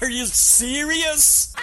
Are 0.00 0.08
you 0.08 0.26
serious? 0.26 1.54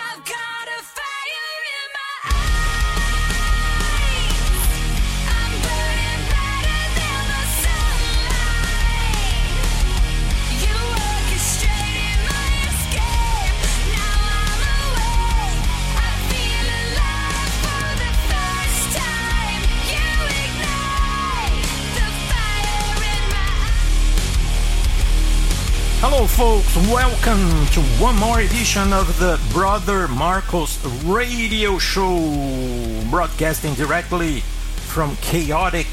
Hello, 26.03 26.25
folks. 26.25 26.75
Welcome 26.89 27.67
to 27.73 27.79
one 28.01 28.15
more 28.15 28.39
edition 28.39 28.91
of 28.91 29.19
the 29.19 29.39
Brother 29.53 30.07
Marcos 30.07 30.83
Radio 31.05 31.77
Show, 31.77 33.03
broadcasting 33.11 33.75
directly 33.75 34.39
from 34.39 35.15
chaotic 35.17 35.85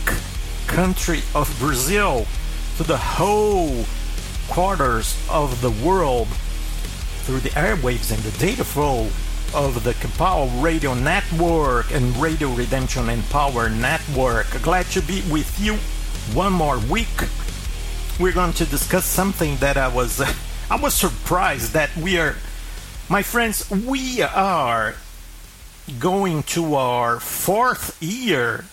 country 0.66 1.20
of 1.34 1.54
Brazil 1.58 2.26
to 2.78 2.84
the 2.84 2.96
whole 2.96 3.84
quarters 4.48 5.14
of 5.28 5.60
the 5.60 5.72
world 5.86 6.28
through 7.24 7.40
the 7.40 7.50
airwaves 7.50 8.10
and 8.10 8.22
the 8.22 8.38
data 8.38 8.64
flow 8.64 9.10
of 9.54 9.84
the 9.84 9.92
Kapow 9.92 10.48
Radio 10.62 10.94
Network 10.94 11.92
and 11.92 12.16
Radio 12.16 12.48
Redemption 12.54 13.10
and 13.10 13.22
Power 13.28 13.68
Network. 13.68 14.46
Glad 14.62 14.86
to 14.86 15.02
be 15.02 15.22
with 15.30 15.60
you 15.60 15.74
one 16.34 16.54
more 16.54 16.78
week 16.78 17.08
we're 18.18 18.32
going 18.32 18.52
to 18.54 18.64
discuss 18.64 19.04
something 19.04 19.56
that 19.56 19.76
I 19.76 19.88
was 19.88 20.20
I 20.70 20.76
was 20.76 20.94
surprised 20.94 21.72
that 21.72 21.96
we 21.96 22.18
are 22.18 22.36
my 23.08 23.22
friends 23.22 23.70
we 23.70 24.22
are 24.22 24.94
going 25.98 26.42
to 26.42 26.74
our 26.74 27.18
fourth 27.20 27.96
year 28.02 28.64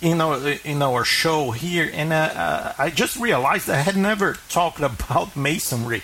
in 0.00 0.20
our 0.20 0.38
in 0.64 0.82
our 0.82 1.04
show 1.04 1.50
here. 1.50 1.90
And 1.92 2.12
uh, 2.12 2.16
uh, 2.16 2.72
I 2.78 2.90
just 2.90 3.16
realized 3.16 3.68
I 3.68 3.76
had 3.76 3.96
never 3.96 4.36
talked 4.48 4.80
about 4.80 5.36
masonry. 5.36 6.02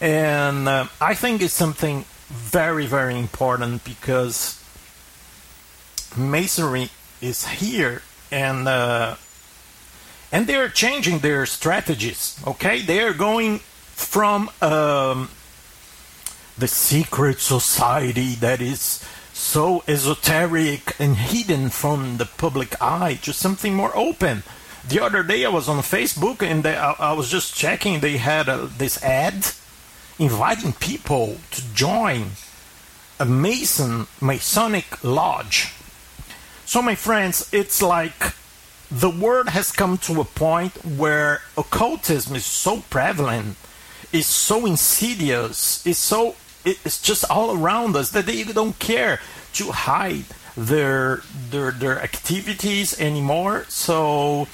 And 0.00 0.68
uh, 0.68 0.86
I 1.00 1.14
think 1.14 1.42
it's 1.42 1.54
something 1.54 2.04
very 2.28 2.86
very 2.86 3.18
important 3.18 3.84
because 3.84 4.62
masonry 6.16 6.90
is 7.20 7.46
here. 7.46 8.02
And 8.30 8.66
and 10.32 10.46
they're 10.46 10.68
changing 10.68 11.20
their 11.20 11.46
strategies. 11.46 12.38
Okay, 12.46 12.82
they 12.82 13.00
are 13.00 13.12
going 13.12 13.60
from 13.94 14.50
um, 14.60 15.30
the 16.58 16.68
secret 16.68 17.40
society 17.40 18.34
that 18.36 18.60
is 18.60 19.04
so 19.32 19.82
esoteric 19.86 20.98
and 20.98 21.16
hidden 21.16 21.68
from 21.68 22.16
the 22.16 22.24
public 22.24 22.80
eye 22.80 23.18
to 23.22 23.32
something 23.32 23.74
more 23.74 23.94
open. 23.96 24.42
The 24.88 25.00
other 25.00 25.22
day 25.22 25.44
I 25.44 25.48
was 25.48 25.68
on 25.68 25.78
Facebook 25.78 26.42
and 26.42 26.62
they, 26.62 26.76
I, 26.76 26.92
I 26.98 27.12
was 27.12 27.30
just 27.30 27.54
checking. 27.54 28.00
They 28.00 28.16
had 28.16 28.48
uh 28.48 28.68
this 28.78 29.02
ad 29.02 29.52
inviting 30.18 30.72
people 30.72 31.36
to 31.50 31.74
join 31.74 32.30
a 33.18 33.24
Mason 33.24 34.06
Masonic 34.20 35.02
lodge. 35.04 35.72
So, 36.64 36.82
my 36.82 36.94
friends, 36.94 37.48
it's 37.52 37.80
like 37.82 38.34
the 39.00 39.10
word 39.10 39.50
has 39.50 39.72
come 39.72 39.98
to 39.98 40.20
a 40.22 40.24
point 40.24 40.72
where 40.84 41.42
occultism 41.58 42.34
is 42.34 42.46
so 42.46 42.82
prevalent, 42.88 43.56
is 44.10 44.26
so 44.26 44.64
insidious, 44.64 45.86
is 45.86 45.98
so 45.98 46.34
it's 46.64 47.00
just 47.00 47.24
all 47.30 47.56
around 47.56 47.94
us 47.94 48.10
that 48.10 48.24
they 48.26 48.42
don't 48.42 48.78
care 48.78 49.20
to 49.52 49.70
hide 49.70 50.24
their 50.56 51.20
their 51.50 51.72
their 51.72 52.00
activities 52.02 52.98
anymore. 52.98 53.66
So 53.68 54.48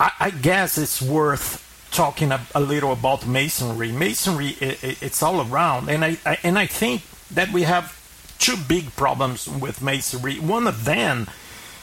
I, 0.00 0.10
I 0.18 0.30
guess 0.30 0.76
it's 0.76 1.00
worth 1.00 1.64
talking 1.92 2.32
a, 2.32 2.40
a 2.56 2.60
little 2.60 2.92
about 2.92 3.28
masonry. 3.28 3.92
Masonry 3.92 4.56
i 4.60 4.76
i 4.82 4.96
it's 5.00 5.22
all 5.22 5.40
around, 5.40 5.88
and 5.88 6.04
I, 6.04 6.18
I 6.26 6.38
and 6.42 6.58
I 6.58 6.66
think 6.66 7.02
that 7.30 7.52
we 7.52 7.62
have 7.62 7.94
two 8.40 8.56
big 8.56 8.96
problems 8.96 9.48
with 9.48 9.80
masonry. 9.80 10.40
One 10.40 10.66
of 10.66 10.84
them 10.84 11.28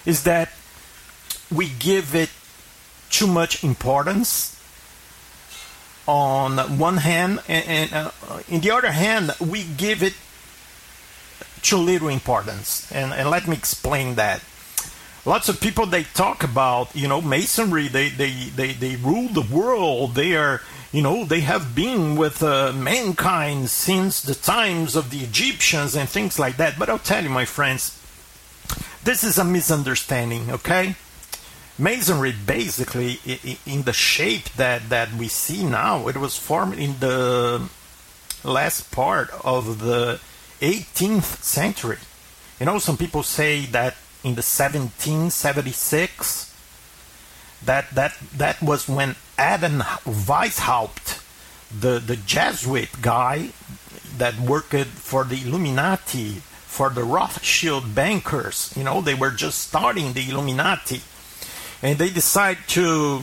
is 0.06 0.24
that 0.24 0.50
we 1.56 1.70
give 1.70 2.16
it 2.16 2.30
too 3.10 3.28
much 3.28 3.64
importance 3.64 4.52
on 6.08 6.58
one 6.78 6.98
hand, 6.98 7.40
and, 7.48 7.66
and 7.68 7.94
uh, 7.94 8.12
in 8.48 8.62
the 8.62 8.72
other 8.72 8.92
hand, 8.92 9.32
we 9.40 9.64
give 9.64 10.04
it 10.04 10.14
too 11.62 11.78
little 11.78 12.10
importance. 12.10 12.92
And, 12.92 13.12
and 13.12 13.30
let 13.30 13.48
me 13.48 13.56
explain 13.56 14.16
that. 14.16 14.44
Lots 15.26 15.50
of 15.50 15.60
people 15.60 15.88
they 15.88 16.04
talk 16.04 16.44
about, 16.44 16.96
you 16.96 17.08
know, 17.08 17.20
masonry. 17.20 17.88
They 17.88 18.10
they 18.10 18.30
they 18.56 18.74
they 18.74 18.96
rule 18.98 19.28
the 19.30 19.42
world. 19.42 20.14
They 20.14 20.36
are, 20.36 20.62
you 20.92 21.02
know, 21.02 21.26
they 21.26 21.40
have 21.40 21.74
been 21.74 22.16
with 22.16 22.44
uh, 22.44 22.72
mankind 22.74 23.72
since 23.72 24.22
the 24.22 24.36
times 24.36 24.96
of 24.96 25.10
the 25.10 25.22
Egyptians 25.22 25.96
and 25.96 26.08
things 26.08 26.38
like 26.38 26.58
that. 26.58 26.78
But 26.78 26.90
I'll 26.90 27.00
tell 27.00 27.24
you, 27.24 27.32
my 27.32 27.46
friends, 27.46 28.00
this 29.04 29.24
is 29.24 29.40
a 29.40 29.44
misunderstanding. 29.44 30.52
Okay, 30.52 30.96
masonry 31.78 32.34
basically 32.46 33.20
in 33.66 33.84
the 33.84 33.94
shape 33.94 34.50
that 34.54 34.88
that 34.90 35.14
we 35.14 35.28
see 35.28 35.66
now 35.66 36.08
it 36.08 36.16
was 36.16 36.38
formed 36.38 36.80
in 36.80 36.98
the 37.00 37.70
last 38.44 38.92
part 38.92 39.30
of 39.44 39.80
the 39.80 40.20
18th 40.62 41.44
century. 41.44 41.98
You 42.60 42.68
know 42.68 42.80
some 42.80 42.98
people 42.98 43.24
say 43.24 43.66
that 43.68 43.96
in 44.24 44.36
the 44.36 44.44
1776 44.44 46.56
that 47.66 47.90
that 47.92 48.18
that 48.38 48.62
was 48.62 48.88
when 48.88 49.16
Adam 49.38 49.82
Weishaupt 50.06 51.22
the 51.78 52.00
the 52.00 52.16
Jesuit 52.16 53.02
guy 53.02 53.50
that 54.18 54.40
worked 54.40 54.86
for 54.86 55.26
the 55.26 55.42
Illuminati 55.46 56.42
for 56.66 56.90
the 56.90 57.04
Rothschild 57.04 57.94
bankers 57.94 58.74
you 58.78 58.84
know 58.84 59.02
they 59.02 59.16
were 59.16 59.32
just 59.32 59.68
starting 59.68 60.14
the 60.14 60.30
Illuminati 60.30 61.02
and 61.82 61.98
they 61.98 62.10
decide 62.10 62.58
to 62.68 63.22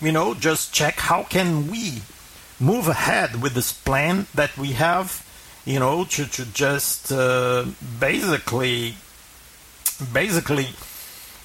you 0.00 0.12
know 0.12 0.34
just 0.34 0.72
check 0.72 0.94
how 0.96 1.22
can 1.22 1.70
we 1.70 2.02
move 2.60 2.88
ahead 2.88 3.40
with 3.40 3.54
this 3.54 3.72
plan 3.72 4.26
that 4.34 4.56
we 4.56 4.72
have 4.72 5.24
you 5.64 5.78
know 5.78 6.04
to, 6.04 6.26
to 6.26 6.44
just 6.52 7.12
uh, 7.12 7.64
basically 8.00 8.94
basically 10.12 10.68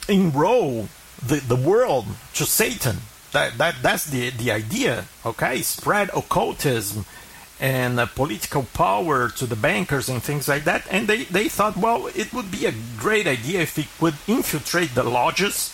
enroll 0.08 0.88
the, 1.26 1.36
the 1.36 1.56
world 1.56 2.06
to 2.34 2.46
satan. 2.46 2.98
That, 3.32 3.58
that 3.58 3.76
that's 3.82 4.06
the 4.06 4.30
the 4.30 4.52
idea 4.52 5.06
okay? 5.26 5.62
Spread 5.62 6.10
occultism 6.16 7.06
and 7.64 7.98
uh, 7.98 8.06
political 8.06 8.64
power 8.74 9.30
to 9.30 9.48
the 9.48 9.56
bankers 9.56 10.10
and 10.10 10.22
things 10.22 10.48
like 10.48 10.66
that 10.66 10.86
and 10.92 11.08
they, 11.08 11.24
they 11.24 11.48
thought 11.48 11.78
well 11.78 12.08
it 12.14 12.32
would 12.34 12.52
be 12.52 12.68
a 12.68 12.74
great 12.98 13.26
idea 13.26 13.62
if 13.62 13.78
we 13.78 13.88
could 13.98 14.16
infiltrate 14.28 14.94
the 14.94 15.04
lodges 15.04 15.74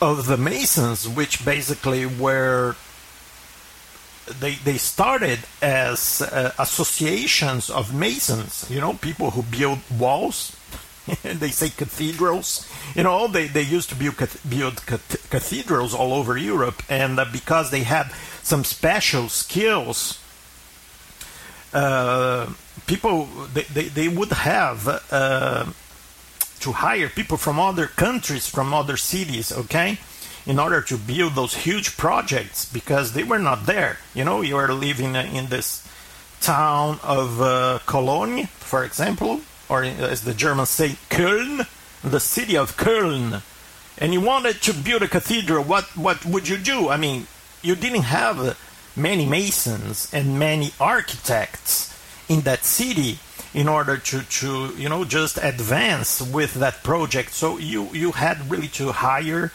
of 0.00 0.26
the 0.26 0.36
Masons, 0.36 1.08
which 1.08 1.44
basically 1.44 2.06
were 2.06 2.76
they 4.40 4.54
they 4.56 4.76
started 4.76 5.40
as 5.62 6.22
uh, 6.22 6.52
associations 6.58 7.70
of 7.70 7.94
Masons, 7.94 8.66
you 8.70 8.80
know, 8.80 8.94
people 8.94 9.30
who 9.32 9.42
build 9.42 9.78
walls. 9.98 10.54
they 11.22 11.48
say 11.48 11.70
cathedrals, 11.70 12.68
you 12.94 13.02
know. 13.02 13.28
They 13.28 13.46
they 13.46 13.62
used 13.62 13.88
to 13.88 13.94
build 13.94 14.16
build 14.48 14.84
cathedrals 14.86 15.94
all 15.94 16.12
over 16.12 16.36
Europe, 16.36 16.82
and 16.90 17.18
uh, 17.18 17.24
because 17.32 17.70
they 17.70 17.82
had 17.82 18.12
some 18.42 18.62
special 18.62 19.30
skills, 19.30 20.22
uh, 21.72 22.52
people 22.86 23.26
they, 23.52 23.62
they, 23.62 23.84
they 23.84 24.08
would 24.08 24.32
have 24.32 24.88
uh, 25.10 25.66
to 26.60 26.72
hire 26.72 27.08
people 27.08 27.36
from 27.36 27.58
other 27.60 27.86
countries, 27.86 28.48
from 28.48 28.74
other 28.74 28.96
cities, 28.96 29.52
okay, 29.52 29.98
in 30.46 30.58
order 30.58 30.80
to 30.82 30.96
build 30.96 31.34
those 31.34 31.54
huge 31.54 31.96
projects 31.96 32.70
because 32.72 33.12
they 33.12 33.22
were 33.22 33.38
not 33.38 33.66
there. 33.66 33.98
You 34.14 34.24
know, 34.24 34.40
you 34.40 34.56
are 34.56 34.72
living 34.72 35.14
in 35.14 35.46
this 35.46 35.86
town 36.40 36.98
of 37.02 37.40
uh, 37.40 37.78
Cologne, 37.86 38.46
for 38.46 38.84
example, 38.84 39.40
or 39.68 39.84
as 39.84 40.22
the 40.22 40.34
Germans 40.34 40.70
say, 40.70 40.96
Köln, 41.10 41.66
the 42.02 42.20
city 42.20 42.56
of 42.56 42.76
Köln, 42.76 43.42
and 43.98 44.12
you 44.12 44.20
wanted 44.20 44.62
to 44.62 44.72
build 44.72 45.02
a 45.02 45.08
cathedral. 45.08 45.64
What 45.64 45.84
what 45.96 46.24
would 46.24 46.48
you 46.48 46.56
do? 46.56 46.88
I 46.88 46.96
mean, 46.96 47.26
you 47.62 47.74
didn't 47.74 48.02
have 48.02 48.56
many 48.98 49.26
masons 49.26 50.12
and 50.12 50.38
many 50.38 50.72
architects 50.80 51.94
in 52.28 52.42
that 52.42 52.64
city 52.64 53.18
in 53.54 53.68
order 53.68 53.96
to, 53.96 54.22
to 54.22 54.74
you 54.76 54.88
know 54.88 55.04
just 55.04 55.38
advance 55.42 56.20
with 56.20 56.54
that 56.54 56.82
project 56.82 57.32
so 57.32 57.56
you 57.58 57.84
you 57.92 58.12
had 58.12 58.50
really 58.50 58.68
to 58.68 58.92
hire 58.92 59.52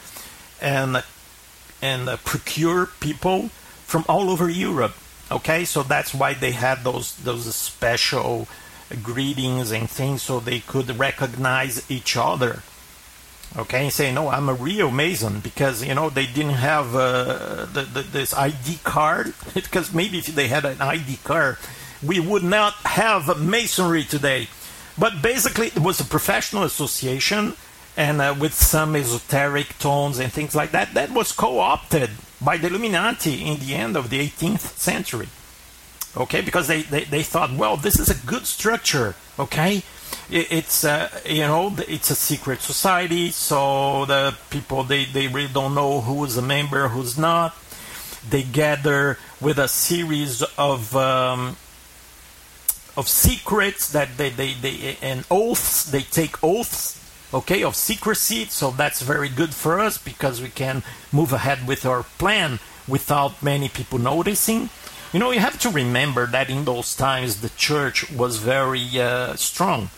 and 0.61 1.03
and 1.81 2.09
uh, 2.09 2.17
procure 2.23 2.87
people 2.99 3.49
from 3.85 4.03
all 4.07 4.29
over 4.29 4.49
Europe 4.49 4.95
Okay, 5.33 5.65
so 5.65 5.81
that's 5.81 6.13
why 6.13 6.35
they 6.35 6.51
had 6.51 6.83
those 6.83 7.15
those 7.15 7.55
special 7.55 8.47
greetings 9.01 9.71
and 9.71 9.89
things 9.89 10.21
so 10.21 10.39
they 10.39 10.59
could 10.59 10.99
recognize 10.99 11.89
each 11.89 12.15
other. 12.15 12.61
Okay, 13.55 13.83
and 13.83 13.93
say 13.93 14.11
no, 14.11 14.29
I'm 14.29 14.49
a 14.49 14.53
real 14.53 14.89
Mason 14.89 15.39
because 15.39 15.83
you 15.83 15.93
know 15.93 16.09
they 16.09 16.25
didn't 16.25 16.53
have 16.53 16.95
uh, 16.95 17.65
the, 17.71 17.83
the, 17.83 18.01
this 18.01 18.33
ID 18.33 18.79
card 18.83 19.33
because 19.53 19.93
maybe 19.93 20.17
if 20.17 20.25
they 20.27 20.47
had 20.47 20.65
an 20.65 20.81
ID 20.81 21.17
card, 21.23 21.57
we 22.01 22.19
would 22.19 22.43
not 22.43 22.73
have 22.85 23.39
Masonry 23.39 24.03
today. 24.03 24.47
But 24.97 25.21
basically, 25.21 25.67
it 25.67 25.79
was 25.79 25.99
a 25.99 26.05
professional 26.05 26.63
association 26.63 27.53
and 27.95 28.21
uh, 28.21 28.35
with 28.39 28.53
some 28.53 28.95
esoteric 28.95 29.77
tones 29.79 30.19
and 30.19 30.31
things 30.31 30.55
like 30.55 30.71
that. 30.71 30.93
That 30.93 31.11
was 31.11 31.31
co-opted 31.31 32.09
by 32.41 32.57
the 32.57 32.67
Illuminati 32.67 33.45
in 33.45 33.59
the 33.59 33.75
end 33.75 33.95
of 33.95 34.09
the 34.09 34.19
18th 34.19 34.77
century. 34.77 35.29
Okay, 36.15 36.41
because 36.41 36.67
they, 36.67 36.83
they, 36.83 37.05
they 37.05 37.23
thought, 37.23 37.53
well, 37.53 37.75
this 37.75 37.99
is 37.99 38.09
a 38.09 38.25
good 38.27 38.45
structure. 38.45 39.15
Okay, 39.39 39.81
it, 40.29 40.51
it's 40.51 40.83
uh, 40.83 41.09
you 41.25 41.41
know 41.41 41.75
it's 41.87 42.09
a 42.09 42.15
secret 42.15 42.61
society, 42.61 43.31
so 43.31 44.05
the 44.05 44.35
people 44.49 44.83
they, 44.83 45.05
they 45.05 45.27
really 45.27 45.51
don't 45.51 45.75
know 45.75 46.01
who 46.01 46.23
is 46.25 46.37
a 46.37 46.41
member, 46.41 46.89
who's 46.89 47.17
not. 47.17 47.55
They 48.29 48.43
gather 48.43 49.17
with 49.41 49.57
a 49.59 49.67
series 49.67 50.41
of 50.57 50.95
um, 50.95 51.57
of 52.95 53.07
secrets 53.07 53.91
that 53.91 54.17
they, 54.17 54.29
they, 54.29 54.53
they 54.53 54.97
and 55.01 55.25
oaths. 55.29 55.83
They 55.83 56.01
take 56.01 56.43
oaths 56.43 56.99
okay, 57.33 57.63
of 57.63 57.75
secrecy. 57.75 58.45
So 58.45 58.71
that's 58.71 59.01
very 59.01 59.29
good 59.29 59.53
for 59.53 59.79
us 59.79 59.97
because 59.97 60.41
we 60.41 60.49
can 60.49 60.83
move 61.11 61.33
ahead 61.33 61.67
with 61.67 61.85
our 61.85 62.03
plan 62.03 62.59
without 62.87 63.41
many 63.41 63.69
people 63.69 63.99
noticing. 63.99 64.69
You 65.11 65.19
know, 65.19 65.31
you 65.31 65.39
have 65.39 65.59
to 65.59 65.69
remember 65.69 66.25
that 66.27 66.49
in 66.49 66.65
those 66.65 66.95
times 66.95 67.41
the 67.41 67.49
church 67.49 68.11
was 68.11 68.37
very 68.37 68.87
uh, 68.99 69.35
strong. 69.35 69.89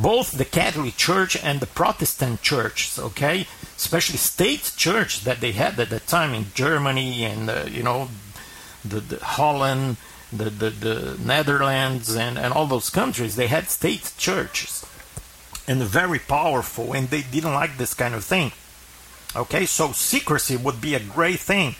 Both 0.00 0.38
the 0.38 0.44
Catholic 0.44 0.96
Church 0.96 1.36
and 1.42 1.60
the 1.60 1.66
Protestant 1.66 2.40
churches, 2.42 2.98
okay, 2.98 3.46
especially 3.76 4.18
state 4.18 4.72
church 4.76 5.24
that 5.24 5.40
they 5.40 5.52
had 5.52 5.78
at 5.80 5.90
that 5.90 6.06
time 6.06 6.34
in 6.34 6.46
Germany 6.54 7.24
and 7.24 7.50
uh, 7.50 7.64
you 7.68 7.82
know, 7.82 8.08
the, 8.84 9.00
the 9.00 9.18
Holland, 9.24 9.96
the, 10.32 10.50
the 10.50 10.70
the 10.70 11.18
Netherlands, 11.24 12.14
and 12.14 12.38
and 12.38 12.52
all 12.52 12.66
those 12.66 12.90
countries, 12.90 13.36
they 13.36 13.48
had 13.48 13.68
state 13.68 14.12
churches 14.18 14.84
and 15.66 15.82
very 15.82 16.18
powerful, 16.18 16.92
and 16.94 17.08
they 17.08 17.22
didn't 17.22 17.54
like 17.54 17.76
this 17.76 17.94
kind 17.94 18.14
of 18.14 18.24
thing. 18.24 18.52
Okay, 19.36 19.66
so 19.66 19.92
secrecy 19.92 20.56
would 20.56 20.80
be 20.80 20.94
a 20.94 21.00
great 21.00 21.40
thing. 21.40 21.74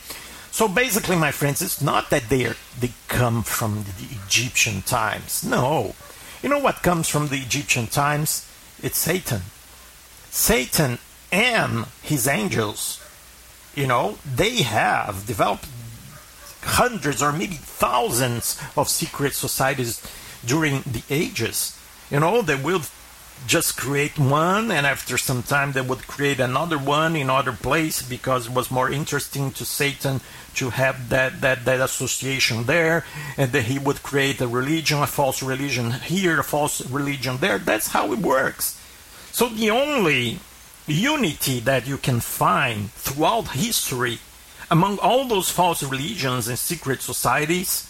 So 0.51 0.69
basically, 0.69 1.17
my 1.17 1.31
friends, 1.31 1.63
it's 1.63 1.81
not 1.81 2.11
that 2.11 2.29
they 2.29 2.45
are 2.45 2.57
they 2.79 2.93
come 3.09 3.43
from 3.43 3.85
the 3.85 4.17
Egyptian 4.25 4.83
times. 4.83 5.45
No, 5.45 5.95
you 6.43 6.49
know 6.49 6.59
what 6.59 6.83
comes 6.83 7.09
from 7.09 7.29
the 7.29 7.39
Egyptian 7.39 7.87
times? 7.87 8.51
It's 8.83 8.99
Satan. 8.99 9.43
Satan 10.31 10.99
and 11.33 11.87
his 12.03 12.27
angels. 12.29 13.05
You 13.75 13.87
know, 13.87 14.19
they 14.25 14.63
have 14.63 15.27
developed 15.27 15.67
hundreds 16.63 17.23
or 17.23 17.33
maybe 17.33 17.55
thousands 17.55 18.61
of 18.77 18.89
secret 18.89 19.35
societies 19.35 20.03
during 20.45 20.83
the 20.83 21.03
ages. 21.11 21.79
You 22.11 22.21
know, 22.21 22.43
they 22.43 22.55
will 22.57 22.83
just 23.47 23.77
create 23.77 24.19
one 24.19 24.71
and 24.71 24.87
after 24.87 25.17
some 25.17 25.43
time 25.43 25.73
they 25.73 25.81
would 25.81 26.07
create 26.07 26.41
another 26.41 26.79
one 26.79 27.17
in 27.17 27.31
other 27.31 27.53
place 27.53 28.03
because 28.03 28.47
it 28.47 28.53
was 28.53 28.71
more 28.71 28.91
interesting 28.91 29.51
to 29.51 29.65
satan 29.65 30.21
to 30.55 30.71
have 30.71 31.09
that 31.09 31.41
that 31.41 31.65
that 31.65 31.81
association 31.81 32.65
there 32.65 33.05
and 33.37 33.53
then 33.53 33.65
he 33.65 33.79
would 33.79 34.03
create 34.03 34.41
a 34.41 34.49
religion 34.49 34.99
a 35.03 35.07
false 35.07 35.43
religion 35.43 35.93
here 35.93 36.41
a 36.41 36.45
false 36.45 36.85
religion 36.91 37.39
there. 37.39 37.59
That's 37.59 37.89
how 37.89 38.13
it 38.13 38.19
works. 38.19 38.81
So 39.33 39.49
the 39.49 39.71
only 39.71 40.41
unity 40.87 41.61
that 41.61 41.87
you 41.87 41.99
can 41.99 42.21
find 42.21 42.91
throughout 42.93 43.49
history 43.49 44.19
among 44.71 44.99
all 44.99 45.27
those 45.27 45.51
false 45.51 45.83
religions 45.83 46.49
and 46.49 46.59
secret 46.59 47.03
societies 47.03 47.89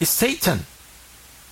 is 0.00 0.08
satan. 0.08 0.66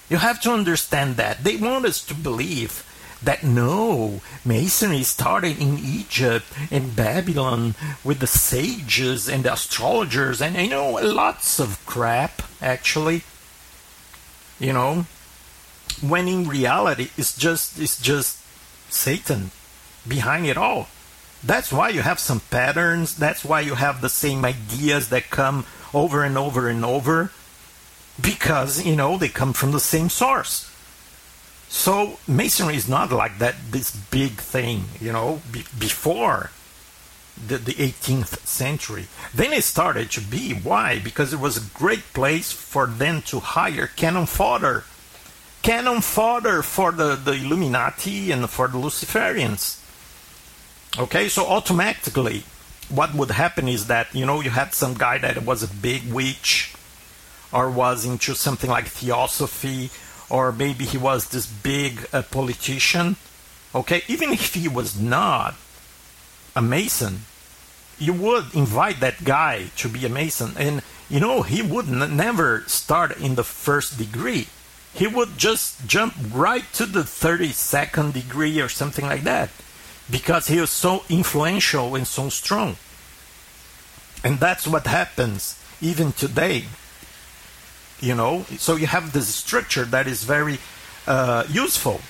You 0.09 0.19
have 0.19 0.41
to 0.43 0.53
understand 0.53 1.17
that. 1.17 1.45
They 1.45 1.57
want 1.57 1.87
us 1.87 2.05
to 2.07 2.15
believe 2.15 2.85
that 3.23 3.43
no, 3.43 4.21
Masonry 4.45 5.03
started 5.03 5.61
in 5.61 5.79
Egypt 5.79 6.47
and 6.71 6.97
Babylon 6.97 7.75
with 8.03 8.21
the 8.21 8.27
sages 8.27 9.29
and 9.29 9.45
the 9.45 9.53
astrologers 9.53 10.41
and 10.41 10.57
you 10.57 10.71
know 10.71 10.93
lots 10.93 11.59
of 11.59 11.85
crap 11.87 12.43
actually. 12.63 13.23
You 14.59 14.73
know, 14.73 15.07
when 16.01 16.29
in 16.29 16.49
reality 16.49 17.09
it's 17.17 17.37
just 17.37 17.79
it's 17.79 18.01
just 18.01 18.39
Satan 18.91 19.51
behind 20.07 20.47
it 20.47 20.57
all. 20.57 20.89
That's 21.43 21.73
why 21.73 21.89
you 21.89 22.03
have 22.03 22.19
some 22.19 22.41
patterns, 22.51 23.17
that's 23.17 23.45
why 23.45 23.61
you 23.61 23.75
have 23.75 24.01
the 24.01 24.11
same 24.11 24.45
ideas 24.45 25.09
that 25.09 25.31
come 25.31 25.65
over 25.95 26.23
and 26.23 26.37
over 26.37 26.69
and 26.69 26.85
over 26.85 27.33
because 28.21 28.85
you 28.85 28.97
know 28.97 29.17
they 29.17 29.29
come 29.29 29.53
from 29.53 29.73
the 29.73 29.81
same 29.81 30.09
source. 30.09 30.70
So 31.71 32.19
masonry 32.27 32.75
is 32.75 32.89
not 32.89 33.13
like 33.13 33.39
that 33.39 33.55
this 33.71 33.95
big 33.95 34.33
thing, 34.33 34.87
you 35.01 35.13
know, 35.13 35.41
be, 35.53 35.65
before 35.79 36.51
the, 37.47 37.59
the 37.59 37.75
18th 37.75 38.45
century. 38.45 39.07
Then 39.33 39.53
it 39.53 39.63
started 39.63 40.11
to 40.11 40.21
be. 40.21 40.53
Why? 40.53 40.99
Because 40.99 41.33
it 41.33 41.39
was 41.39 41.57
a 41.57 41.71
great 41.79 42.03
place 42.13 42.51
for 42.51 42.87
them 42.87 43.23
to 43.23 43.39
hire 43.39 43.87
cannon 43.87 44.27
fodder. 44.27 44.85
Cannon 45.63 46.01
fodder 46.01 46.63
for 46.63 46.91
the, 46.91 47.15
the 47.15 47.35
Illuminati 47.35 48.33
and 48.33 48.51
for 48.51 48.67
the 48.67 48.77
Luciferians. 48.77 49.79
Okay, 50.99 51.29
so 51.29 51.47
automatically, 51.47 52.43
what 52.89 53.15
would 53.15 53.31
happen 53.31 53.69
is 53.69 53.87
that, 53.87 54.13
you 54.13 54.27
know, 54.27 54.41
you 54.41 54.51
had 54.51 54.75
some 54.75 54.95
guy 54.95 55.19
that 55.19 55.45
was 55.45 55.63
a 55.63 55.73
big 55.73 56.13
witch 56.13 56.75
or 57.53 57.71
was 57.71 58.05
into 58.05 58.35
something 58.35 58.69
like 58.69 58.87
theosophy 58.87 59.91
or 60.31 60.53
maybe 60.53 60.85
he 60.85 60.97
was 60.97 61.29
this 61.29 61.47
big 61.47 62.07
uh, 62.13 62.23
politician. 62.23 63.17
Okay, 63.75 64.03
even 64.09 64.33
if 64.33 64.55
he 64.55 64.69
was 64.69 64.99
not 64.99 65.55
a 66.57 66.63
Mason, 66.63 67.23
you 67.99 68.13
would 68.13 68.55
invite 68.55 69.01
that 69.01 69.25
guy 69.25 69.71
to 69.77 69.89
be 69.89 70.07
a 70.07 70.09
Mason, 70.09 70.53
and 70.57 70.83
you 71.09 71.21
know 71.21 71.43
he 71.43 71.61
would 71.63 71.89
n- 71.89 72.17
never 72.17 72.63
start 72.67 73.17
in 73.19 73.35
the 73.35 73.45
first 73.45 73.99
degree. 73.99 74.49
He 74.93 75.07
would 75.07 75.39
just 75.39 75.87
jump 75.87 76.15
right 76.33 76.65
to 76.75 76.87
the 76.87 77.03
32nd 77.03 78.13
degree 78.13 78.61
or 78.61 78.69
something 78.69 79.07
like 79.07 79.23
that 79.23 79.51
because 80.11 80.49
he 80.49 80.59
was 80.59 80.71
so 80.71 81.05
influential 81.09 81.95
and 81.95 82.07
so 82.07 82.29
strong. 82.29 82.77
And 84.25 84.41
that's 84.41 84.67
what 84.67 84.87
happens 84.87 85.57
even 85.81 86.13
today 86.13 86.65
you 88.01 88.15
know? 88.15 88.45
So 88.59 88.77
you 88.77 88.87
have 88.87 89.13
this 89.13 89.35
structure 89.35 89.85
that 89.85 90.07
is 90.07 90.25
very 90.25 90.59
uh, 91.07 91.45
useful. 91.49 92.01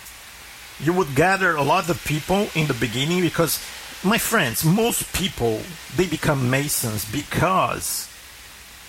You 0.78 0.92
would 0.92 1.14
gather 1.14 1.54
a 1.54 1.62
lot 1.62 1.88
of 1.88 2.02
people 2.04 2.49
in 2.54 2.66
the 2.66 2.75
beginning 2.75 3.20
because 3.20 3.62
my 4.02 4.16
friends 4.16 4.64
most 4.64 5.12
people 5.12 5.61
they 5.94 6.06
become 6.06 6.49
masons 6.49 7.04
because 7.04 8.09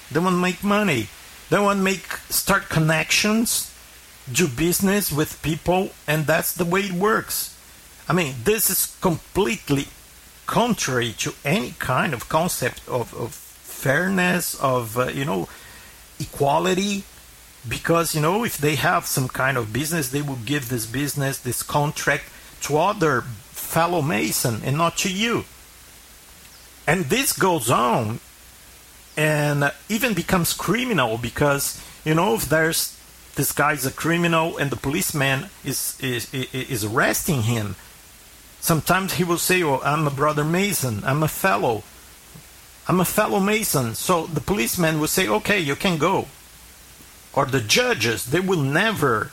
they 0.09 0.19
want 0.19 0.35
to 0.35 0.39
make 0.39 0.63
money. 0.63 1.07
They 1.49 1.59
want 1.59 1.79
to 1.79 1.83
make 1.83 2.07
start 2.29 2.69
connections 2.69 3.67
do 4.31 4.47
business 4.47 5.11
with 5.11 5.41
people 5.41 5.89
and 6.07 6.25
that's 6.25 6.53
the 6.53 6.65
way 6.65 6.81
it 6.81 6.93
works. 6.93 7.57
I 8.07 8.13
mean 8.13 8.35
this 8.43 8.69
is 8.69 8.95
completely 9.01 9.87
contrary 10.45 11.13
to 11.19 11.33
any 11.43 11.75
kind 11.79 12.13
of 12.13 12.29
concept 12.29 12.81
of, 12.87 13.13
of 13.13 13.33
fairness 13.33 14.55
of 14.61 14.97
uh, 14.97 15.07
you 15.07 15.25
know 15.25 15.49
equality 16.21 17.03
because 17.67 18.15
you 18.15 18.21
know 18.21 18.43
if 18.43 18.57
they 18.57 18.75
have 18.75 19.05
some 19.05 19.27
kind 19.27 19.57
of 19.57 19.71
business 19.73 20.09
they 20.09 20.21
will 20.21 20.39
give 20.45 20.69
this 20.69 20.85
business 20.85 21.37
this 21.39 21.61
contract 21.63 22.23
to 22.61 22.77
other 22.77 23.21
fellow 23.21 24.01
mason 24.01 24.61
and 24.63 24.77
not 24.77 24.97
to 24.97 25.11
you. 25.11 25.45
And 26.87 27.05
this 27.05 27.33
goes 27.33 27.69
on 27.69 28.19
and 29.15 29.71
even 29.89 30.13
becomes 30.13 30.53
criminal 30.53 31.17
because 31.17 31.81
you 32.03 32.13
know 32.13 32.35
if 32.35 32.49
there's 32.49 32.97
this 33.35 33.51
guy's 33.51 33.85
a 33.85 33.91
criminal 33.91 34.57
and 34.57 34.71
the 34.71 34.75
policeman 34.75 35.49
is 35.63 35.97
is 36.01 36.33
is 36.33 36.83
arresting 36.83 37.43
him 37.43 37.75
sometimes 38.59 39.13
he 39.13 39.23
will 39.23 39.37
say 39.37 39.63
oh 39.63 39.79
i'm 39.83 40.07
a 40.07 40.11
brother 40.11 40.43
mason. 40.43 41.01
I'm 41.05 41.23
a 41.23 41.27
fellow 41.27 41.83
I'm 42.91 42.99
a 42.99 43.05
fellow 43.05 43.39
Mason. 43.39 43.95
So 43.95 44.25
the 44.25 44.41
policeman 44.41 44.99
will 44.99 45.07
say, 45.07 45.25
okay, 45.25 45.57
you 45.57 45.77
can 45.77 45.97
go. 45.97 46.27
Or 47.33 47.45
the 47.45 47.61
judges, 47.61 48.25
they 48.25 48.41
will 48.41 48.59
never, 48.59 49.31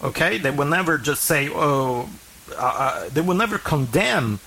okay, 0.00 0.38
they 0.38 0.52
will 0.52 0.68
never 0.68 0.96
just 0.96 1.24
say, 1.24 1.48
oh, 1.52 2.08
uh, 2.52 2.54
uh, 2.56 3.08
they 3.08 3.20
will 3.20 3.34
never 3.34 3.58
condemn 3.58 4.38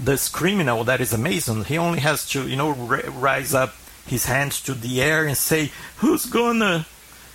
this 0.00 0.28
criminal 0.28 0.82
that 0.82 1.00
is 1.00 1.12
a 1.12 1.18
Mason. 1.18 1.62
He 1.62 1.78
only 1.78 2.00
has 2.00 2.28
to, 2.30 2.48
you 2.48 2.56
know, 2.56 2.70
r- 2.70 3.10
rise 3.12 3.54
up 3.54 3.76
his 4.04 4.24
hands 4.24 4.60
to 4.62 4.74
the 4.74 5.00
air 5.00 5.24
and 5.24 5.36
say, 5.36 5.70
"Who's 5.98 6.26
gonna, 6.26 6.84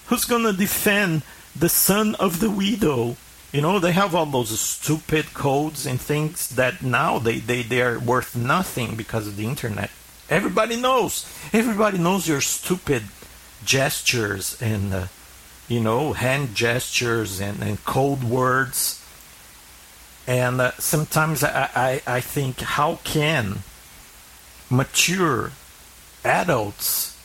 who's 0.07 0.25
gonna 0.25 0.51
defend 0.51 1.21
the 1.55 1.69
son 1.69 2.15
of 2.15 2.41
the 2.41 2.49
widow?" 2.49 3.15
You 3.53 3.61
know, 3.61 3.79
they 3.79 3.93
have 3.93 4.13
all 4.13 4.25
those 4.25 4.59
stupid 4.59 5.33
codes 5.33 5.85
and 5.85 6.01
things 6.01 6.49
that 6.49 6.81
now 6.81 7.17
they, 7.17 7.39
they, 7.39 7.61
they 7.63 7.81
are 7.81 7.97
worth 7.97 8.35
nothing 8.35 8.95
because 8.95 9.25
of 9.25 9.37
the 9.37 9.45
internet. 9.45 9.89
Everybody 10.29 10.77
knows. 10.77 11.25
Everybody 11.51 11.97
knows 11.97 12.27
your 12.27 12.41
stupid 12.41 13.03
gestures 13.65 14.61
and, 14.61 14.93
uh, 14.93 15.07
you 15.67 15.79
know, 15.79 16.13
hand 16.13 16.55
gestures 16.55 17.39
and, 17.39 17.61
and 17.61 17.83
code 17.85 18.23
words. 18.23 19.03
And 20.25 20.61
uh, 20.61 20.71
sometimes 20.79 21.43
I, 21.43 21.69
I, 21.75 22.01
I 22.07 22.19
think, 22.21 22.61
how 22.61 22.99
can 23.03 23.59
mature 24.69 25.51
adults, 26.23 27.17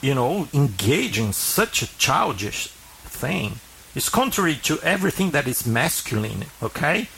you 0.00 0.14
know, 0.14 0.48
engage 0.54 1.18
in 1.18 1.32
such 1.32 1.82
a 1.82 1.98
childish 1.98 2.68
thing? 3.04 3.58
It's 3.94 4.08
contrary 4.08 4.56
to 4.62 4.78
everything 4.82 5.30
that 5.30 5.46
is 5.46 5.66
masculine, 5.66 6.46
okay? 6.62 7.08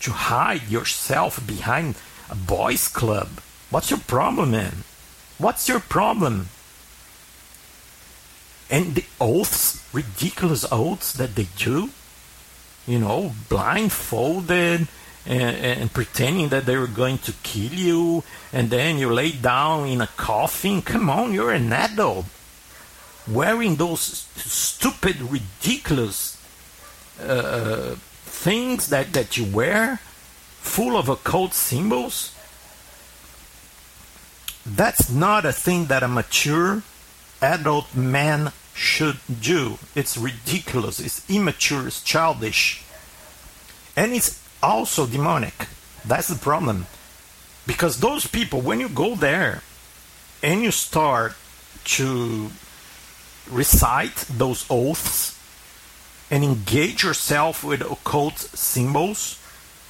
To 0.00 0.10
hide 0.12 0.68
yourself 0.68 1.46
behind 1.46 1.96
a 2.30 2.34
boys' 2.34 2.88
club. 2.88 3.28
What's 3.70 3.90
your 3.90 4.00
problem, 4.00 4.52
man? 4.52 4.84
What's 5.36 5.68
your 5.68 5.80
problem? 5.80 6.48
And 8.70 8.94
the 8.94 9.04
oaths, 9.20 9.84
ridiculous 9.92 10.64
oaths 10.70 11.12
that 11.12 11.34
they 11.34 11.48
do, 11.56 11.90
you 12.86 12.98
know, 12.98 13.32
blindfolded 13.48 14.88
and, 15.26 15.56
and 15.56 15.92
pretending 15.92 16.48
that 16.48 16.64
they 16.64 16.76
were 16.76 16.86
going 16.86 17.18
to 17.18 17.32
kill 17.42 17.72
you, 17.72 18.24
and 18.52 18.70
then 18.70 18.98
you 18.98 19.12
lay 19.12 19.32
down 19.32 19.86
in 19.86 20.00
a 20.00 20.06
coffin. 20.06 20.80
Come 20.80 21.10
on, 21.10 21.34
you're 21.34 21.52
an 21.52 21.72
adult. 21.72 22.24
Wearing 23.30 23.76
those 23.76 24.26
stupid, 24.36 25.20
ridiculous 25.20 26.42
uh, 27.22 27.96
things 28.24 28.88
that, 28.88 29.12
that 29.12 29.36
you 29.36 29.44
wear, 29.44 30.00
full 30.60 30.96
of 30.96 31.10
occult 31.10 31.52
symbols. 31.52 32.34
That's 34.68 35.10
not 35.10 35.46
a 35.46 35.52
thing 35.52 35.86
that 35.86 36.02
a 36.02 36.08
mature 36.08 36.82
adult 37.40 37.94
man 37.96 38.52
should 38.74 39.18
do. 39.40 39.78
It's 39.94 40.16
ridiculous, 40.16 41.00
it's 41.00 41.28
immature, 41.30 41.86
it's 41.86 42.02
childish. 42.02 42.84
And 43.96 44.12
it's 44.12 44.44
also 44.62 45.06
demonic. 45.06 45.66
That's 46.04 46.28
the 46.28 46.36
problem. 46.36 46.86
Because 47.66 48.00
those 48.00 48.26
people, 48.26 48.60
when 48.60 48.80
you 48.80 48.88
go 48.88 49.14
there 49.14 49.62
and 50.42 50.62
you 50.62 50.70
start 50.70 51.34
to 51.96 52.50
recite 53.50 54.16
those 54.28 54.66
oaths 54.70 55.38
and 56.30 56.44
engage 56.44 57.02
yourself 57.02 57.64
with 57.64 57.80
occult 57.80 58.38
symbols, 58.38 59.40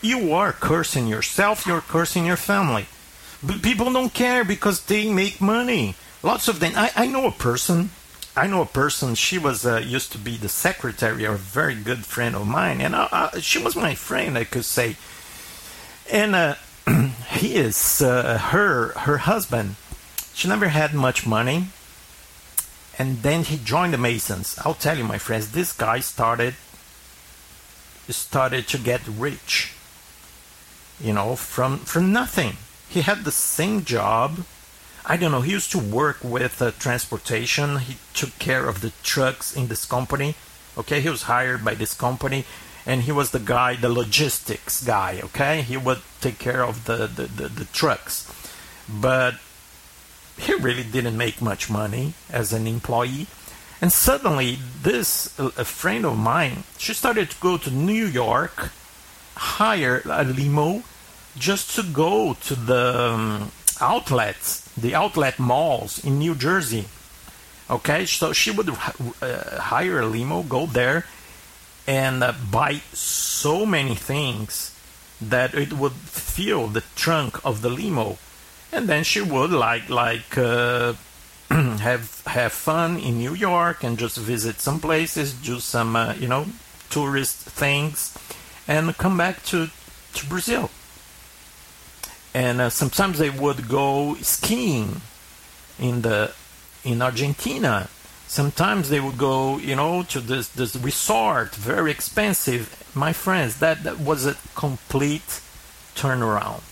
you 0.00 0.32
are 0.32 0.52
cursing 0.52 1.08
yourself, 1.08 1.66
you're 1.66 1.80
cursing 1.80 2.25
your 2.25 2.37
family. 2.37 2.87
But 3.42 3.62
people 3.62 3.92
don't 3.92 4.12
care 4.12 4.45
because 4.45 4.85
they 4.85 5.12
make 5.12 5.40
money. 5.40 5.95
Lots 6.23 6.49
of 6.49 6.61
them. 6.61 6.73
I, 6.75 6.90
I 6.97 7.07
know 7.07 7.26
a 7.26 7.33
person. 7.33 7.90
I 8.37 8.47
know 8.47 8.62
a 8.62 8.66
person. 8.66 9.14
She 9.14 9.38
was 9.38 9.64
uh, 9.64 9.78
used 9.78 10.12
to 10.12 10.18
be 10.18 10.37
the 10.37 10.49
secretary 10.49 11.25
of 11.25 11.35
a 11.35 11.38
very 11.38 11.75
good 11.76 12.04
friend 12.04 12.35
of 12.35 12.47
mine, 12.47 12.80
and 12.80 12.95
uh, 12.95 13.09
uh, 13.11 13.40
she 13.40 13.62
was 13.62 13.76
my 13.76 13.95
friend. 13.95 14.37
I 14.37 14.45
could 14.45 14.64
say. 14.64 14.97
And 16.11 16.35
uh, 16.35 16.54
he 17.30 17.54
is 17.54 18.02
uh, 18.02 18.38
her 18.38 18.92
her 18.99 19.18
husband. 19.18 19.76
She 20.35 20.49
never 20.49 20.68
had 20.68 20.95
much 20.95 21.26
money, 21.26 21.66
and 22.99 23.23
then 23.23 23.45
he 23.45 23.59
joined 23.59 23.92
the 23.92 23.99
Masons. 23.99 24.59
I'll 24.64 24.75
tell 24.75 24.97
you, 24.97 25.04
my 25.04 25.18
friends, 25.18 25.52
this 25.52 25.73
guy 25.73 26.00
started 26.00 26.54
started 28.09 28.66
to 28.68 28.78
get 28.78 29.07
rich. 29.07 29.75
You 31.00 31.12
know, 31.12 31.37
from 31.37 31.78
from 31.78 32.12
nothing. 32.12 32.57
He 32.88 33.02
had 33.02 33.25
the 33.25 33.33
same 33.33 33.85
job. 33.85 34.45
I 35.04 35.16
don't 35.16 35.33
know. 35.33 35.40
He 35.42 35.52
used 35.52 35.71
to 35.73 35.78
work 35.78 36.18
with 36.23 36.61
uh, 36.61 36.71
transportation. 36.78 37.78
He 37.78 37.97
took 38.14 38.38
care 38.38 38.68
of 38.68 38.80
the 38.80 38.92
trucks 39.02 39.54
in 39.57 39.68
this 39.68 39.85
company. 39.85 40.35
Okay, 40.76 41.00
he 41.00 41.09
was 41.09 41.23
hired 41.23 41.64
by 41.64 41.75
this 41.75 41.95
company, 41.95 42.45
and 42.87 43.02
he 43.02 43.12
was 43.12 43.30
the 43.30 43.40
guy, 43.40 43.75
the 43.75 43.88
logistics 43.88 44.85
guy. 44.85 45.21
Okay, 45.25 45.62
he 45.62 45.76
would 45.76 46.00
take 46.21 46.38
care 46.38 46.62
of 46.62 46.85
the 46.85 47.07
the, 47.07 47.25
the, 47.25 47.49
the 47.49 47.64
trucks, 47.66 48.30
but 48.88 49.35
he 50.38 50.54
really 50.54 50.85
didn't 50.85 51.16
make 51.16 51.42
much 51.42 51.68
money 51.68 52.14
as 52.30 52.52
an 52.52 52.66
employee. 52.66 53.26
And 53.80 53.92
suddenly, 53.92 54.59
this 54.83 55.38
a 55.38 55.64
friend 55.64 56.04
of 56.04 56.18
mine, 56.18 56.64
she 56.78 56.95
started 56.95 57.30
to 57.30 57.40
go 57.40 57.57
to 57.59 57.71
New 57.71 58.07
York, 58.07 58.71
hire 59.37 60.02
a 60.04 60.25
limo, 60.25 60.83
just 61.38 61.75
to 61.76 61.83
go 61.83 62.35
to 62.35 62.54
the 62.54 63.12
um, 63.12 63.52
outlets, 63.80 64.68
the 64.76 64.95
outlet 64.95 65.38
malls 65.38 66.04
in 66.04 66.18
New 66.18 66.35
Jersey. 66.35 66.87
Okay, 67.71 68.07
so 68.07 68.33
she 68.33 68.50
would 68.50 68.71
uh, 68.71 69.61
hire 69.61 70.00
a 70.00 70.07
limo, 70.07 70.42
go 70.42 70.66
there, 70.66 71.04
and 71.87 72.25
uh, 72.25 72.33
buy 72.50 72.80
so 72.92 73.66
many 73.66 73.95
things 73.95 74.75
that 75.21 75.54
it 75.54 75.73
would 75.73 75.92
fill 75.92 76.68
the 76.68 76.85
trunk 76.95 77.45
of 77.45 77.61
the 77.61 77.68
limo 77.68 78.16
and 78.73 78.88
then 78.88 79.04
she 79.04 79.21
would 79.21 79.50
like 79.50 79.88
like 79.88 80.37
uh, 80.37 80.95
have 81.50 82.23
have 82.26 82.52
fun 82.52 82.99
in 82.99 83.18
New 83.18 83.35
York 83.35 83.83
and 83.83 83.99
just 83.99 84.16
visit 84.16 84.61
some 84.61 84.80
places, 84.80 85.33
do 85.33 85.61
some 85.61 85.97
uh, 85.97 86.14
you 86.14 86.28
know 86.28 86.47
tourist 86.90 87.37
things, 87.37 88.16
and 88.66 88.97
come 88.97 89.16
back 89.16 89.42
to 89.45 89.68
to 90.14 90.26
Brazil. 90.26 90.71
And 92.35 92.61
uh, 92.61 92.70
sometimes 92.70 93.18
they 93.18 93.30
would 93.30 93.68
go 93.68 94.14
skiing 94.16 95.00
in 95.78 96.02
the 96.02 96.32
in 96.85 97.02
Argentina. 97.02 97.88
Sometimes 98.26 98.90
they 98.90 99.00
would 99.00 99.16
go, 99.16 99.58
you 99.58 99.75
know, 99.75 100.02
to 100.04 100.20
this 100.20 100.49
this 100.49 100.76
resort, 100.76 101.54
very 101.54 101.90
expensive. 101.90 102.75
My 102.94 103.12
friends, 103.12 103.61
that, 103.61 103.85
that 103.85 104.00
was 104.00 104.26
a 104.26 104.37
complete 104.54 105.40
turnaround. 105.94 106.62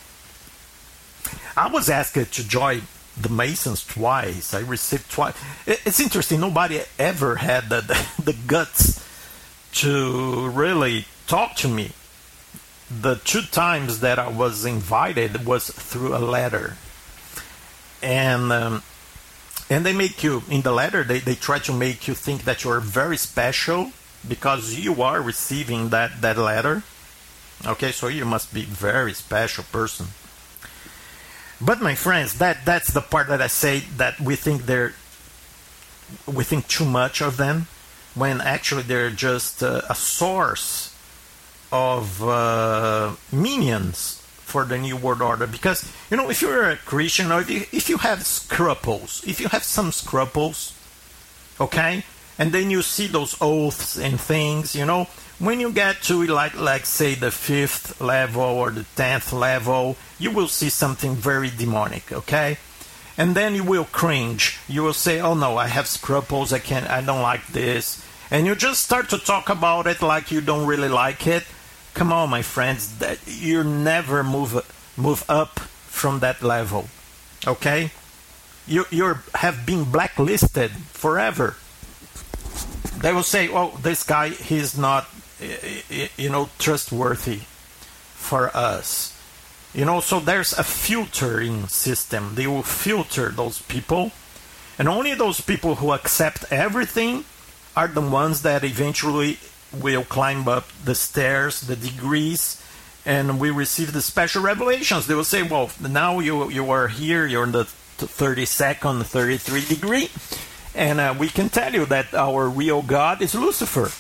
I 1.57 1.69
was 1.69 1.89
asked 1.89 2.15
to 2.15 2.49
join 2.49 2.83
the 3.17 3.29
Masons 3.29 3.85
twice. 3.85 4.53
I 4.53 4.61
received 4.61 5.11
twice. 5.11 5.35
It's 5.67 6.01
interesting. 6.01 6.41
Nobody 6.41 6.83
ever 6.99 7.37
had 7.37 7.69
the, 7.69 7.81
the, 7.81 8.23
the 8.23 8.37
guts 8.47 9.03
to 9.75 10.49
really 10.51 11.07
talk 11.27 11.57
to 11.57 11.69
me. 11.69 11.93
The 12.91 13.17
two 13.17 13.43
times 13.43 14.01
that 14.01 14.19
I 14.19 14.29
was 14.29 14.65
invited 14.65 15.45
was 15.45 15.71
through 15.71 16.17
a 16.17 16.19
letter, 16.19 16.77
and 18.01 18.53
um, 18.53 18.83
and 19.69 19.85
they 19.85 19.93
make 19.93 20.23
you 20.23 20.45
in 20.49 20.63
the 20.63 20.73
letter. 20.73 21.03
They 21.03 21.19
they 21.19 21.35
try 21.35 21.59
to 21.61 21.73
make 21.73 22.07
you 22.07 22.15
think 22.15 22.45
that 22.45 22.63
you're 22.63 22.81
very 22.81 23.17
special 23.17 23.91
because 24.27 24.75
you 24.75 25.03
are 25.03 25.21
receiving 25.21 25.89
that 25.91 26.21
that 26.21 26.39
letter. 26.39 26.85
Okay, 27.67 27.91
so 27.91 28.07
you 28.07 28.25
must 28.25 28.55
be 28.55 28.63
very 28.63 29.15
special 29.15 29.65
person. 29.73 30.07
But 31.61 31.81
my 31.81 31.95
friends, 31.95 32.39
that 32.39 32.65
that's 32.65 32.93
the 32.93 33.01
part 33.01 33.29
that 33.29 33.43
I 33.43 33.49
say 33.49 33.81
that 33.97 34.21
we 34.21 34.37
think 34.37 34.67
they're 34.67 34.95
we 36.27 36.45
think 36.45 36.69
too 36.69 36.85
much 36.85 37.21
of 37.21 37.37
them 37.37 37.67
when 38.15 38.41
actually 38.41 38.83
they're 38.83 39.11
just 39.11 39.63
uh, 39.63 39.83
a 39.89 39.95
source 39.95 40.96
of 41.73 42.23
uh, 42.23 43.15
minions 43.33 44.23
for 44.47 44.65
the 44.65 44.79
new 44.79 44.97
world 44.97 45.21
order. 45.21 45.47
Because 45.47 45.91
you 46.11 46.17
know 46.17 46.31
if 46.31 46.41
you're 46.41 46.71
a 46.71 46.77
christian 46.77 47.33
or 47.33 47.41
if 47.41 47.51
you, 47.51 47.65
if 47.73 47.89
you 47.89 47.99
have 47.99 48.25
scruples 48.25 49.23
if 49.27 49.41
you 49.41 49.49
have 49.49 49.65
some 49.65 49.91
scruples 49.91 50.73
okay 51.61 52.05
and 52.39 52.53
then 52.53 52.71
you 52.71 52.83
see 52.83 53.07
those 53.07 53.37
oaths 53.41 53.99
and 53.99 54.21
things 54.21 54.75
you 54.75 54.85
know 54.85 55.09
when 55.39 55.59
you 55.59 55.73
get 55.73 56.01
to 56.03 56.25
like 56.27 56.55
like 56.59 56.87
say 56.87 57.15
the 57.15 57.31
fifth 57.31 58.01
level 58.01 58.43
or 58.43 58.71
the 58.71 58.85
tenth 58.95 59.33
level 59.33 59.97
you 60.19 60.31
will 60.31 60.49
see 60.49 60.71
something 60.71 61.15
very 61.15 61.51
demonic 61.51 62.13
okay? 62.13 62.57
And 63.19 63.35
then 63.35 63.55
you 63.55 63.65
will 63.65 63.87
cringe. 63.87 64.59
You 64.69 64.83
will 64.83 64.95
say 64.95 65.21
oh 65.21 65.35
no 65.35 65.57
i 65.57 65.67
have 65.67 65.87
scruples. 65.87 66.53
I 66.53 66.59
can't 66.59 66.89
i 66.89 67.01
don't 67.01 67.23
like 67.23 67.47
this. 67.49 68.05
And 68.31 68.47
you 68.47 68.55
just 68.55 68.83
start 68.83 69.09
to 69.11 69.19
talk 69.19 69.49
about 69.49 69.87
it 69.87 70.03
like 70.03 70.31
you 70.31 70.41
don't 70.41 70.67
really 70.67 70.89
like 70.89 71.27
it 71.27 71.45
come 71.97 72.13
on 72.13 72.31
my 72.31 72.43
friends 72.43 72.99
that 72.99 73.19
you 73.27 73.65
never 73.65 74.23
move 74.23 74.55
move 74.97 75.25
up 75.29 75.59
from 75.91 76.21
that 76.21 76.43
level 76.43 76.89
okay? 77.47 77.91
You 78.67 78.87
you 78.91 79.15
have 79.35 79.67
been 79.67 79.85
blacklisted 79.91 80.71
forever. 80.93 81.57
They 82.99 83.13
will 83.13 83.23
say 83.23 83.49
oh 83.49 83.77
this 83.83 84.03
guy 84.03 84.31
he's 84.31 84.77
not 84.77 85.07
you 86.17 86.31
know 86.31 86.51
trustworthy 86.59 87.43
for 88.15 88.51
us. 88.57 89.13
You 89.75 89.85
know 89.85 90.01
so 90.01 90.21
there's 90.21 90.53
a 90.53 90.65
filtering 90.65 91.69
system. 91.69 92.35
They 92.35 92.47
will 92.47 92.63
filter 92.65 93.31
those 93.31 93.61
people 93.63 94.13
And 94.79 94.89
only 94.89 95.15
those 95.15 95.41
people 95.41 95.77
who 95.77 95.93
accept 95.93 96.45
everything 96.53 97.25
are 97.77 97.89
the 97.89 98.01
ones 98.03 98.43
that 98.43 98.65
eventually 98.65 99.39
will 99.81 100.05
climb 100.05 100.49
up 100.49 100.69
the 100.85 100.95
stairs, 100.95 101.61
the 101.61 101.77
degrees, 101.77 102.63
and 103.05 103.39
we 103.39 103.51
receive 103.51 103.93
the 103.93 104.03
special 104.03 104.43
revelations. 104.43 105.07
They 105.07 105.15
will 105.15 105.25
say, 105.25 105.43
"Well, 105.43 105.71
now 105.81 106.19
you 106.19 106.51
you 106.51 106.71
are 106.71 106.89
here. 106.89 107.27
You're 107.27 107.45
in 107.45 107.53
the 107.53 107.67
32nd, 107.99 109.05
33 109.05 109.65
degree, 109.65 110.11
and 110.75 111.01
uh, 111.01 111.15
we 111.19 111.29
can 111.29 111.49
tell 111.49 111.73
you 111.73 111.87
that 111.87 112.13
our 112.15 112.49
real 112.49 112.83
God 112.83 113.23
is 113.23 113.35
Lucifer." 113.35 113.91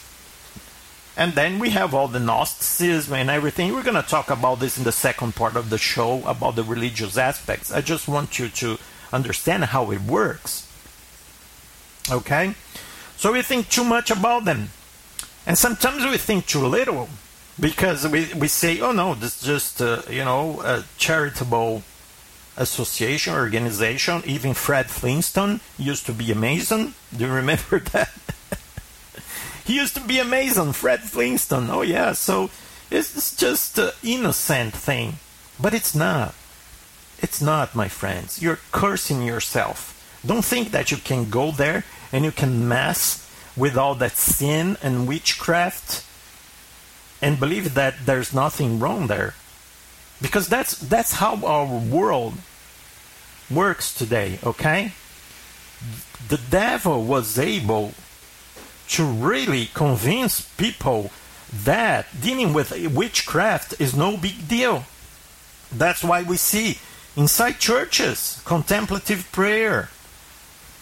And 1.16 1.32
then 1.32 1.58
we 1.58 1.70
have 1.70 1.94
all 1.94 2.08
the 2.08 2.20
Gnosticism 2.20 3.14
and 3.14 3.30
everything. 3.30 3.72
We're 3.72 3.82
going 3.82 4.02
to 4.02 4.08
talk 4.08 4.28
about 4.28 4.60
this 4.60 4.76
in 4.76 4.84
the 4.84 4.92
second 4.92 5.34
part 5.34 5.56
of 5.56 5.70
the 5.70 5.78
show 5.78 6.22
about 6.26 6.56
the 6.56 6.62
religious 6.62 7.16
aspects. 7.16 7.72
I 7.72 7.80
just 7.80 8.06
want 8.06 8.38
you 8.38 8.50
to 8.50 8.76
understand 9.14 9.64
how 9.64 9.90
it 9.92 10.02
works. 10.02 10.68
Okay? 12.10 12.54
So 13.16 13.32
we 13.32 13.40
think 13.40 13.70
too 13.70 13.84
much 13.84 14.10
about 14.10 14.44
them. 14.44 14.68
And 15.46 15.56
sometimes 15.56 16.04
we 16.04 16.18
think 16.18 16.46
too 16.46 16.66
little 16.66 17.08
because 17.58 18.06
we, 18.06 18.32
we 18.34 18.48
say, 18.48 18.80
oh 18.80 18.92
no, 18.92 19.14
this 19.14 19.40
is 19.40 19.46
just, 19.46 19.80
uh, 19.80 20.02
you 20.10 20.24
know, 20.24 20.60
a 20.62 20.84
charitable 20.98 21.82
association, 22.56 23.34
organization. 23.34 24.22
Even 24.26 24.54
Fred 24.54 24.90
Flintstone 24.90 25.60
used 25.78 26.06
to 26.06 26.12
be 26.12 26.32
a 26.32 26.34
Mason. 26.34 26.94
Do 27.16 27.26
you 27.26 27.32
remember 27.32 27.78
that? 27.92 28.10
he 29.64 29.76
used 29.76 29.94
to 29.94 30.00
be 30.00 30.18
a 30.18 30.24
Mason, 30.24 30.72
Fred 30.72 31.00
Flintstone. 31.00 31.70
Oh 31.70 31.82
yeah, 31.82 32.12
so 32.12 32.50
it's 32.90 33.34
just 33.36 33.78
an 33.78 33.90
innocent 34.02 34.74
thing. 34.74 35.14
But 35.60 35.74
it's 35.74 35.94
not. 35.94 36.34
It's 37.18 37.40
not, 37.40 37.74
my 37.74 37.88
friends. 37.88 38.42
You're 38.42 38.58
cursing 38.72 39.22
yourself. 39.22 39.92
Don't 40.24 40.44
think 40.44 40.70
that 40.72 40.90
you 40.90 40.98
can 40.98 41.30
go 41.30 41.50
there 41.50 41.84
and 42.12 42.24
you 42.24 42.32
can 42.32 42.68
mess 42.68 43.25
with 43.56 43.76
all 43.76 43.94
that 43.96 44.16
sin 44.16 44.76
and 44.82 45.08
witchcraft 45.08 46.04
and 47.22 47.40
believe 47.40 47.74
that 47.74 47.94
there's 48.04 48.34
nothing 48.34 48.78
wrong 48.78 49.06
there. 49.06 49.34
Because 50.20 50.48
that's 50.48 50.76
that's 50.78 51.14
how 51.14 51.44
our 51.44 51.66
world 51.66 52.34
works 53.50 53.94
today, 53.94 54.38
okay? 54.44 54.92
The 56.28 56.40
devil 56.50 57.04
was 57.04 57.38
able 57.38 57.92
to 58.88 59.04
really 59.04 59.66
convince 59.74 60.40
people 60.40 61.10
that 61.52 62.06
dealing 62.20 62.52
with 62.52 62.72
witchcraft 62.94 63.80
is 63.80 63.94
no 63.94 64.16
big 64.16 64.48
deal. 64.48 64.84
That's 65.72 66.02
why 66.02 66.22
we 66.22 66.36
see 66.36 66.78
inside 67.16 67.58
churches 67.58 68.40
contemplative 68.44 69.30
prayer, 69.32 69.90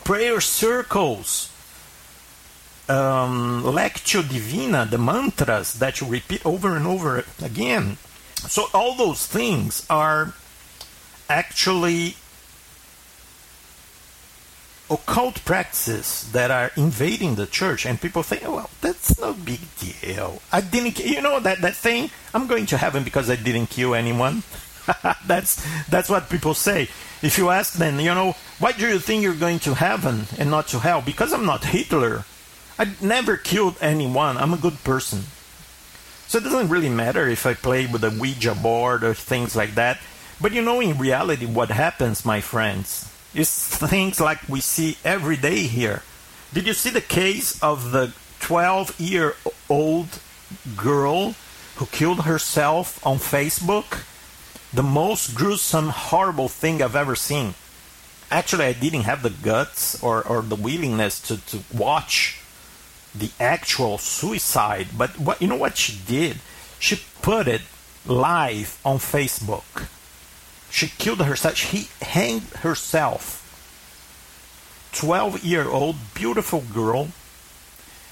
prayer 0.05 0.41
circles, 0.41 1.51
um, 2.89 3.63
lectio 3.65 4.23
divina, 4.29 4.87
the 4.87 4.99
mantras 4.99 5.75
that 5.75 6.01
you 6.01 6.07
repeat 6.07 6.45
over 6.45 6.77
and 6.77 6.87
over 6.87 7.25
again. 7.43 7.97
So 8.37 8.67
all 8.75 8.95
those 8.95 9.27
things 9.27 9.87
are 9.89 10.35
actually 11.29 12.17
occult 14.91 15.43
practices 15.47 16.31
that 16.33 16.51
are 16.51 16.71
invading 16.77 17.37
the 17.37 17.47
church 17.47 17.87
and 17.87 17.99
people 17.99 18.23
think 18.23 18.43
well 18.43 18.69
that's 18.83 19.19
no 19.19 19.33
big 19.33 19.61
deal. 19.79 20.43
I 20.53 20.61
didn't 20.61 20.99
you 20.99 21.23
know 21.23 21.41
that 21.41 21.63
that 21.63 21.75
thing 21.75 22.11
i'm 22.35 22.47
going 22.47 22.67
to 22.67 22.77
heaven 22.77 23.03
because 23.03 23.31
i 23.31 23.37
didn't 23.37 23.69
kill 23.69 23.95
anyone. 23.95 24.43
That's 25.27 25.65
that's 25.89 26.11
what 26.11 26.29
people 26.29 26.53
say. 26.53 26.91
If 27.23 27.39
you 27.39 27.49
ask 27.49 27.73
them 27.73 27.99
you 27.99 28.15
know 28.15 28.37
why 28.59 28.73
do 28.73 28.87
you 28.87 28.99
think 28.99 29.23
you're 29.23 29.33
going 29.33 29.59
to 29.61 29.73
heaven 29.73 30.27
and 30.39 30.51
not 30.51 30.69
to 30.69 30.79
hell? 30.79 31.01
Because 31.01 31.33
i'm 31.33 31.47
not 31.47 31.65
hitler 31.65 32.27
i 32.79 32.87
never 33.01 33.37
killed 33.37 33.77
anyone 33.81 34.37
i'm 34.37 34.55
a 34.55 34.59
good 34.59 34.83
person 34.85 35.23
so 36.27 36.39
it 36.39 36.45
doesn't 36.45 36.69
really 36.69 36.89
matter 36.89 37.29
if 37.29 37.47
i 37.47 37.55
play 37.55 37.87
with 37.87 38.05
a 38.05 38.11
ouija 38.11 38.55
board 38.55 39.03
or 39.05 39.15
things 39.15 39.55
like 39.55 39.75
that 39.75 39.99
but 40.41 40.53
you 40.53 40.63
know 40.63 40.81
in 40.81 40.99
reality 40.99 41.47
what 41.47 41.71
happens 41.71 42.25
my 42.25 42.41
friends 42.41 43.11
is 43.35 43.53
things 43.53 44.21
like 44.21 44.49
we 44.49 44.61
see 44.61 44.97
every 45.05 45.37
day 45.37 45.63
here. 45.67 46.03
Did 46.53 46.67
you 46.67 46.73
see 46.73 46.91
the 46.91 47.01
case 47.01 47.61
of 47.63 47.91
the 47.91 48.13
12 48.41 49.01
year 49.01 49.35
old 49.69 50.21
girl 50.77 51.35
who 51.77 51.87
killed 51.87 52.21
herself 52.21 53.05
on 53.05 53.17
Facebook? 53.19 54.05
The 54.73 54.83
most 54.83 55.35
gruesome, 55.35 55.89
horrible 55.89 56.49
thing 56.49 56.83
I've 56.83 56.97
ever 56.97 57.17
seen. 57.17 57.55
Actually, 58.31 58.65
I 58.67 58.73
didn't 58.73 59.03
have 59.03 59.23
the 59.23 59.31
guts 59.31 60.03
or, 60.03 60.27
or 60.27 60.43
the 60.43 60.57
willingness 60.57 61.21
to, 61.29 61.45
to 61.47 61.61
watch 61.73 62.41
the 63.15 63.31
actual 63.39 63.99
suicide, 63.99 64.89
but 64.97 65.19
what 65.19 65.41
you 65.41 65.49
know 65.49 65.57
what 65.57 65.77
she 65.77 65.99
did? 66.07 66.39
She 66.79 67.01
put 67.23 67.47
it 67.49 67.63
live 68.07 68.79
on 68.85 68.99
Facebook. 68.99 69.89
She 70.71 70.89
killed 70.89 71.21
herself. 71.21 71.57
She 71.57 71.89
hanged 72.03 72.49
herself. 72.67 73.41
12 74.93 75.45
year 75.45 75.69
old, 75.69 75.97
beautiful 76.15 76.63
girl. 76.73 77.09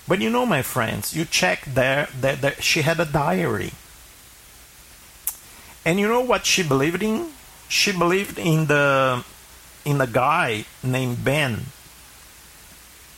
But 0.07 0.21
you 0.21 0.31
know, 0.31 0.47
my 0.47 0.62
friends, 0.62 1.15
you 1.15 1.25
check 1.25 1.65
there 1.65 2.09
that, 2.21 2.62
she 2.62 2.83
had 2.83 2.99
a 2.99 3.05
diary. 3.05 3.73
And 5.85 5.99
you 5.99 6.09
know 6.09 6.21
what 6.21 6.47
she 6.47 6.62
believed 6.62 7.03
in? 7.03 7.31
She 7.69 7.93
believed 7.93 8.38
in 8.38 8.67
the 8.67 9.25
in 9.85 10.01
a 10.01 10.07
guy 10.07 10.65
named 10.83 11.25
Ben. 11.25 11.67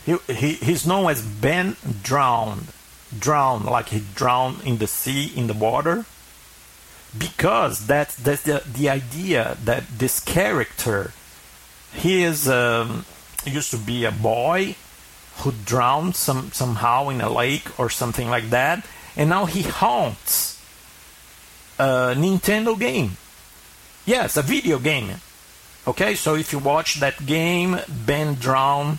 He, 0.04 0.16
he 0.28 0.52
he's 0.54 0.86
known 0.86 1.10
as 1.10 1.22
Ben 1.22 1.76
drowned. 2.02 2.68
Drowned, 3.16 3.64
like 3.66 3.90
he 3.90 4.02
drowned 4.14 4.62
in 4.64 4.78
the 4.78 4.88
sea, 4.88 5.32
in 5.36 5.46
the 5.46 5.54
water 5.54 6.04
because 7.16 7.86
that's 7.86 8.16
that's 8.16 8.42
the 8.42 8.62
the 8.66 8.88
idea 8.88 9.56
that 9.64 9.84
this 9.98 10.20
character 10.20 11.12
he 11.92 12.22
is 12.22 12.48
um, 12.48 13.04
used 13.46 13.70
to 13.70 13.78
be 13.78 14.04
a 14.04 14.10
boy 14.10 14.74
who 15.38 15.52
drowned 15.64 16.16
some 16.16 16.50
somehow 16.52 17.08
in 17.08 17.20
a 17.20 17.30
lake 17.30 17.78
or 17.78 17.88
something 17.88 18.28
like 18.28 18.50
that, 18.50 18.84
and 19.16 19.30
now 19.30 19.46
he 19.46 19.62
haunts 19.62 20.60
a 21.78 22.14
Nintendo 22.16 22.78
game. 22.78 23.16
Yes, 24.06 24.36
a 24.36 24.42
video 24.42 24.78
game. 24.78 25.10
Okay, 25.86 26.14
so 26.14 26.34
if 26.34 26.52
you 26.52 26.58
watch 26.58 27.00
that 27.00 27.26
game, 27.26 27.78
Ben 27.88 28.34
Drown 28.34 28.98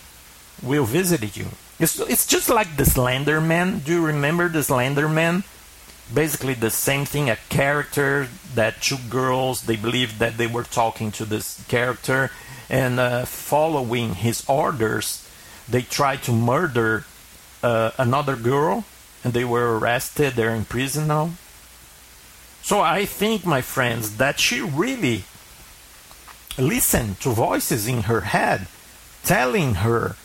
will 0.61 0.85
visit 0.85 1.35
you. 1.35 1.47
It's, 1.79 1.99
it's 1.99 2.25
just 2.25 2.49
like 2.49 2.77
the 2.77 2.85
Slender 2.85 3.41
Man. 3.41 3.79
Do 3.79 3.93
you 3.93 4.05
remember 4.05 4.47
the 4.49 4.63
Slender 4.63 5.09
Man? 5.09 5.43
basically 6.13 6.53
the 6.53 6.69
same 6.69 7.05
thing 7.05 7.29
a 7.29 7.37
character 7.49 8.27
that 8.53 8.81
two 8.81 8.97
girls 9.09 9.63
they 9.63 9.75
believed 9.75 10.19
that 10.19 10.37
they 10.37 10.47
were 10.47 10.63
talking 10.63 11.11
to 11.11 11.25
this 11.25 11.63
character 11.67 12.29
and 12.69 12.99
uh, 12.99 13.25
following 13.25 14.13
his 14.13 14.47
orders 14.47 15.27
they 15.67 15.81
tried 15.81 16.21
to 16.21 16.31
murder 16.31 17.05
uh, 17.63 17.91
another 17.97 18.35
girl 18.35 18.85
and 19.23 19.33
they 19.33 19.43
were 19.43 19.79
arrested 19.79 20.33
they're 20.33 20.53
in 20.53 20.65
prison 20.65 21.07
now 21.07 21.31
so 22.61 22.81
i 22.81 23.03
think 23.03 23.45
my 23.45 23.61
friends 23.61 24.17
that 24.17 24.39
she 24.39 24.61
really 24.61 25.23
listened 26.57 27.19
to 27.19 27.29
voices 27.29 27.87
in 27.87 28.03
her 28.03 28.21
head 28.21 28.67
telling 29.23 29.75
her 29.75 30.15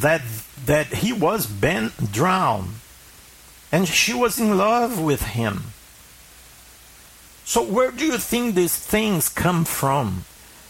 that 0.00 0.22
that 0.66 0.86
he 0.86 1.12
was 1.12 1.46
ben 1.46 1.92
drowned 2.12 2.74
and 3.72 3.88
she 3.88 4.12
was 4.12 4.38
in 4.38 4.56
love 4.56 5.00
with 5.00 5.22
him. 5.22 5.72
So 7.44 7.62
where 7.62 7.90
do 7.90 8.04
you 8.04 8.18
think 8.18 8.54
these 8.54 8.76
things 8.76 9.28
come 9.28 9.64
from? 9.64 10.24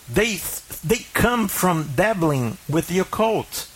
They 0.09 0.40
they 0.85 1.06
come 1.12 1.48
from 1.48 1.90
dabbling 1.94 2.59
with 2.68 2.88
the 2.88 2.98
occult. 2.98 3.68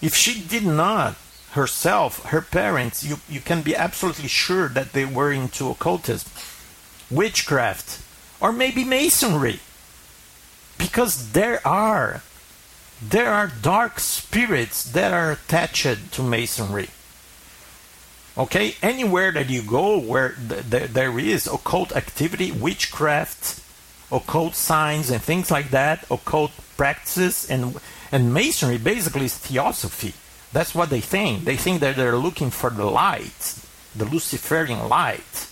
If 0.00 0.14
she 0.14 0.40
did 0.40 0.64
not 0.64 1.16
herself, 1.52 2.26
her 2.26 2.42
parents, 2.42 3.02
you, 3.02 3.16
you 3.28 3.40
can 3.40 3.62
be 3.62 3.74
absolutely 3.74 4.28
sure 4.28 4.68
that 4.68 4.92
they 4.92 5.06
were 5.06 5.32
into 5.32 5.70
occultism, 5.70 6.30
witchcraft, 7.10 8.02
or 8.40 8.52
maybe 8.52 8.84
masonry. 8.84 9.60
Because 10.78 11.32
there 11.32 11.66
are 11.66 12.22
there 13.00 13.30
are 13.30 13.52
dark 13.60 14.00
spirits 14.00 14.84
that 14.92 15.12
are 15.12 15.32
attached 15.32 16.12
to 16.12 16.22
masonry. 16.22 16.88
Okay, 18.38 18.76
anywhere 18.82 19.32
that 19.32 19.48
you 19.48 19.62
go 19.62 19.98
where 19.98 20.36
th- 20.48 20.70
th- 20.70 20.90
there 20.90 21.18
is 21.18 21.46
occult 21.46 21.96
activity, 21.96 22.52
witchcraft, 22.52 23.62
occult 24.12 24.54
signs, 24.54 25.10
and 25.10 25.22
things 25.22 25.50
like 25.50 25.70
that, 25.70 26.04
occult 26.10 26.52
practices, 26.76 27.48
and 27.50 27.80
and 28.12 28.32
masonry 28.32 28.78
basically 28.78 29.24
is 29.24 29.36
theosophy. 29.36 30.12
That's 30.52 30.74
what 30.74 30.90
they 30.90 31.00
think. 31.00 31.44
They 31.44 31.56
think 31.56 31.80
that 31.80 31.96
they're 31.96 32.16
looking 32.16 32.50
for 32.50 32.70
the 32.70 32.84
light, 32.84 33.58
the 33.94 34.04
Luciferian 34.04 34.88
light, 34.88 35.48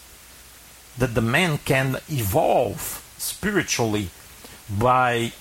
that 0.99 1.15
the 1.15 1.21
man 1.21 1.59
can 1.65 1.97
evolve 2.09 3.03
spiritually 3.19 4.11
by 4.71 5.33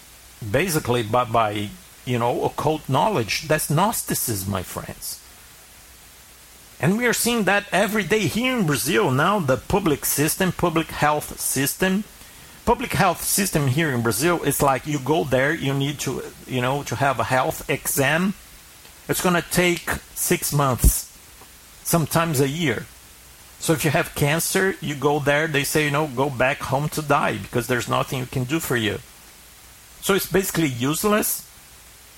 basically 0.51 1.03
by, 1.03 1.25
by 1.25 1.69
you 2.05 2.19
know, 2.19 2.43
occult 2.43 2.87
knowledge. 2.87 3.47
That's 3.47 3.69
Gnosticism, 3.69 4.51
my 4.51 4.63
friends. 4.63 5.19
And 6.79 6.97
we 6.97 7.05
are 7.05 7.13
seeing 7.13 7.43
that 7.43 7.65
every 7.71 8.03
day 8.03 8.27
here 8.27 8.57
in 8.57 8.65
Brazil 8.65 9.09
now. 9.11 9.39
The 9.39 9.57
public 9.57 10.05
system, 10.05 10.51
public 10.51 10.87
health 10.87 11.39
system, 11.39 12.03
public 12.65 12.93
health 12.93 13.23
system 13.23 13.67
here 13.67 13.91
in 13.91 14.01
Brazil, 14.01 14.41
it's 14.43 14.61
like 14.61 14.85
you 14.85 14.99
go 14.99 15.23
there, 15.23 15.53
you 15.53 15.73
need 15.73 15.99
to, 15.99 16.23
you 16.45 16.61
know, 16.61 16.83
to 16.83 16.95
have 16.95 17.19
a 17.19 17.23
health 17.23 17.69
exam. 17.69 18.33
It's 19.07 19.21
going 19.21 19.35
to 19.41 19.49
take 19.49 19.89
six 20.15 20.51
months, 20.53 21.17
sometimes 21.83 22.39
a 22.39 22.49
year. 22.49 22.85
So 23.59 23.71
if 23.71 23.85
you 23.85 23.91
have 23.91 24.13
cancer, 24.13 24.75
you 24.81 24.93
go 24.95 25.19
there, 25.19 25.47
they 25.47 25.63
say, 25.63 25.85
you 25.85 25.91
know, 25.91 26.07
go 26.07 26.29
back 26.29 26.59
home 26.59 26.89
to 26.89 27.01
die 27.01 27.37
because 27.37 27.67
there's 27.67 27.87
nothing 27.87 28.19
you 28.19 28.25
can 28.25 28.43
do 28.43 28.59
for 28.59 28.75
you. 28.75 28.99
So 30.01 30.13
it's 30.15 30.29
basically 30.29 30.67
useless, 30.67 31.49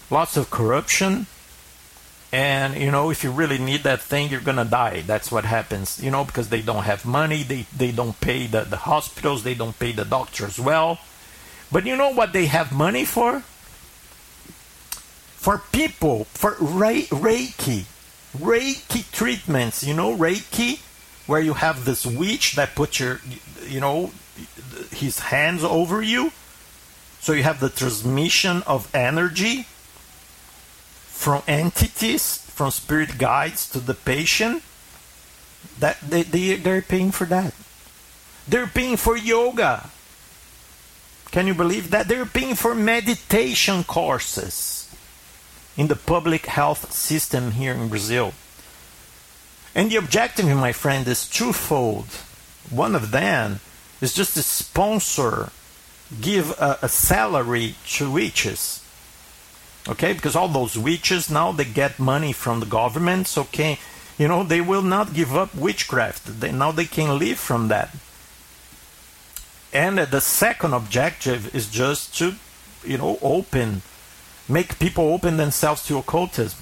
lots 0.10 0.38
of 0.38 0.50
corruption, 0.50 1.28
and 2.32 2.76
you 2.76 2.92
know, 2.92 3.10
if 3.12 3.24
you 3.24 3.32
really 3.32 3.58
need 3.58 3.84
that 3.84 4.02
thing, 4.02 4.30
you're 4.30 4.42
gonna 4.42 4.66
die. 4.66 5.02
That's 5.02 5.32
what 5.32 5.46
happens, 5.46 6.04
you 6.04 6.12
know, 6.12 6.26
because 6.26 6.50
they 6.50 6.62
don't 6.62 6.84
have 6.84 7.06
money, 7.06 7.44
they, 7.44 7.66
they 7.76 7.92
don't 7.92 8.20
pay 8.20 8.48
the, 8.48 8.62
the 8.62 8.78
hospitals, 8.78 9.44
they 9.44 9.54
don't 9.54 9.78
pay 9.80 9.92
the 9.92 10.06
doctors 10.06 10.60
well. 10.60 11.00
But 11.72 11.86
you 11.86 11.96
know 11.96 12.10
what 12.12 12.34
they 12.34 12.48
have 12.48 12.72
money 12.72 13.06
for? 13.06 13.42
For 15.38 15.62
people, 15.72 16.26
for 16.26 16.56
Rei- 16.60 17.04
Reiki. 17.04 17.86
Reiki 18.38 19.10
treatments, 19.12 19.84
you 19.84 19.94
know, 19.94 20.16
Reiki, 20.16 20.82
where 21.28 21.40
you 21.40 21.54
have 21.54 21.86
this 21.86 22.06
witch 22.06 22.56
that 22.56 22.76
puts 22.76 23.00
your, 23.00 23.22
you 23.66 23.80
know, 23.80 24.12
his 24.92 25.20
hands 25.20 25.64
over 25.64 26.02
you. 26.02 26.32
So 27.22 27.34
you 27.34 27.44
have 27.44 27.60
the 27.60 27.70
transmission 27.70 28.62
of 28.68 28.94
energy 28.94 29.68
from 31.16 31.42
entities, 31.48 32.38
from 32.52 32.70
spirit 32.72 33.18
guides 33.18 33.70
to 33.72 33.80
the 33.80 33.96
patient. 33.96 34.62
That 35.80 35.98
they, 36.02 36.22
they 36.24 36.56
they're 36.58 36.82
paying 36.84 37.12
for 37.12 37.26
that. 37.26 37.56
They're 38.48 38.68
paying 38.68 38.98
for 38.98 39.18
yoga. 39.18 39.90
Can 41.32 41.48
you 41.48 41.56
believe 41.56 41.90
that? 41.92 42.08
They're 42.08 42.28
paying 42.28 42.56
for 42.56 42.76
meditation 42.76 43.84
courses 43.84 44.94
in 45.76 45.88
the 45.88 45.96
public 45.96 46.46
health 46.46 46.92
system 46.92 47.52
here 47.52 47.74
in 47.74 47.90
Brazil. 47.90 48.34
And 49.74 49.92
the 49.92 49.98
objective, 49.98 50.46
my 50.46 50.72
friend, 50.72 51.08
is 51.08 51.28
twofold. 51.28 52.08
One 52.70 52.96
of 52.96 53.12
them 53.12 53.60
is 54.00 54.14
just 54.14 54.36
to 54.36 54.44
sponsor, 54.44 55.52
give 56.22 56.52
a, 56.52 56.80
a 56.84 56.90
salary 56.90 57.76
to 57.98 58.12
witches. 58.12 58.85
Okay, 59.88 60.14
because 60.14 60.36
all 60.36 60.48
those 60.48 60.78
witches 60.78 61.30
now 61.30 61.52
they 61.52 61.66
get 61.66 62.00
money 62.00 62.34
from 62.34 62.60
the 62.60 62.66
governments. 62.66 63.38
Okay, 63.38 63.80
you 64.18 64.28
know 64.28 64.44
they 64.44 64.62
will 64.62 64.82
not 64.82 65.14
give 65.14 65.36
up 65.36 65.54
witchcraft. 65.54 66.40
They, 66.40 66.52
now 66.52 66.72
they 66.72 66.86
can 66.86 67.20
live 67.20 67.40
from 67.40 67.68
that. 67.70 67.96
And 69.72 70.00
uh, 70.00 70.06
the 70.06 70.22
second 70.22 70.74
objective 70.74 71.54
is 71.54 71.70
just 71.70 72.18
to, 72.18 72.36
you 72.86 72.98
know, 72.98 73.20
open, 73.22 73.82
make 74.48 74.80
people 74.80 75.14
open 75.14 75.36
themselves 75.36 75.86
to 75.88 75.98
occultism 75.98 76.62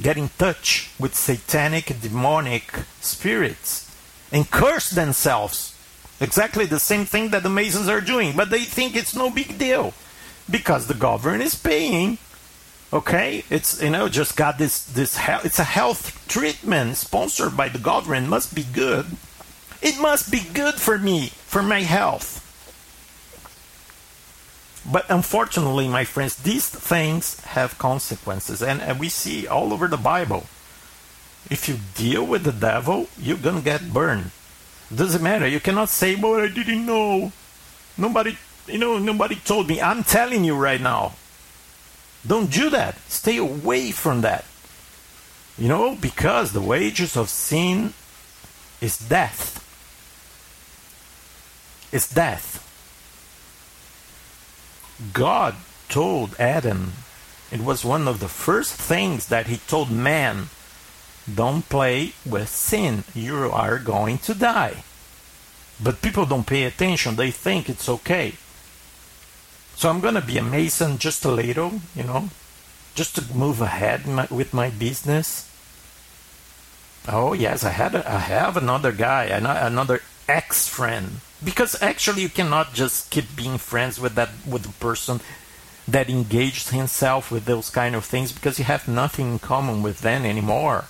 get 0.00 0.16
in 0.16 0.30
touch 0.38 0.90
with 0.98 1.14
satanic, 1.14 2.00
demonic 2.00 2.72
spirits 3.00 3.90
and 4.30 4.50
curse 4.50 4.90
themselves. 4.90 5.76
Exactly 6.20 6.64
the 6.66 6.78
same 6.78 7.04
thing 7.04 7.30
that 7.30 7.42
the 7.42 7.50
Masons 7.50 7.88
are 7.88 8.00
doing, 8.00 8.34
but 8.36 8.50
they 8.50 8.64
think 8.64 8.96
it's 8.96 9.14
no 9.14 9.28
big 9.28 9.58
deal 9.58 9.92
because 10.52 10.86
the 10.86 10.94
government 10.94 11.42
is 11.42 11.54
paying. 11.56 12.18
Okay, 12.92 13.42
it's 13.48 13.80
you 13.82 13.90
know 13.90 14.08
just 14.08 14.36
got 14.36 14.58
this 14.58 14.84
this 14.84 15.16
he- 15.16 15.44
it's 15.44 15.58
a 15.58 15.64
health 15.64 16.22
treatment 16.28 16.96
sponsored 16.98 17.56
by 17.56 17.68
the 17.68 17.78
government 17.78 18.28
must 18.28 18.54
be 18.54 18.62
good. 18.62 19.06
It 19.80 19.98
must 19.98 20.30
be 20.30 20.40
good 20.52 20.74
for 20.74 20.98
me 20.98 21.32
for 21.46 21.62
my 21.62 21.80
health. 21.80 22.38
But 24.84 25.06
unfortunately, 25.08 25.88
my 25.88 26.04
friends, 26.04 26.36
these 26.36 26.68
things 26.68 27.40
have 27.56 27.78
consequences, 27.78 28.62
and, 28.62 28.82
and 28.82 28.98
we 28.98 29.08
see 29.08 29.46
all 29.46 29.72
over 29.72 29.86
the 29.86 29.96
Bible. 29.96 30.46
If 31.50 31.68
you 31.68 31.78
deal 31.94 32.26
with 32.26 32.42
the 32.44 32.52
devil, 32.52 33.08
you're 33.18 33.36
gonna 33.38 33.60
get 33.62 33.92
burned. 33.92 34.30
Doesn't 34.94 35.22
matter. 35.22 35.46
You 35.46 35.60
cannot 35.60 35.88
say, 35.88 36.14
"Well, 36.14 36.40
I 36.40 36.48
didn't 36.48 36.84
know. 36.84 37.32
Nobody, 37.96 38.36
you 38.66 38.78
know, 38.78 38.98
nobody 38.98 39.36
told 39.36 39.68
me." 39.68 39.80
I'm 39.80 40.04
telling 40.04 40.44
you 40.44 40.54
right 40.54 40.80
now. 40.80 41.12
Don't 42.26 42.50
do 42.50 42.70
that. 42.70 42.98
Stay 43.08 43.36
away 43.36 43.90
from 43.90 44.20
that. 44.20 44.44
You 45.58 45.68
know, 45.68 45.94
because 45.94 46.52
the 46.52 46.60
wages 46.60 47.16
of 47.16 47.28
sin 47.28 47.94
is 48.80 48.96
death. 48.96 49.58
It's 51.90 52.08
death. 52.08 52.58
God 55.12 55.56
told 55.88 56.38
Adam, 56.38 56.92
it 57.50 57.60
was 57.60 57.84
one 57.84 58.08
of 58.08 58.20
the 58.20 58.28
first 58.28 58.74
things 58.74 59.26
that 59.26 59.46
he 59.46 59.58
told 59.68 59.90
man 59.90 60.48
don't 61.32 61.68
play 61.68 62.14
with 62.24 62.48
sin. 62.48 63.04
You 63.14 63.50
are 63.50 63.78
going 63.78 64.18
to 64.18 64.34
die. 64.34 64.84
But 65.82 66.02
people 66.02 66.26
don't 66.26 66.46
pay 66.46 66.64
attention, 66.64 67.16
they 67.16 67.30
think 67.30 67.68
it's 67.68 67.88
okay. 67.88 68.34
So 69.74 69.88
I'm 69.88 70.00
going 70.00 70.14
to 70.14 70.20
be 70.20 70.38
a 70.38 70.42
mason 70.42 70.98
just 70.98 71.24
a 71.24 71.30
little, 71.30 71.80
you 71.94 72.04
know, 72.04 72.30
just 72.94 73.16
to 73.16 73.34
move 73.34 73.60
ahead 73.60 74.06
my, 74.06 74.26
with 74.30 74.54
my 74.54 74.70
business. 74.70 75.48
Oh 77.08 77.32
yes, 77.32 77.64
I 77.64 77.70
had 77.70 77.94
a, 77.94 78.08
I 78.08 78.18
have 78.18 78.56
another 78.56 78.92
guy, 78.92 79.24
another 79.24 80.02
ex 80.28 80.68
friend. 80.68 81.20
Because 81.42 81.80
actually, 81.82 82.22
you 82.22 82.28
cannot 82.28 82.72
just 82.72 83.10
keep 83.10 83.34
being 83.34 83.58
friends 83.58 83.98
with 83.98 84.14
that 84.14 84.30
with 84.46 84.62
the 84.62 84.72
person 84.78 85.20
that 85.88 86.08
engaged 86.08 86.70
himself 86.70 87.32
with 87.32 87.44
those 87.44 87.68
kind 87.70 87.96
of 87.96 88.04
things 88.04 88.30
because 88.30 88.58
you 88.58 88.64
have 88.64 88.86
nothing 88.86 89.32
in 89.32 89.38
common 89.40 89.82
with 89.82 90.00
them 90.00 90.24
anymore. 90.24 90.84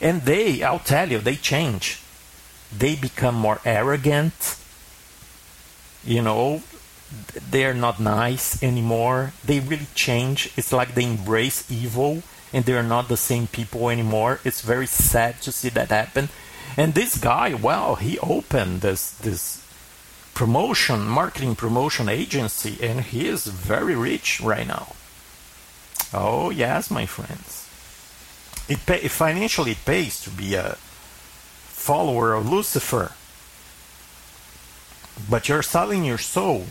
And 0.00 0.22
they, 0.22 0.64
I'll 0.64 0.80
tell 0.80 1.10
you, 1.10 1.18
they 1.18 1.36
change. 1.36 2.00
They 2.76 2.96
become 2.96 3.36
more 3.36 3.60
arrogant. 3.64 4.56
You 6.04 6.22
know, 6.22 6.62
they're 7.50 7.74
not 7.74 8.00
nice 8.00 8.62
anymore. 8.62 9.32
They 9.44 9.60
really 9.60 9.86
change. 9.94 10.52
It's 10.56 10.72
like 10.72 10.94
they 10.94 11.04
embrace 11.04 11.70
evil 11.70 12.22
and 12.52 12.64
they're 12.64 12.82
not 12.82 13.08
the 13.08 13.16
same 13.16 13.46
people 13.46 13.90
anymore. 13.90 14.40
It's 14.44 14.60
very 14.60 14.86
sad 14.86 15.42
to 15.42 15.52
see 15.52 15.68
that 15.70 15.90
happen. 15.90 16.28
And 16.76 16.94
this 16.94 17.18
guy, 17.18 17.54
well, 17.54 17.96
he 17.96 18.18
opened 18.18 18.80
this 18.80 19.10
this 19.10 19.62
promotion, 20.34 21.06
marketing 21.06 21.56
promotion 21.56 22.08
agency, 22.08 22.78
and 22.82 23.00
he 23.00 23.28
is 23.28 23.46
very 23.46 23.94
rich 23.94 24.40
right 24.40 24.66
now. 24.66 24.94
Oh 26.12 26.50
yes, 26.50 26.90
my 26.90 27.06
friends. 27.06 27.68
It, 28.68 28.84
pay, 28.84 29.06
financially 29.08 29.72
it 29.72 29.84
pays 29.84 30.20
to 30.22 30.30
be 30.30 30.54
a 30.54 30.76
follower 31.68 32.34
of 32.34 32.50
Lucifer. 32.50 33.12
But 35.30 35.48
you're 35.48 35.62
selling 35.62 36.04
your 36.04 36.18
soul 36.18 36.66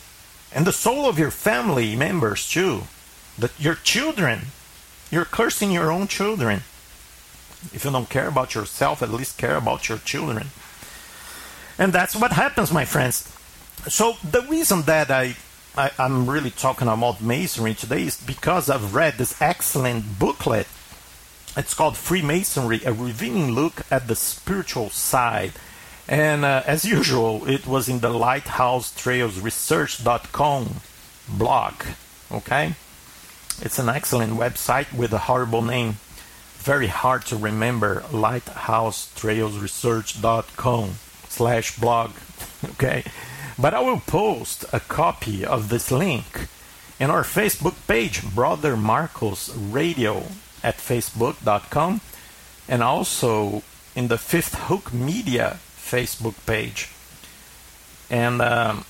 and 0.55 0.65
the 0.65 0.71
soul 0.71 1.05
of 1.05 1.19
your 1.19 1.31
family 1.31 1.95
members 1.97 2.49
too. 2.49 2.83
That 3.37 3.51
your 3.59 3.75
children, 3.75 4.47
you're 5.11 5.25
cursing 5.25 5.71
your 5.71 5.91
own 5.91 6.07
children. 6.07 6.61
If 7.73 7.83
you 7.83 7.91
don't 7.91 8.09
care 8.09 8.29
about 8.29 8.55
yourself, 8.55 9.03
at 9.03 9.09
least 9.09 9.37
care 9.37 9.57
about 9.57 9.89
your 9.89 9.97
children. 9.97 10.47
And 11.77 11.91
that's 11.91 12.15
what 12.15 12.31
happens, 12.31 12.71
my 12.71 12.85
friends. 12.85 13.29
So 13.89 14.15
the 14.23 14.43
reason 14.43 14.83
that 14.83 15.11
I, 15.11 15.35
I 15.75 15.91
I'm 15.99 16.29
really 16.29 16.51
talking 16.51 16.87
about 16.87 17.21
masonry 17.21 17.73
today 17.73 18.03
is 18.03 18.15
because 18.15 18.69
I've 18.69 18.95
read 18.95 19.15
this 19.17 19.39
excellent 19.41 20.17
booklet. 20.17 20.67
It's 21.57 21.73
called 21.73 21.97
Freemasonry: 21.97 22.81
A 22.85 22.93
Revealing 22.93 23.51
Look 23.51 23.81
at 23.91 24.07
the 24.07 24.15
Spiritual 24.15 24.89
Side. 24.89 25.51
And 26.07 26.45
uh, 26.45 26.61
as 26.65 26.85
usual, 26.85 27.47
it 27.49 27.65
was 27.65 27.89
in 27.89 27.99
the 27.99 28.09
Lighthouse 28.09 28.93
Trails 28.95 29.37
lighthousetrailsresearch.com 29.37 30.81
blog. 31.27 31.73
Okay? 32.31 32.75
It's 33.61 33.79
an 33.79 33.89
excellent 33.89 34.33
website 34.33 34.93
with 34.93 35.13
a 35.13 35.19
horrible 35.19 35.63
name. 35.63 35.97
Very 36.57 36.87
hard 36.87 37.25
to 37.27 37.37
remember. 37.37 38.03
Lighthouse 38.11 39.11
Trails 39.15 39.53
lighthousetrailsresearch.com 39.55 40.95
slash 41.29 41.77
blog. 41.77 42.11
Okay? 42.65 43.03
But 43.59 43.73
I 43.73 43.79
will 43.79 43.99
post 43.99 44.65
a 44.73 44.79
copy 44.79 45.45
of 45.45 45.69
this 45.69 45.91
link 45.91 46.47
in 46.99 47.09
our 47.11 47.23
Facebook 47.23 47.75
page, 47.87 48.23
Brother 48.33 48.75
Marcos 48.75 49.55
Radio 49.55 50.23
at 50.63 50.77
facebook.com, 50.77 52.01
and 52.67 52.81
also 52.81 53.61
in 53.95 54.07
the 54.07 54.17
Fifth 54.17 54.55
Hook 54.55 54.93
Media 54.93 55.59
Facebook 55.95 56.35
page. 56.45 56.89
And 58.09 58.41
um, 58.41 58.85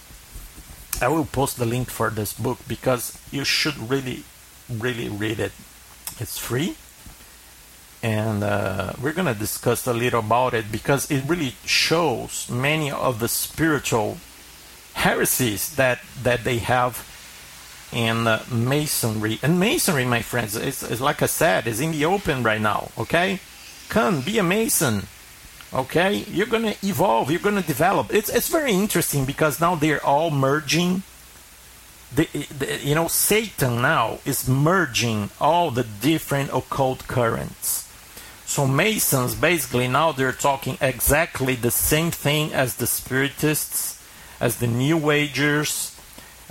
I 1.01 1.07
will 1.07 1.25
post 1.25 1.57
the 1.57 1.65
link 1.65 1.89
for 1.89 2.09
this 2.09 2.33
book 2.33 2.59
because 2.67 3.17
you 3.31 3.45
should 3.45 3.77
really 3.89 4.23
really 4.69 5.09
read 5.09 5.39
it. 5.39 5.51
It's 6.19 6.37
free. 6.37 6.75
And 8.01 8.43
uh, 8.43 8.93
we're 9.01 9.13
going 9.13 9.33
to 9.33 9.39
discuss 9.39 9.87
a 9.87 9.93
little 9.93 10.19
about 10.19 10.53
it 10.53 10.71
because 10.71 11.09
it 11.09 11.23
really 11.27 11.55
shows 11.65 12.49
many 12.49 12.91
of 12.91 13.19
the 13.19 13.27
spiritual 13.27 14.17
heresies 14.93 15.75
that, 15.75 15.99
that 16.21 16.43
they 16.43 16.59
have 16.59 17.03
in 17.91 18.27
uh, 18.27 18.43
masonry. 18.51 19.39
And 19.41 19.59
masonry, 19.59 20.05
my 20.05 20.21
friends, 20.21 20.55
is, 20.55 20.83
is 20.83 21.01
like 21.01 21.21
I 21.21 21.25
said, 21.25 21.65
is 21.65 21.81
in 21.81 21.91
the 21.91 22.05
open 22.05 22.43
right 22.43 22.61
now. 22.61 22.91
Okay, 22.97 23.39
come 23.89 24.21
be 24.21 24.37
a 24.37 24.43
mason. 24.43 25.07
Okay, 25.75 26.23
you're 26.31 26.47
gonna 26.47 26.75
evolve. 26.81 27.29
You're 27.29 27.41
gonna 27.41 27.61
develop. 27.61 28.13
It's 28.13 28.29
it's 28.29 28.47
very 28.47 28.71
interesting 28.71 29.25
because 29.25 29.59
now 29.59 29.75
they're 29.75 30.03
all 30.05 30.31
merging. 30.31 31.03
The, 32.15 32.29
the, 32.57 32.79
you 32.81 32.95
know, 32.95 33.09
Satan 33.09 33.81
now 33.81 34.19
is 34.23 34.47
merging 34.47 35.31
all 35.41 35.71
the 35.71 35.83
different 35.83 36.51
occult 36.53 37.07
currents. 37.09 37.91
So 38.45 38.65
Masons 38.65 39.35
basically 39.35 39.89
now 39.89 40.13
they're 40.13 40.31
talking 40.31 40.77
exactly 40.79 41.55
the 41.55 41.71
same 41.71 42.09
thing 42.09 42.53
as 42.53 42.75
the 42.75 42.85
Spiritists, 42.85 44.01
as 44.39 44.59
the 44.59 44.67
New 44.67 45.11
Agers, 45.11 45.99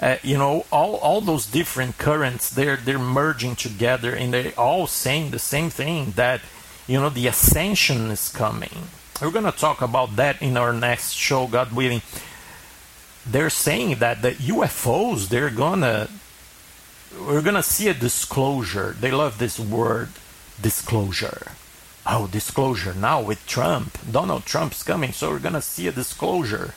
uh, 0.03 0.17
you 0.23 0.37
know 0.37 0.67
all 0.71 0.97
all 0.97 1.23
those 1.23 1.47
different 1.47 1.97
currents 1.97 2.51
they're 2.51 2.77
they're 2.77 2.99
merging 2.99 3.57
together 3.57 4.15
and 4.15 4.35
they're 4.35 4.53
all 4.59 4.87
saying 4.87 5.31
the 5.31 5.39
same 5.39 5.71
thing 5.71 6.11
that 6.17 6.43
you 6.87 7.01
know 7.01 7.09
the 7.09 7.27
ascension 7.27 8.11
is 8.11 8.29
coming 8.29 8.89
we're 9.21 9.31
going 9.31 9.45
to 9.45 9.53
talk 9.53 9.81
about 9.83 10.17
that 10.17 10.41
in 10.43 10.57
our 10.57 10.73
next 10.73 11.13
show 11.13 11.47
god 11.47 11.73
willing 11.73 12.03
they're 13.27 13.51
saying 13.51 13.97
that 13.97 14.23
the 14.23 14.33
ufos 14.33 15.29
they're 15.29 15.51
gonna 15.51 16.09
we're 17.27 17.43
gonna 17.43 17.63
see 17.63 17.89
a 17.89 17.95
disclosure 17.95 18.95
they 18.99 19.11
love 19.11 19.39
this 19.39 19.59
word 19.59 20.09
disclosure 20.61 21.53
oh 22.07 22.27
disclosure 22.27 22.95
now 22.95 23.21
with 23.23 23.45
trump 23.47 23.99
donald 24.11 24.45
trump's 24.45 24.83
coming 24.83 25.13
so 25.13 25.31
we're 25.31 25.39
gonna 25.39 25.63
see 25.63 25.87
a 25.87 25.93
disclosure 25.93 26.75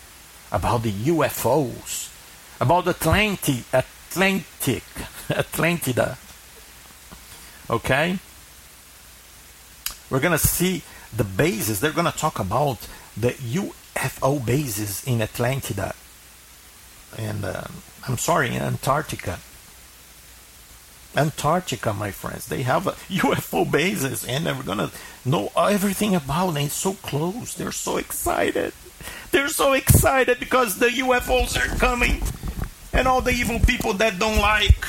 about 0.51 0.83
the 0.83 0.91
ufos 0.91 2.13
about 2.59 2.87
Atlantic, 2.87 3.63
Atlantic, 3.73 4.83
Atlantida. 5.29 6.17
Okay? 7.69 8.17
We're 10.09 10.19
going 10.19 10.37
to 10.37 10.47
see 10.47 10.83
the 11.15 11.23
bases. 11.23 11.79
They're 11.79 11.91
going 11.91 12.11
to 12.11 12.17
talk 12.17 12.39
about 12.39 12.87
the 13.15 13.31
UFO 13.31 14.45
bases 14.45 15.03
in 15.05 15.19
Atlantida. 15.19 15.95
And 17.17 17.45
uh, 17.45 17.63
I'm 18.07 18.17
sorry, 18.17 18.49
in 18.49 18.61
Antarctica. 18.61 19.39
Antarctica, 21.15 21.93
my 21.93 22.11
friends, 22.11 22.47
they 22.47 22.61
have 22.63 22.85
a 22.85 22.91
UFO 23.09 23.69
bases, 23.69 24.23
and 24.25 24.45
we're 24.45 24.61
gonna 24.61 24.91
know 25.25 25.51
everything 25.57 26.13
about 26.13 26.55
it. 26.57 26.65
It's 26.65 26.73
so 26.75 26.93
close. 26.93 27.55
They're 27.55 27.71
so 27.71 27.97
excited. 27.97 28.73
They're 29.31 29.47
so 29.47 29.73
excited 29.73 30.39
because 30.39 30.77
the 30.77 30.87
UFOs 30.87 31.57
are 31.57 31.75
coming 31.77 32.21
and 32.93 33.07
all 33.07 33.21
the 33.21 33.31
evil 33.31 33.59
people 33.59 33.93
that 33.93 34.19
don't 34.19 34.39
like 34.39 34.85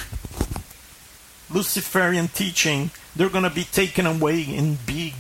Luciferian 1.50 2.28
teaching, 2.28 2.90
they're 3.16 3.28
to 3.28 3.50
be 3.50 3.64
taken 3.64 4.07
away 4.07 4.42
in 4.42 4.78
big, 4.87 5.14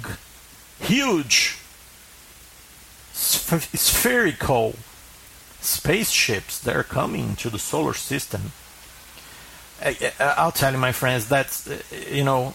huge, 0.80 1.58
sph- 3.12 3.76
spherical 3.76 4.74
spaceships 5.60 6.58
that 6.60 6.76
are 6.76 6.84
coming 6.84 7.36
to 7.36 7.50
the 7.50 7.58
solar 7.58 7.94
system. 7.94 8.52
I, 9.82 9.96
I- 10.18 10.34
I'll 10.38 10.52
tell 10.52 10.72
you, 10.72 10.78
my 10.78 10.92
friends, 10.92 11.28
that's, 11.28 11.68
uh, 11.68 11.78
you 12.10 12.24
know, 12.24 12.54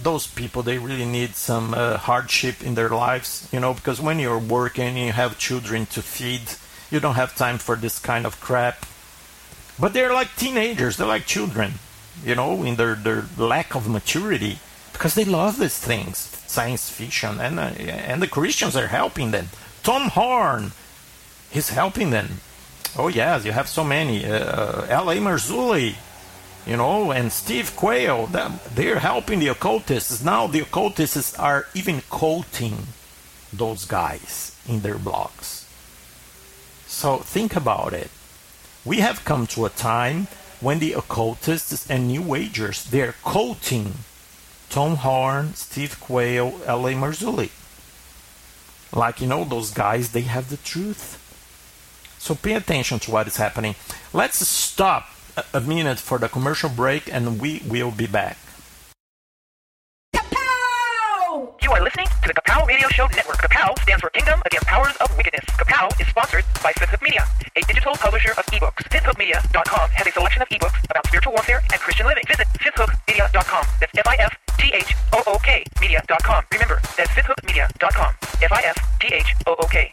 those 0.00 0.26
people, 0.26 0.62
they 0.62 0.78
really 0.78 1.04
need 1.04 1.36
some 1.36 1.72
uh, 1.74 1.96
hardship 1.98 2.62
in 2.64 2.74
their 2.74 2.88
lives, 2.88 3.48
you 3.52 3.60
know, 3.60 3.74
because 3.74 4.00
when 4.00 4.18
you're 4.18 4.38
working 4.38 4.96
you 4.96 5.12
have 5.12 5.38
children 5.38 5.86
to 5.86 6.02
feed, 6.02 6.42
you 6.90 6.98
don't 7.00 7.14
have 7.14 7.36
time 7.36 7.58
for 7.58 7.76
this 7.76 7.98
kind 8.00 8.26
of 8.26 8.40
crap. 8.40 8.86
But 9.78 9.92
they're 9.92 10.12
like 10.12 10.34
teenagers, 10.36 10.96
they're 10.96 11.06
like 11.06 11.26
children, 11.26 11.74
you 12.24 12.34
know, 12.34 12.62
in 12.64 12.74
their, 12.76 12.94
their 12.96 13.24
lack 13.38 13.74
of 13.76 13.88
maturity, 13.88 14.58
because 14.92 15.14
they 15.14 15.24
love 15.24 15.58
these 15.58 15.78
things, 15.78 16.26
science 16.54 16.88
fiction, 16.88 17.40
and, 17.40 17.58
uh, 17.58 17.74
and 18.10 18.22
the 18.22 18.28
Christians 18.28 18.76
are 18.76 18.86
helping 18.86 19.30
them. 19.32 19.48
Tom 19.82 20.08
Horn, 20.08 20.72
he's 21.50 21.70
helping 21.70 22.10
them. 22.10 22.40
Oh, 22.96 23.08
yes, 23.08 23.44
you 23.44 23.52
have 23.52 23.68
so 23.68 23.82
many. 23.82 24.24
Uh, 24.24 24.86
L.A. 24.88 25.16
Marzulli, 25.16 25.96
you 26.66 26.76
know, 26.76 27.10
and 27.10 27.32
Steve 27.32 27.74
Quayle, 27.76 28.26
they're 28.74 29.00
helping 29.00 29.40
the 29.40 29.48
occultists. 29.48 30.24
Now 30.24 30.46
the 30.46 30.60
occultists 30.60 31.38
are 31.38 31.66
even 31.74 32.02
quoting 32.08 32.76
those 33.52 33.84
guys 33.84 34.56
in 34.68 34.80
their 34.80 34.96
blogs. 34.96 35.64
So 36.86 37.18
think 37.18 37.56
about 37.56 37.92
it. 37.92 38.10
We 38.84 38.98
have 38.98 39.24
come 39.24 39.46
to 39.48 39.66
a 39.66 39.70
time 39.70 40.28
when 40.60 40.78
the 40.78 40.92
occultists 40.92 41.90
and 41.90 42.08
New 42.08 42.34
Agers 42.34 42.84
they're 42.84 43.16
quoting 43.22 43.94
Tom 44.74 44.96
Horn, 44.96 45.54
Steve 45.54 46.00
Quayle, 46.00 46.60
L.A. 46.66 46.94
Marzulli. 46.94 47.50
Like 48.92 49.20
you 49.20 49.28
know, 49.28 49.44
those 49.44 49.70
guys 49.70 50.10
they 50.10 50.22
have 50.22 50.50
the 50.50 50.56
truth. 50.56 51.14
So 52.18 52.34
pay 52.34 52.54
attention 52.54 52.98
to 52.98 53.12
what 53.12 53.28
is 53.28 53.36
happening. 53.36 53.76
Let's 54.12 54.44
stop 54.44 55.10
a- 55.52 55.60
minute 55.60 56.00
for 56.00 56.18
the 56.18 56.28
commercial 56.28 56.68
break 56.68 57.06
and 57.06 57.40
we 57.40 57.62
will 57.68 57.92
be 57.92 58.08
back. 58.08 58.36
You 61.62 61.70
are 61.70 61.80
listening 61.80 62.08
to 62.24 62.32
the 62.32 62.40
Kapow 62.40 62.66
Radio 62.66 62.88
Show 62.88 63.06
Network. 63.08 63.36
Kapow 63.36 63.78
stands 63.82 64.00
for 64.00 64.08
Kingdom 64.10 64.40
Against 64.46 64.66
Powers 64.66 64.96
of 64.96 65.14
Wickedness. 65.16 65.44
Kapow 65.60 65.92
is 66.00 66.06
sponsored 66.08 66.44
by 66.62 66.72
Fifth 66.72 66.88
Hook 66.88 67.02
Media, 67.02 67.26
a 67.56 67.60
digital 67.62 67.92
publisher 67.96 68.30
of 68.32 68.46
ebooks. 68.46 68.80
FifthHookMedia.com 68.88 69.90
has 69.90 70.06
a 70.06 70.12
selection 70.12 70.40
of 70.40 70.48
ebooks 70.48 70.82
about 70.88 71.06
spiritual 71.06 71.34
warfare 71.34 71.60
and 71.70 71.80
Christian 71.80 72.06
living. 72.06 72.24
Visit 72.26 72.46
FifthHookMedia.com. 72.60 73.64
That's 73.80 73.92
F-I-F-T-H-O-O-K 73.98 75.64
Media.com. 75.80 76.44
Remember, 76.52 76.80
that's 76.96 77.10
FifthHookMedia.com. 77.10 78.14
F-I-F-T-H-O-O-K. 78.42 79.92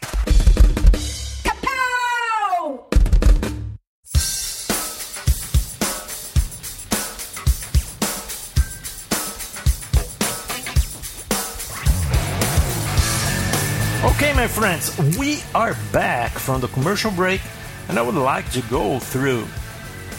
my 14.42 14.48
friends, 14.48 14.98
we 15.16 15.38
are 15.54 15.76
back 15.92 16.32
from 16.32 16.60
the 16.60 16.66
commercial 16.66 17.12
break, 17.12 17.40
and 17.88 17.96
I 17.96 18.02
would 18.02 18.16
like 18.16 18.50
to 18.50 18.60
go 18.62 18.98
through 18.98 19.46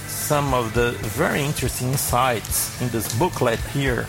some 0.07 0.53
of 0.53 0.73
the 0.73 0.91
very 1.19 1.41
interesting 1.43 1.89
insights 1.89 2.81
in 2.81 2.87
this 2.87 3.13
booklet 3.19 3.59
here 3.75 4.07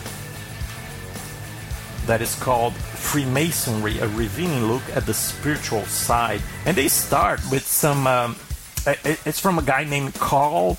that 2.05 2.21
is 2.21 2.33
called 2.35 2.73
Freemasonry, 2.75 3.99
a 3.99 4.07
revealing 4.07 4.67
look 4.67 4.83
at 4.95 5.05
the 5.05 5.13
spiritual 5.13 5.83
side. 5.83 6.41
And 6.65 6.77
they 6.77 6.87
start 6.87 7.41
with 7.51 7.67
some, 7.67 8.07
um, 8.07 8.37
it's 9.03 9.41
from 9.41 9.59
a 9.59 9.63
guy 9.63 9.83
named 9.83 10.13
Carl. 10.13 10.77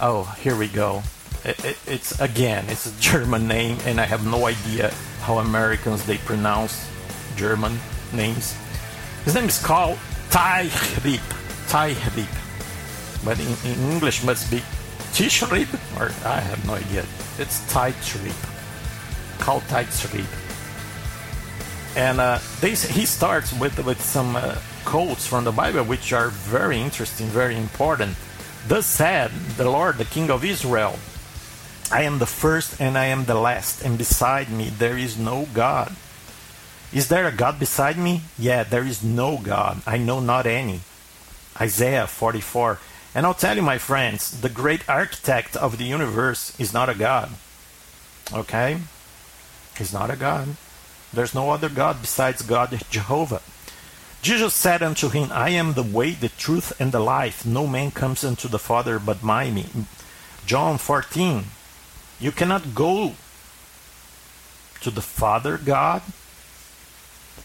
Oh, 0.00 0.22
here 0.40 0.56
we 0.56 0.68
go. 0.68 1.02
It's 1.44 2.20
again, 2.20 2.66
it's 2.68 2.86
a 2.86 3.00
German 3.00 3.48
name, 3.48 3.78
and 3.86 4.00
I 4.00 4.04
have 4.04 4.24
no 4.24 4.46
idea 4.46 4.90
how 5.22 5.38
Americans 5.38 6.06
they 6.06 6.18
pronounce 6.18 6.88
German 7.34 7.76
names. 8.12 8.56
His 9.24 9.34
name 9.34 9.46
is 9.46 9.62
called 9.62 9.98
Teichrib. 10.30 11.20
Teichrib. 11.68 13.24
But 13.24 13.38
in, 13.38 13.70
in 13.70 13.92
English 13.92 14.24
must 14.24 14.50
be 14.50 14.62
Tischrieb, 15.12 15.68
or 15.98 16.12
I 16.26 16.40
have 16.40 16.64
no 16.66 16.74
idea. 16.74 17.04
It's 17.38 17.60
Teichrib. 17.72 18.34
Called 19.38 19.62
Teichrib. 19.64 20.26
And 21.96 22.20
uh, 22.20 22.38
he 22.60 23.04
starts 23.04 23.52
with, 23.58 23.84
with 23.84 24.00
some 24.00 24.36
uh, 24.36 24.56
quotes 24.84 25.26
from 25.26 25.44
the 25.44 25.52
Bible, 25.52 25.84
which 25.84 26.12
are 26.12 26.28
very 26.28 26.80
interesting, 26.80 27.26
very 27.26 27.56
important. 27.56 28.16
Thus 28.66 28.86
said 28.86 29.30
the 29.56 29.68
Lord, 29.68 29.98
the 29.98 30.04
King 30.04 30.30
of 30.30 30.44
Israel, 30.44 30.98
I 31.90 32.02
am 32.02 32.18
the 32.18 32.26
first 32.26 32.80
and 32.80 32.96
I 32.96 33.06
am 33.06 33.24
the 33.24 33.34
last, 33.34 33.82
and 33.82 33.98
beside 33.98 34.50
me 34.50 34.68
there 34.68 34.96
is 34.96 35.18
no 35.18 35.48
God. 35.52 35.94
Is 36.92 37.08
there 37.08 37.26
a 37.26 37.32
God 37.32 37.58
beside 37.58 37.96
me? 37.96 38.22
Yeah, 38.36 38.64
there 38.64 38.84
is 38.84 39.04
no 39.04 39.38
God. 39.38 39.82
I 39.86 39.96
know 39.96 40.18
not 40.18 40.46
any. 40.46 40.80
Isaiah 41.60 42.06
44. 42.06 42.78
And 43.14 43.24
I'll 43.24 43.34
tell 43.34 43.56
you, 43.56 43.62
my 43.62 43.78
friends, 43.78 44.40
the 44.40 44.48
great 44.48 44.88
architect 44.88 45.56
of 45.56 45.78
the 45.78 45.84
universe 45.84 46.58
is 46.58 46.72
not 46.72 46.88
a 46.88 46.94
God. 46.94 47.30
Okay? 48.32 48.78
He's 49.78 49.92
not 49.92 50.10
a 50.10 50.16
God. 50.16 50.56
There's 51.12 51.34
no 51.34 51.50
other 51.50 51.68
God 51.68 52.00
besides 52.00 52.42
God 52.42 52.80
Jehovah. 52.90 53.42
Jesus 54.22 54.52
said 54.52 54.82
unto 54.82 55.08
him, 55.08 55.30
I 55.32 55.50
am 55.50 55.72
the 55.72 55.82
way, 55.82 56.10
the 56.10 56.28
truth, 56.28 56.78
and 56.80 56.92
the 56.92 57.00
life. 57.00 57.46
No 57.46 57.66
man 57.66 57.90
comes 57.90 58.22
unto 58.22 58.48
the 58.48 58.58
Father 58.58 58.98
but 58.98 59.22
by 59.24 59.50
me. 59.50 59.66
John 60.44 60.76
14. 60.76 61.44
You 62.20 62.32
cannot 62.32 62.74
go 62.74 63.14
to 64.82 64.90
the 64.90 65.00
Father 65.00 65.56
God 65.56 66.02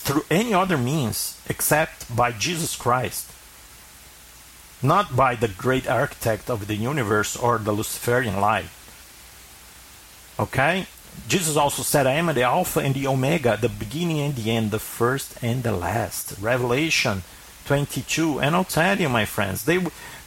through 0.05 0.23
any 0.29 0.53
other 0.53 0.77
means 0.77 1.41
except 1.49 2.15
by 2.15 2.31
Jesus 2.31 2.75
Christ. 2.75 3.31
Not 4.81 5.15
by 5.15 5.35
the 5.35 5.47
great 5.47 5.89
architect 5.89 6.49
of 6.49 6.67
the 6.67 6.75
universe 6.75 7.35
or 7.35 7.57
the 7.57 7.71
Luciferian 7.71 8.39
light. 8.39 8.69
Okay? 10.39 10.85
Jesus 11.27 11.57
also 11.57 11.81
said, 11.81 12.05
I 12.05 12.13
am 12.13 12.27
the 12.27 12.43
Alpha 12.43 12.81
and 12.81 12.93
the 12.93 13.07
Omega, 13.07 13.57
the 13.59 13.69
beginning 13.69 14.19
and 14.19 14.35
the 14.35 14.51
end, 14.51 14.71
the 14.71 14.79
first 14.79 15.41
and 15.41 15.63
the 15.63 15.71
last. 15.71 16.37
Revelation 16.39 17.23
22. 17.65 18.39
And 18.39 18.55
I'll 18.55 18.63
tell 18.63 18.99
you, 18.99 19.09
my 19.09 19.25
friends, 19.25 19.65
they, 19.65 19.79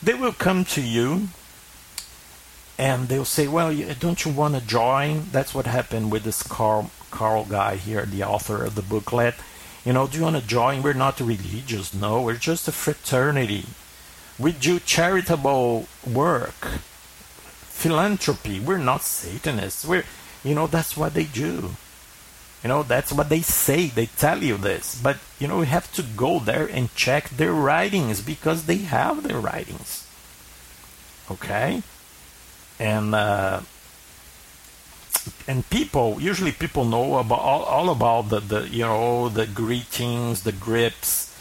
they 0.03 0.14
will 0.14 0.33
come 0.33 0.64
to 0.67 0.83
you 0.83 1.29
and 2.79 3.09
they'll 3.09 3.25
say, 3.25 3.49
Well, 3.49 3.75
don't 3.99 4.25
you 4.25 4.33
want 4.33 4.55
to 4.55 4.61
join? 4.61 5.31
That's 5.31 5.55
what 5.55 5.67
happened 5.67 6.11
with 6.12 6.23
this 6.23 6.43
Carl, 6.43 6.91
Carl 7.11 7.45
guy 7.45 7.77
here, 7.77 8.07
the 8.07 8.23
author 8.23 8.64
of 8.64 8.77
the 8.77 8.83
booklet. 8.83 9.35
You 9.88 9.94
know, 9.94 10.07
do 10.07 10.18
you 10.18 10.24
want 10.24 10.37
to 10.37 10.46
join? 10.46 10.83
We're 10.83 10.92
not 10.92 11.18
religious. 11.18 11.94
No, 11.94 12.20
we're 12.20 12.35
just 12.35 12.68
a 12.68 12.72
fraternity. 12.72 13.64
We 14.38 14.53
do 14.53 14.81
charitable 14.81 15.88
work 16.07 16.61
philanthropy. 17.72 18.61
We're 18.61 18.77
not 18.77 19.01
Satanists. 19.01 19.87
We're, 19.87 20.05
you 20.44 20.55
know, 20.55 20.66
that's 20.66 20.94
what 20.94 21.14
they 21.14 21.24
do. 21.24 21.70
You 22.62 22.68
know, 22.68 22.83
that's 22.83 23.14
what 23.14 23.31
they 23.31 23.40
say. 23.40 23.87
They 23.87 24.05
tell 24.05 24.42
you 24.42 24.59
this. 24.59 25.01
But, 25.01 25.16
you 25.38 25.48
know, 25.48 25.61
we 25.61 25.66
have 25.68 25.90
to 25.94 26.03
go 26.03 26.38
there 26.38 26.66
and 26.66 26.94
check 26.94 27.31
their 27.31 27.55
writings 27.55 28.20
because 28.20 28.66
they 28.66 28.85
have 28.92 29.27
their 29.27 29.40
writings. 29.40 30.07
Okay? 31.31 31.83
And, 32.79 33.14
uh, 33.14 33.62
and 35.47 35.69
people, 35.71 36.21
usually 36.21 36.53
people 36.53 36.85
know 36.85 37.19
about 37.19 37.41
all, 37.41 37.62
all 37.64 37.91
about 37.91 38.29
the, 38.29 38.41
the, 38.41 38.69
you 38.69 38.83
know, 38.83 39.29
the 39.29 39.47
greetings, 39.47 40.43
the 40.43 40.53
grips, 40.53 41.35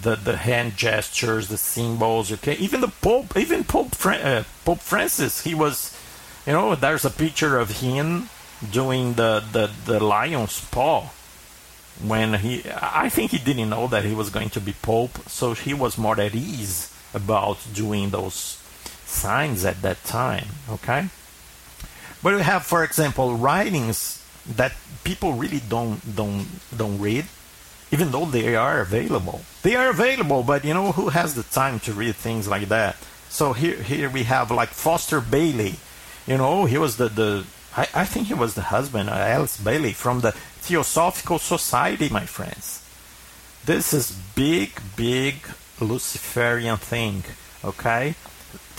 the, 0.00 0.16
the 0.16 0.36
hand 0.36 0.76
gestures, 0.76 1.48
the 1.48 1.58
symbols. 1.58 2.32
Okay, 2.32 2.54
even 2.54 2.80
the 2.80 2.88
Pope, 2.88 3.36
even 3.36 3.64
Pope 3.64 3.94
Fran- 3.94 4.20
uh, 4.26 4.44
Pope 4.64 4.80
Francis, 4.80 5.42
he 5.42 5.54
was, 5.54 5.96
you 6.46 6.52
know, 6.52 6.74
there's 6.74 7.04
a 7.04 7.10
picture 7.10 7.58
of 7.58 7.80
him 7.80 8.28
doing 8.72 9.14
the 9.14 9.44
the 9.52 9.70
the 9.86 10.02
lion's 10.02 10.64
paw 10.70 11.10
when 12.02 12.34
he. 12.34 12.62
I 12.80 13.08
think 13.08 13.30
he 13.32 13.38
didn't 13.38 13.70
know 13.70 13.86
that 13.88 14.04
he 14.04 14.14
was 14.14 14.30
going 14.30 14.50
to 14.50 14.60
be 14.60 14.72
Pope, 14.72 15.28
so 15.28 15.54
he 15.54 15.74
was 15.74 15.98
more 15.98 16.20
at 16.20 16.34
ease 16.34 16.94
about 17.14 17.58
doing 17.72 18.10
those 18.10 18.62
signs 19.04 19.64
at 19.64 19.82
that 19.82 20.04
time. 20.04 20.46
Okay, 20.68 21.08
but 22.22 22.34
we 22.34 22.42
have, 22.42 22.64
for 22.64 22.84
example, 22.84 23.36
writings 23.36 24.24
that 24.56 24.72
people 25.04 25.34
really 25.34 25.60
don't 25.68 26.00
don't 26.16 26.46
don't 26.76 26.98
read 26.98 27.26
even 27.90 28.10
though 28.10 28.26
they 28.26 28.54
are 28.54 28.80
available. 28.80 29.40
They 29.62 29.74
are 29.74 29.88
available, 29.88 30.42
but 30.42 30.64
you 30.64 30.74
know 30.74 30.92
who 30.92 31.08
has 31.08 31.34
the 31.34 31.42
time 31.42 31.80
to 31.80 31.92
read 31.92 32.16
things 32.16 32.48
like 32.48 32.68
that? 32.68 32.96
So 33.28 33.52
here, 33.52 33.76
here 33.82 34.10
we 34.10 34.24
have 34.24 34.50
like 34.50 34.70
Foster 34.70 35.20
Bailey. 35.20 35.76
You 36.26 36.36
know, 36.36 36.64
he 36.66 36.78
was 36.78 36.96
the 36.96 37.08
the 37.08 37.46
I, 37.76 37.88
I 37.94 38.04
think 38.04 38.26
he 38.26 38.34
was 38.34 38.54
the 38.54 38.62
husband 38.62 39.08
of 39.08 39.16
Alice 39.16 39.58
Bailey 39.58 39.92
from 39.92 40.20
the 40.20 40.32
Theosophical 40.32 41.38
Society, 41.38 42.08
my 42.08 42.26
friends. 42.26 42.84
This 43.64 43.92
is 43.92 44.12
big, 44.34 44.80
big 44.96 45.46
Luciferian 45.80 46.76
thing. 46.76 47.24
Okay, 47.64 48.14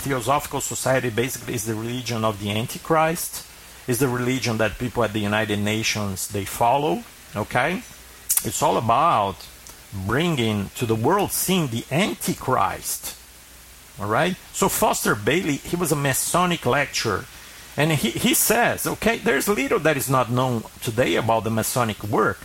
Theosophical 0.00 0.60
Society 0.60 1.10
basically 1.10 1.54
is 1.54 1.66
the 1.66 1.74
religion 1.74 2.24
of 2.24 2.40
the 2.40 2.50
Antichrist. 2.50 3.46
Is 3.86 3.98
the 3.98 4.08
religion 4.08 4.58
that 4.58 4.78
people 4.78 5.02
at 5.02 5.12
the 5.12 5.20
United 5.20 5.58
Nations 5.58 6.28
they 6.28 6.44
follow. 6.44 7.02
Okay, 7.34 7.82
it's 8.44 8.62
all 8.62 8.76
about 8.76 9.36
bringing 9.92 10.70
to 10.76 10.86
the 10.86 10.94
world 10.94 11.32
scene 11.32 11.68
the 11.68 11.84
Antichrist. 11.90 13.16
All 13.98 14.06
right. 14.06 14.36
So 14.52 14.68
Foster 14.68 15.14
Bailey, 15.14 15.56
he 15.56 15.76
was 15.76 15.92
a 15.92 15.96
Masonic 15.96 16.64
lecturer, 16.64 17.24
and 17.76 17.92
he, 17.92 18.10
he 18.10 18.34
says, 18.34 18.86
okay, 18.86 19.18
there's 19.18 19.48
little 19.48 19.78
that 19.80 19.96
is 19.96 20.08
not 20.08 20.30
known 20.30 20.64
today 20.80 21.16
about 21.16 21.44
the 21.44 21.50
Masonic 21.50 22.02
work, 22.04 22.38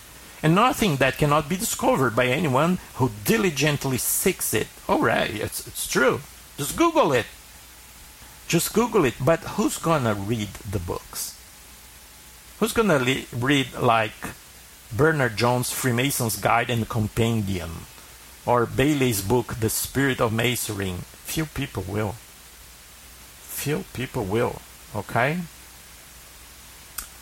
and 0.43 0.55
nothing 0.55 0.97
that 0.97 1.17
cannot 1.17 1.47
be 1.47 1.57
discovered 1.57 2.15
by 2.15 2.27
anyone 2.27 2.79
who 2.95 3.11
diligently 3.23 3.97
seeks 3.97 4.53
it. 4.53 4.67
All 4.87 5.01
right, 5.01 5.33
it's 5.33 5.65
it's 5.67 5.87
true. 5.87 6.21
Just 6.57 6.75
Google 6.75 7.11
it. 7.13 7.25
Just 8.47 8.73
Google 8.73 9.05
it. 9.05 9.15
But 9.19 9.39
who's 9.57 9.77
gonna 9.77 10.13
read 10.13 10.49
the 10.69 10.79
books? 10.79 11.35
Who's 12.59 12.73
gonna 12.73 12.99
read 13.33 13.73
like 13.73 14.13
Bernard 14.95 15.35
Jones' 15.35 15.71
Freemason's 15.71 16.37
Guide 16.37 16.69
and 16.69 16.87
Compendium, 16.87 17.87
or 18.45 18.65
Bailey's 18.65 19.21
book, 19.21 19.59
The 19.59 19.69
Spirit 19.69 20.21
of 20.21 20.31
Masonry. 20.31 20.95
Few 21.25 21.45
people 21.45 21.83
will. 21.87 22.15
Few 23.41 23.83
people 23.93 24.23
will. 24.23 24.61
Okay. 24.95 25.39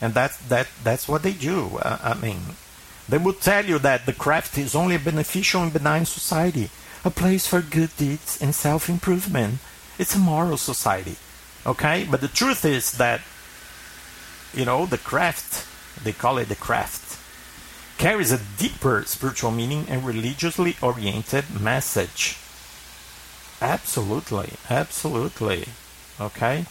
And 0.01 0.13
that's 0.13 0.37
that. 0.49 0.67
That's 0.83 1.07
what 1.07 1.23
they 1.23 1.31
do. 1.31 1.77
Uh, 1.81 1.97
I 2.03 2.13
mean, 2.15 2.57
they 3.07 3.17
will 3.17 3.33
tell 3.33 3.65
you 3.65 3.79
that 3.79 4.05
the 4.05 4.13
craft 4.13 4.57
is 4.57 4.75
only 4.75 4.95
a 4.95 4.99
beneficial 4.99 5.63
and 5.63 5.71
benign 5.71 6.05
society, 6.05 6.69
a 7.05 7.09
place 7.09 7.47
for 7.47 7.61
good 7.61 7.95
deeds 7.95 8.37
and 8.41 8.53
self-improvement. 8.53 9.59
It's 9.97 10.15
a 10.15 10.19
moral 10.19 10.57
society. 10.57 11.17
Okay. 11.65 12.07
But 12.09 12.21
the 12.21 12.27
truth 12.27 12.65
is 12.65 12.93
that, 12.93 13.21
you 14.53 14.65
know, 14.65 14.85
the 14.85 14.97
craft. 14.97 15.67
They 16.03 16.11
call 16.11 16.37
it 16.39 16.49
the 16.49 16.55
craft 16.55 17.03
carries 17.97 18.31
a 18.31 18.39
deeper 18.57 19.03
spiritual 19.05 19.51
meaning 19.51 19.85
and 19.87 20.05
religiously 20.05 20.75
oriented 20.81 21.45
message. 21.61 22.37
Absolutely, 23.61 24.53
absolutely. 24.69 25.65
Okay? 26.19 26.65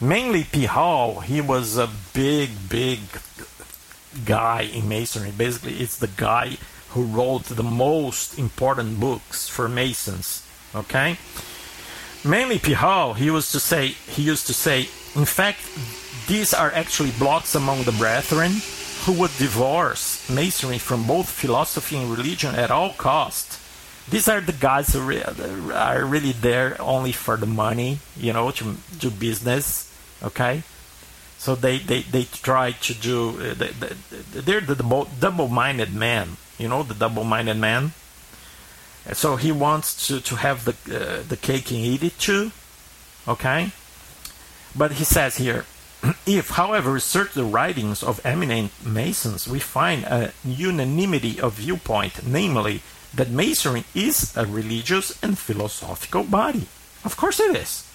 Manly 0.00 0.44
P. 0.44 0.64
Hall, 0.66 1.20
he 1.20 1.40
was 1.40 1.76
a 1.76 1.88
big, 2.12 2.50
big 2.68 3.00
guy 4.24 4.62
in 4.62 4.88
Masonry. 4.88 5.30
Basically, 5.30 5.74
it's 5.74 5.96
the 5.96 6.08
guy 6.08 6.56
who 6.90 7.04
wrote 7.04 7.44
the 7.44 7.62
most 7.62 8.38
important 8.38 9.00
books 9.00 9.48
for 9.48 9.68
Masons. 9.68 10.46
Okay? 10.74 11.16
Manly 12.24 12.58
P. 12.58 12.74
Hall, 12.74 13.14
he 13.14 13.26
used 13.26 13.52
to 13.52 13.60
say, 13.60 13.88
he 13.88 14.22
used 14.22 14.46
to 14.46 14.54
say, 14.54 14.88
in 15.14 15.24
fact, 15.24 15.60
these 16.28 16.52
are 16.52 16.70
actually 16.72 17.12
blocks 17.12 17.54
among 17.54 17.84
the 17.84 17.92
brethren 17.92 18.52
who 19.04 19.12
would 19.14 19.34
divorce 19.38 20.28
Masonry 20.28 20.78
from 20.78 21.06
both 21.06 21.30
philosophy 21.30 21.96
and 21.96 22.10
religion 22.10 22.54
at 22.54 22.70
all 22.70 22.92
cost. 22.92 23.58
These 24.10 24.28
are 24.28 24.40
the 24.40 24.52
guys 24.52 24.92
who 24.92 25.00
re- 25.00 25.22
are 25.72 26.04
really 26.04 26.32
there 26.32 26.76
only 26.80 27.12
for 27.12 27.36
the 27.36 27.46
money, 27.46 28.00
you 28.16 28.32
know, 28.32 28.50
to 28.50 28.76
do 28.98 29.10
business. 29.10 29.86
Okay, 30.22 30.62
so 31.38 31.54
they 31.54 31.78
they, 31.78 32.02
they 32.02 32.24
try 32.24 32.72
to 32.72 32.92
do. 32.92 33.30
Uh, 33.40 33.54
they, 33.54 33.68
they, 33.68 33.94
they're 34.40 34.60
the 34.60 34.74
double-minded 35.18 35.94
man, 35.94 36.36
you 36.58 36.68
know, 36.68 36.82
the 36.82 36.94
double-minded 36.94 37.56
man. 37.56 37.92
So 39.12 39.36
he 39.36 39.52
wants 39.52 40.06
to 40.08 40.20
to 40.20 40.36
have 40.36 40.64
the 40.64 40.74
uh, 40.94 41.22
the 41.28 41.36
cake 41.36 41.70
and 41.70 41.80
eat 41.80 42.02
it 42.02 42.18
too. 42.18 42.52
Okay, 43.26 43.72
but 44.74 44.92
he 44.92 45.04
says 45.04 45.36
here, 45.36 45.64
if, 46.26 46.50
however, 46.50 46.92
we 46.92 47.00
search 47.00 47.34
the 47.34 47.44
writings 47.44 48.02
of 48.02 48.24
eminent 48.24 48.72
Masons, 48.84 49.46
we 49.46 49.58
find 49.58 50.04
a 50.04 50.32
unanimity 50.44 51.40
of 51.40 51.54
viewpoint, 51.54 52.26
namely 52.26 52.82
that 53.14 53.30
Masonry 53.30 53.84
is 53.94 54.36
a 54.36 54.46
religious 54.46 55.20
and 55.22 55.38
philosophical 55.38 56.24
body. 56.24 56.66
Of 57.04 57.16
course 57.16 57.40
it 57.40 57.56
is. 57.56 57.86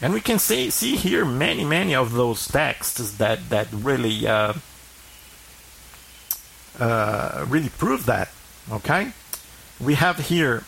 And 0.00 0.14
we 0.14 0.20
can 0.20 0.38
see, 0.38 0.70
see 0.70 0.94
here 0.94 1.24
many, 1.24 1.64
many 1.64 1.94
of 1.94 2.12
those 2.12 2.46
texts 2.46 3.16
that, 3.18 3.48
that 3.50 3.66
really, 3.72 4.26
uh, 4.26 4.54
uh, 6.78 7.44
really 7.48 7.70
prove 7.70 8.06
that. 8.06 8.30
Okay? 8.70 9.12
We 9.80 9.94
have 9.94 10.18
here 10.18 10.64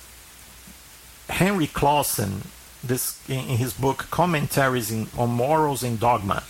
Henry 1.29 1.67
Clausen, 1.67 2.43
this 2.83 3.19
in 3.29 3.41
in 3.41 3.57
his 3.57 3.73
book 3.73 4.07
Commentaries 4.11 4.91
in, 4.91 5.09
on 5.17 5.31
Morals 5.31 5.83
and 5.83 5.99
Dogma. 5.99 6.45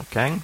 Okay? 0.00 0.40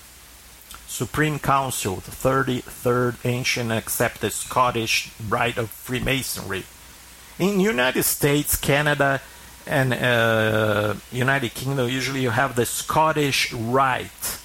Supreme 0.86 1.38
Council, 1.38 1.96
the 1.96 2.10
33rd 2.10 3.16
ancient 3.24 3.70
accepted 3.70 4.32
Scottish 4.32 5.12
Rite 5.28 5.56
of 5.56 5.70
Freemasonry. 5.70 6.64
In 7.38 7.60
United 7.60 8.02
States, 8.02 8.56
Canada, 8.56 9.20
and 9.66 9.94
uh, 9.94 10.94
United 11.12 11.54
Kingdom, 11.54 11.88
usually 11.88 12.22
you 12.22 12.30
have 12.30 12.56
the 12.56 12.66
Scottish 12.66 13.52
Rite. 13.52 14.38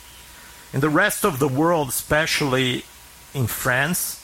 In 0.72 0.82
the 0.82 0.90
rest 0.90 1.26
of 1.26 1.40
the 1.40 1.48
world, 1.48 1.90
especially 1.90 2.86
in 3.34 3.48
France, 3.48 4.24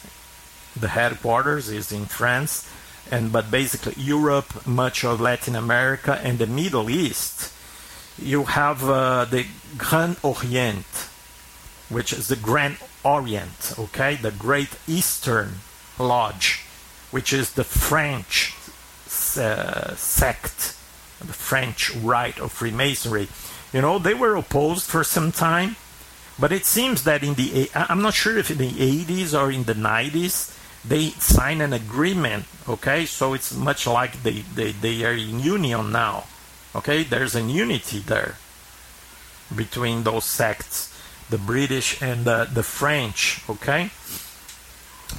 the 0.76 0.89
headquarters 0.89 1.69
is 1.69 1.91
in 1.91 2.05
France, 2.05 2.69
and 3.09 3.32
but 3.32 3.51
basically 3.51 3.93
Europe, 3.97 4.65
much 4.65 5.03
of 5.03 5.19
Latin 5.19 5.55
America, 5.55 6.19
and 6.24 6.39
the 6.39 6.47
Middle 6.47 6.89
East, 6.89 7.53
you 8.17 8.45
have 8.45 8.88
uh, 8.88 9.26
the 9.26 9.45
Grand 9.78 10.17
Orient, 10.24 10.86
which 11.89 12.13
is 12.13 12.28
the 12.28 12.36
Grand 12.36 12.78
Orient, 13.03 13.74
okay, 13.78 14.15
the 14.15 14.32
Great 14.32 14.78
Eastern 14.88 15.55
Lodge, 15.99 16.65
which 17.11 17.34
is 17.34 17.53
the 17.53 17.63
French 17.63 18.53
uh, 19.38 19.95
sect, 19.95 20.76
the 21.19 21.34
French 21.34 21.93
rite 21.95 22.39
of 22.39 22.51
Freemasonry. 22.51 23.28
You 23.74 23.82
know, 23.82 23.99
they 23.99 24.13
were 24.13 24.36
opposed 24.36 24.89
for 24.89 25.03
some 25.03 25.32
time, 25.32 25.76
but 26.39 26.51
it 26.51 26.65
seems 26.65 27.03
that 27.03 27.24
in 27.24 27.36
the 27.36 27.69
I'm 27.74 28.01
not 28.01 28.13
sure 28.13 28.38
if 28.38 28.51
in 28.51 28.57
the 28.57 28.72
80s 28.72 29.39
or 29.39 29.51
in 29.51 29.63
the 29.63 29.74
90s 29.76 30.57
they 30.86 31.09
sign 31.11 31.61
an 31.61 31.73
agreement. 31.73 32.45
Okay, 32.67 33.05
so 33.05 33.34
it's 33.34 33.55
much 33.55 33.88
like 33.88 34.23
they 34.23 34.43
they, 34.55 34.71
they 34.71 35.03
are 35.03 35.13
in 35.13 35.39
union 35.39 35.91
now. 35.91 36.25
Okay, 36.75 37.03
there's 37.03 37.36
a 37.36 37.41
unity 37.41 37.99
there 37.99 38.36
between 39.53 40.03
those 40.03 40.25
sects, 40.25 40.93
the 41.29 41.38
British 41.38 42.01
and 42.01 42.25
the, 42.25 42.47
the 42.51 42.63
French. 42.63 43.41
Okay, 43.49 43.91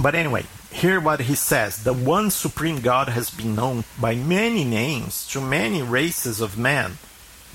but 0.01 0.15
anyway, 0.15 0.47
hear 0.71 1.01
what 1.01 1.21
he 1.21 1.35
says. 1.35 1.85
The 1.85 1.93
one 1.93 2.31
supreme 2.31 2.81
God 2.81 3.09
has 3.09 3.31
been 3.31 3.55
known 3.55 3.85
by 4.01 4.15
many 4.15 4.65
names 4.65 5.27
to 5.29 5.41
many 5.41 5.83
races 5.83 6.41
of 6.41 6.59
men. 6.59 6.99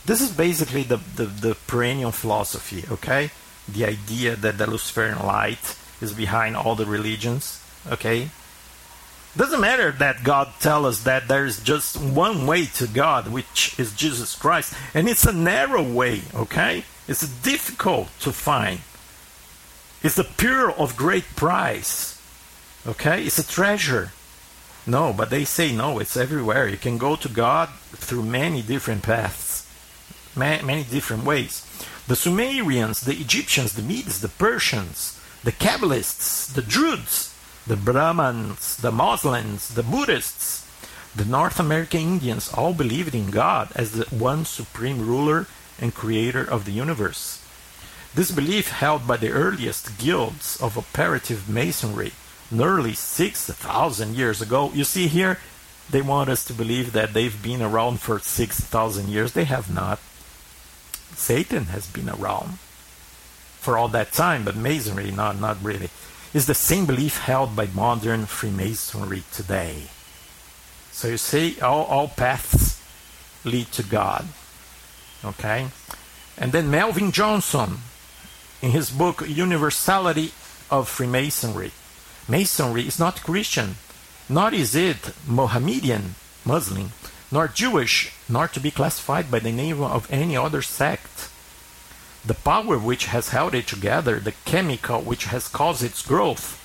This 0.05 0.22
is 0.22 0.32
basically 0.32 0.84
the, 0.84 0.97
the, 1.16 1.26
the 1.26 1.55
perennial 1.68 2.12
philosophy, 2.12 2.86
okay? 2.89 3.32
The 3.68 3.86
idea 3.86 4.36
that 4.38 4.58
the 4.58 4.68
Luciferian 4.68 5.20
light 5.20 5.76
is 5.99 6.14
behind 6.14 6.55
all 6.55 6.76
the 6.76 6.86
religions, 6.86 7.62
okay? 7.92 8.30
Doesn't 9.36 9.62
matter 9.62 9.92
that 9.92 10.24
God 10.24 10.50
tell 10.60 10.86
us 10.86 11.04
that 11.04 11.28
there's 11.28 11.62
just 11.62 12.02
one 12.02 12.48
way 12.48 12.66
to 12.66 12.88
God, 12.88 13.28
which 13.28 13.78
is 13.78 13.96
Jesus 13.96 14.36
Christ, 14.36 14.74
and 14.94 15.08
it's 15.08 15.26
a 15.26 15.32
narrow 15.32 15.84
way, 15.84 16.24
okay? 16.34 16.86
It's 17.08 17.28
difficult 17.42 18.10
to 18.22 18.32
find. 18.32 18.82
It's 20.04 20.18
a 20.18 20.24
pearl 20.24 20.74
of 20.78 20.98
great 20.98 21.36
price. 21.36 22.20
Okay? 22.86 23.24
It's 23.24 23.40
a 23.40 23.48
treasure. 23.48 24.12
No, 24.86 25.12
but 25.12 25.30
they 25.30 25.44
say 25.44 25.76
no, 25.76 26.00
it's 26.00 26.16
everywhere. 26.16 26.68
You 26.68 26.78
can 26.78 26.98
go 26.98 27.16
to 27.18 27.28
God 27.28 27.70
through 27.92 28.24
many 28.24 28.62
different 28.62 29.04
paths, 29.04 29.68
ma- 30.36 30.62
many 30.62 30.84
different 30.84 31.26
ways. 31.26 31.66
The 32.08 32.16
Sumerians, 32.16 33.02
the 33.02 33.16
Egyptians, 33.16 33.74
the 33.74 33.82
Medes, 33.82 34.22
the 34.22 34.30
Persians, 34.30 35.20
the 35.44 35.52
Kabbalists, 35.52 36.54
the 36.54 36.62
Druids, 36.62 37.34
the 37.68 37.76
Brahmins, 37.76 38.78
the 38.78 38.91
Muslims, 38.91 39.74
the 39.74 39.84
Buddhists, 39.84 40.65
the 41.13 41.26
North 41.26 41.59
American 41.59 42.01
Indians 42.01 42.53
all 42.53 42.74
believed 42.74 43.13
in 43.13 43.30
God 43.30 43.72
as 43.76 43.91
the 43.91 44.05
one 44.05 44.45
supreme 44.45 45.05
ruler 45.05 45.47
and 45.80 45.93
creator 45.93 46.43
of 46.43 46.65
the 46.65 46.72
universe. 46.72 47.43
This 48.15 48.32
belief 48.32 48.70
held 48.70 49.05
by 49.05 49.18
the 49.18 49.32
earliest 49.32 49.97
guilds 49.97 50.59
of 50.61 50.78
operative 50.78 51.49
masonry 51.49 52.13
nearly 52.49 52.93
6,000 52.93 54.15
years 54.15 54.41
ago. 54.41 54.72
You 54.74 54.86
see 54.86 55.07
here, 55.07 55.39
they 55.89 56.01
want 56.01 56.30
us 56.30 56.45
to 56.45 56.53
believe 56.53 56.93
that 56.93 57.13
they've 57.13 57.43
been 57.43 57.61
around 57.61 57.99
for 57.99 58.20
6,000 58.20 59.09
years. 59.09 59.34
They 59.34 59.43
have 59.43 59.74
not. 59.74 59.99
Satan 61.15 61.65
has 61.65 61.88
been 61.88 62.09
around 62.09 62.59
for 63.59 63.78
all 63.78 63.88
that 63.89 64.13
time, 64.13 64.45
but 64.45 64.55
masonry, 64.55 65.11
not, 65.11 65.39
not 65.39 65.61
really. 65.61 65.89
Is 66.34 66.45
the 66.45 66.53
same 66.53 66.86
belief 66.86 67.19
held 67.19 67.55
by 67.55 67.67
modern 67.67 68.25
Freemasonry 68.25 69.23
today. 69.32 69.84
So 70.91 71.07
you 71.07 71.17
see, 71.17 71.59
all, 71.61 71.86
all 71.86 72.07
paths 72.07 72.82
lead 73.45 73.71
to 73.73 73.84
God. 73.84 74.28
Okay? 75.23 75.67
And 76.38 76.51
then 76.51 76.69
Melvin 76.69 77.11
Johnson, 77.11 77.78
in 78.61 78.71
his 78.71 78.89
book 78.89 79.28
Universality 79.28 80.32
of 80.69 80.89
Freemasonry, 80.89 81.71
Masonry 82.28 82.88
is 82.88 82.99
not 82.99 83.23
Christian, 83.23 83.75
nor 84.28 84.53
is 84.53 84.75
it 84.75 85.13
Mohammedan, 85.25 86.15
Muslim, 86.43 86.91
nor 87.32 87.47
Jewish, 87.47 88.13
nor 88.28 88.47
to 88.49 88.59
be 88.59 88.71
classified 88.71 89.32
by 89.32 89.39
the 89.39 89.51
name 89.51 89.82
of 89.82 90.11
any 90.11 90.36
other 90.36 90.61
sect. 90.61 91.30
The 92.28 92.34
power 92.34 92.78
which 92.78 93.05
has 93.05 93.30
held 93.30 93.55
it 93.55 93.67
together, 93.67 94.19
the 94.19 94.34
chemical 94.43 94.99
which 94.99 95.25
has 95.25 95.47
caused 95.47 95.82
its 95.82 96.05
growth, 96.05 96.59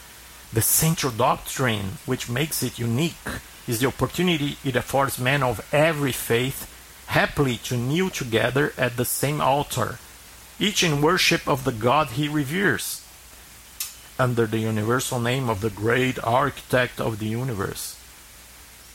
the 0.52 0.60
central 0.60 1.12
doctrine 1.12 1.98
which 2.04 2.28
makes 2.28 2.64
it 2.64 2.80
unique, 2.80 3.14
is 3.68 3.78
the 3.78 3.86
opportunity 3.86 4.58
it 4.64 4.74
affords 4.74 5.20
men 5.20 5.40
of 5.40 5.64
every 5.72 6.10
faith 6.10 6.68
happily 7.06 7.58
to 7.58 7.76
kneel 7.76 8.10
together 8.10 8.72
at 8.76 8.96
the 8.96 9.04
same 9.04 9.40
altar, 9.40 10.00
each 10.58 10.82
in 10.82 11.00
worship 11.00 11.46
of 11.46 11.62
the 11.62 11.70
God 11.70 12.08
he 12.08 12.26
reveres 12.26 13.06
under 14.18 14.46
the 14.46 14.58
universal 14.58 15.20
name 15.20 15.48
of 15.48 15.60
the 15.60 15.70
great 15.70 16.18
architect 16.24 17.00
of 17.00 17.20
the 17.20 17.26
universe. 17.26 17.96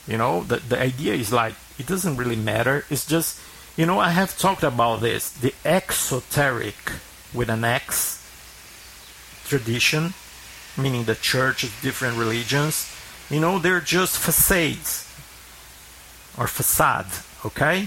You 0.06 0.18
know, 0.18 0.42
the, 0.42 0.56
the 0.56 0.78
idea 0.78 1.14
is 1.14 1.32
like, 1.32 1.54
it 1.78 1.86
doesn't 1.86 2.18
really 2.18 2.36
matter. 2.36 2.84
It's 2.90 3.06
just, 3.06 3.40
you 3.78 3.86
know, 3.86 4.00
I 4.00 4.10
have 4.10 4.36
talked 4.36 4.64
about 4.64 5.02
this. 5.02 5.30
The 5.30 5.54
exoteric, 5.64 6.74
with 7.32 7.48
an 7.48 7.62
X, 7.62 8.18
tradition, 9.46 10.14
meaning 10.76 11.04
the 11.04 11.14
church 11.14 11.62
of 11.62 11.72
different 11.80 12.18
religions, 12.18 12.92
you 13.30 13.38
know, 13.38 13.60
they're 13.60 13.80
just 13.80 14.18
facades 14.18 15.06
or 16.36 16.48
facade, 16.48 17.06
okay, 17.46 17.86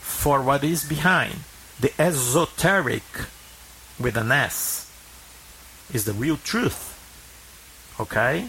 for 0.00 0.42
what 0.42 0.64
is 0.64 0.82
behind. 0.82 1.44
The 1.78 1.92
esoteric, 1.96 3.04
with 4.00 4.16
an 4.16 4.32
S, 4.32 4.90
is 5.92 6.06
the 6.06 6.12
real 6.12 6.38
truth. 6.38 6.90
Okay? 8.00 8.48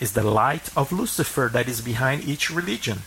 Is 0.00 0.14
the 0.14 0.24
light 0.24 0.76
of 0.76 0.90
Lucifer 0.90 1.48
that 1.52 1.68
is 1.68 1.80
behind 1.80 2.24
each 2.24 2.50
religion. 2.50 3.02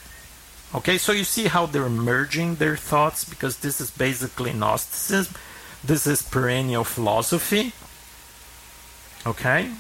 Okay, 0.76 0.97
so 0.97 1.11
you 1.11 1.24
see 1.24 1.45
how 1.45 1.67
they're 1.67 1.88
merging 1.88 2.55
their 2.55 2.76
thoughts 2.76 3.24
because 3.24 3.57
this 3.59 3.80
is 3.80 3.91
basically 3.91 4.53
Gnosticism. 4.53 5.36
This 5.84 6.07
is 6.07 6.24
perennial 6.24 6.84
philosophy. 6.84 7.74
Okay? 9.26 9.71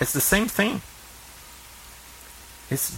It's 0.00 0.12
the 0.12 0.20
same 0.20 0.46
thing. 0.46 0.80
It's 2.70 2.96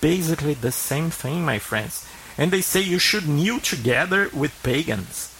basically 0.00 0.54
the 0.54 0.72
same 0.72 1.10
thing, 1.10 1.44
my 1.44 1.58
friends. 1.58 2.06
And 2.36 2.50
they 2.50 2.60
say 2.60 2.80
you 2.80 2.98
should 2.98 3.26
kneel 3.26 3.60
together 3.60 4.28
with 4.32 4.62
pagans. 4.62 5.34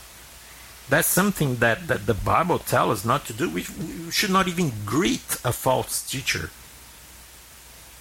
That's 0.88 1.06
something 1.06 1.56
that, 1.56 1.86
that 1.86 2.06
the 2.06 2.14
Bible 2.14 2.58
tells 2.58 3.00
us 3.00 3.04
not 3.04 3.26
to 3.26 3.32
do. 3.32 3.48
We, 3.48 3.66
we 4.04 4.10
should 4.10 4.30
not 4.30 4.48
even 4.48 4.72
greet 4.84 5.38
a 5.44 5.52
false 5.52 6.02
teacher, 6.02 6.50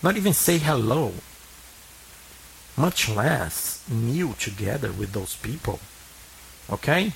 not 0.02 0.18
even 0.18 0.34
say 0.34 0.58
hello, 0.58 1.14
much 2.80 3.10
less 3.10 3.84
kneel 3.90 4.34
together 4.34 4.92
with 4.92 5.12
those 5.12 5.36
people. 5.36 5.80
Okay? 6.72 7.12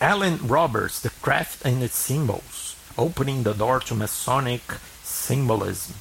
Allen 0.00 0.46
Roberts, 0.46 1.00
The 1.00 1.10
Craft 1.10 1.64
and 1.64 1.82
its 1.82 1.96
Symbols, 1.96 2.76
opening 2.96 3.42
the 3.42 3.54
door 3.54 3.80
to 3.80 3.94
Masonic 3.96 4.62
symbolism. 5.02 5.96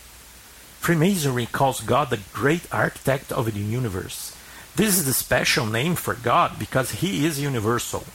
Freemasonry 0.80 1.48
calls 1.48 1.82
God 1.82 2.12
the 2.12 2.20
great 2.32 2.72
architect 2.72 3.32
of 3.32 3.52
the 3.52 3.60
universe. 3.60 4.38
This 4.76 4.96
is 4.96 5.06
the 5.06 5.14
special 5.14 5.66
name 5.66 5.96
for 5.96 6.14
God 6.14 6.60
because 6.60 7.02
He 7.02 7.26
is 7.26 7.42
universal. 7.42 8.06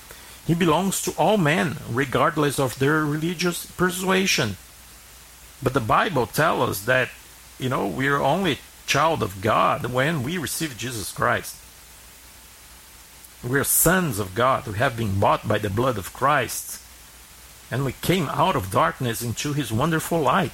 He 0.47 0.55
belongs 0.55 1.03
to 1.03 1.11
all 1.19 1.37
men, 1.37 1.79
regardless 1.91 2.61
of 2.61 2.79
their 2.79 3.05
religious 3.05 3.67
persuasion. 3.67 4.57
But 5.61 5.75
the 5.75 5.81
Bible 5.81 6.27
tells 6.27 6.71
us 6.71 6.85
that, 6.85 7.11
you 7.59 7.69
know, 7.69 7.87
we 7.87 8.07
are 8.07 8.23
only 8.23 8.59
child 8.93 9.23
of 9.23 9.41
God 9.41 9.87
when 9.87 10.23
we 10.23 10.37
receive 10.37 10.77
Jesus 10.77 11.13
Christ. 11.13 11.57
We 13.43 13.59
are 13.59 13.65
sons 13.65 14.19
of 14.19 14.35
God. 14.35 14.67
We 14.67 14.75
have 14.75 14.99
been 14.99 15.19
bought 15.19 15.49
by 15.49 15.57
the 15.57 15.71
blood 15.71 15.97
of 15.97 16.13
Christ. 16.13 16.79
And 17.71 17.87
we 17.87 17.95
came 18.03 18.29
out 18.29 18.55
of 18.55 18.71
darkness 18.71 19.23
into 19.23 19.55
His 19.55 19.73
wonderful 19.73 20.21
light. 20.21 20.53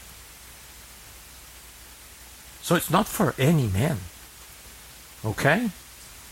So 2.63 2.77
it's 2.77 2.91
not 2.91 3.09
for 3.09 3.35
any 3.39 3.67
man. 3.67 3.99
Okay? 5.25 5.71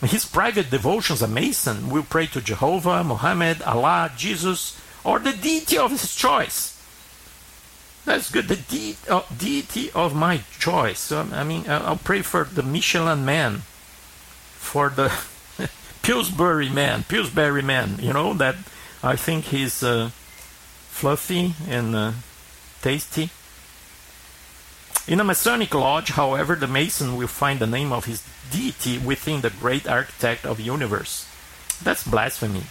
His 0.03 0.25
private 0.25 0.71
devotions, 0.71 1.23
a 1.23 1.27
Mason 1.27 1.91
will 1.91 2.05
pray 2.05 2.27
to 2.27 2.41
Jehovah, 2.41 3.03
Muhammad, 3.03 3.63
Allah, 3.63 4.13
Jesus, 4.17 4.79
or 5.03 5.19
the 5.19 5.33
deity 5.33 5.77
of 5.77 5.91
his 5.91 6.15
choice. 6.15 6.76
That's 8.07 8.31
good. 8.31 8.47
The 8.47 8.97
uh, 9.11 9.23
deity 9.37 9.91
of 9.91 10.15
my 10.15 10.43
choice. 10.61 11.11
Um, 11.11 11.35
I 11.35 11.43
mean, 11.43 11.67
uh, 11.67 11.83
I'll 11.85 11.97
pray 11.97 12.23
for 12.23 12.45
the 12.45 12.63
Michelin 12.63 13.25
man, 13.25 13.63
for 14.55 14.89
the 14.89 15.13
Pillsbury 16.03 16.69
man, 16.69 17.03
Pillsbury 17.03 17.63
man. 17.63 17.99
You 18.01 18.13
know 18.13 18.33
that 18.35 18.55
I 19.03 19.17
think 19.17 19.47
he's 19.47 19.83
uh, 19.83 20.11
fluffy 20.89 21.55
and 21.69 21.97
uh, 21.97 22.13
tasty. 22.81 23.31
In 25.09 25.19
a 25.19 25.25
Masonic 25.25 25.75
lodge, 25.75 26.11
however, 26.11 26.55
the 26.55 26.69
Mason 26.69 27.17
will 27.17 27.27
find 27.27 27.59
the 27.59 27.67
name 27.67 27.93
of 27.93 28.05
his 28.05 28.23
deity 28.53 28.99
within 28.99 29.41
the 29.41 29.51
great 29.51 29.89
architect 29.89 30.47
of 30.47 30.59
the 30.59 30.63
universe. 30.63 31.29
That's 31.83 32.05
blasphemy. 32.07 32.63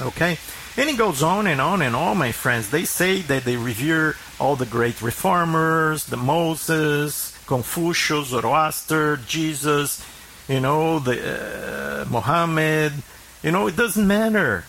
Okay? 0.00 0.38
And 0.76 0.88
it 0.88 0.96
goes 0.96 1.22
on 1.22 1.46
and 1.46 1.60
on 1.60 1.82
and 1.82 1.96
on, 1.96 2.18
my 2.18 2.32
friends. 2.32 2.70
They 2.70 2.84
say 2.84 3.20
that 3.22 3.44
they 3.44 3.56
revere 3.56 4.14
all 4.38 4.54
the 4.54 4.66
great 4.66 5.02
reformers, 5.02 6.06
the 6.06 6.16
Moses, 6.16 7.36
Confucius, 7.46 8.28
Zoroaster, 8.28 9.16
Jesus, 9.16 10.04
you 10.48 10.60
know, 10.60 10.98
the 11.00 11.16
uh, 11.18 12.04
Muhammad. 12.08 12.92
You 13.42 13.50
know, 13.50 13.66
it 13.66 13.76
doesn't 13.76 14.06
matter. 14.06 14.64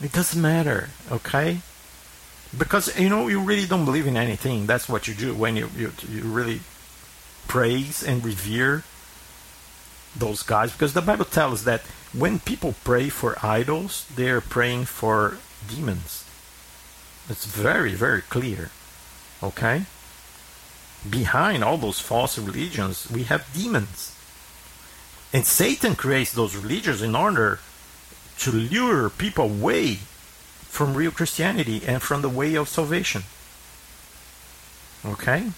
It 0.00 0.12
doesn't 0.12 0.40
matter, 0.40 0.90
okay? 1.10 1.58
Because 2.56 2.98
you 2.98 3.08
know 3.08 3.28
you 3.28 3.40
really 3.40 3.66
don't 3.66 3.84
believe 3.84 4.06
in 4.06 4.16
anything. 4.16 4.66
That's 4.66 4.88
what 4.88 5.08
you 5.08 5.14
do 5.14 5.34
when 5.34 5.56
you 5.56 5.70
you, 5.76 5.92
you 6.08 6.22
really 6.22 6.60
praise 7.48 8.02
and 8.02 8.24
revere 8.24 8.84
those 10.14 10.42
guys. 10.42 10.72
Because 10.72 10.92
the 10.92 11.02
Bible 11.02 11.24
tells 11.24 11.60
us 11.60 11.62
that 11.64 11.82
when 12.12 12.40
people 12.40 12.74
pray 12.84 13.08
for 13.08 13.36
idols, 13.44 14.06
they 14.14 14.28
are 14.28 14.40
praying 14.40 14.84
for 14.84 15.38
demons. 15.68 16.24
It's 17.28 17.46
very 17.46 17.94
very 17.94 18.22
clear, 18.22 18.70
okay? 19.42 19.84
Behind 21.08 21.64
all 21.64 21.78
those 21.78 21.98
false 21.98 22.38
religions, 22.38 23.10
we 23.10 23.24
have 23.24 23.52
demons. 23.52 24.16
And 25.32 25.46
Satan 25.46 25.96
creates 25.96 26.32
those 26.32 26.54
religions 26.54 27.02
in 27.02 27.16
order 27.16 27.58
to 28.38 28.50
lure 28.52 29.08
people 29.08 29.44
away 29.44 29.98
from 30.72 30.94
real 30.94 31.10
Christianity 31.10 31.82
and 31.86 32.02
from 32.02 32.22
the 32.22 32.28
way 32.28 32.54
of 32.54 32.68
salvation. 32.68 33.22
Okay? 35.04 35.50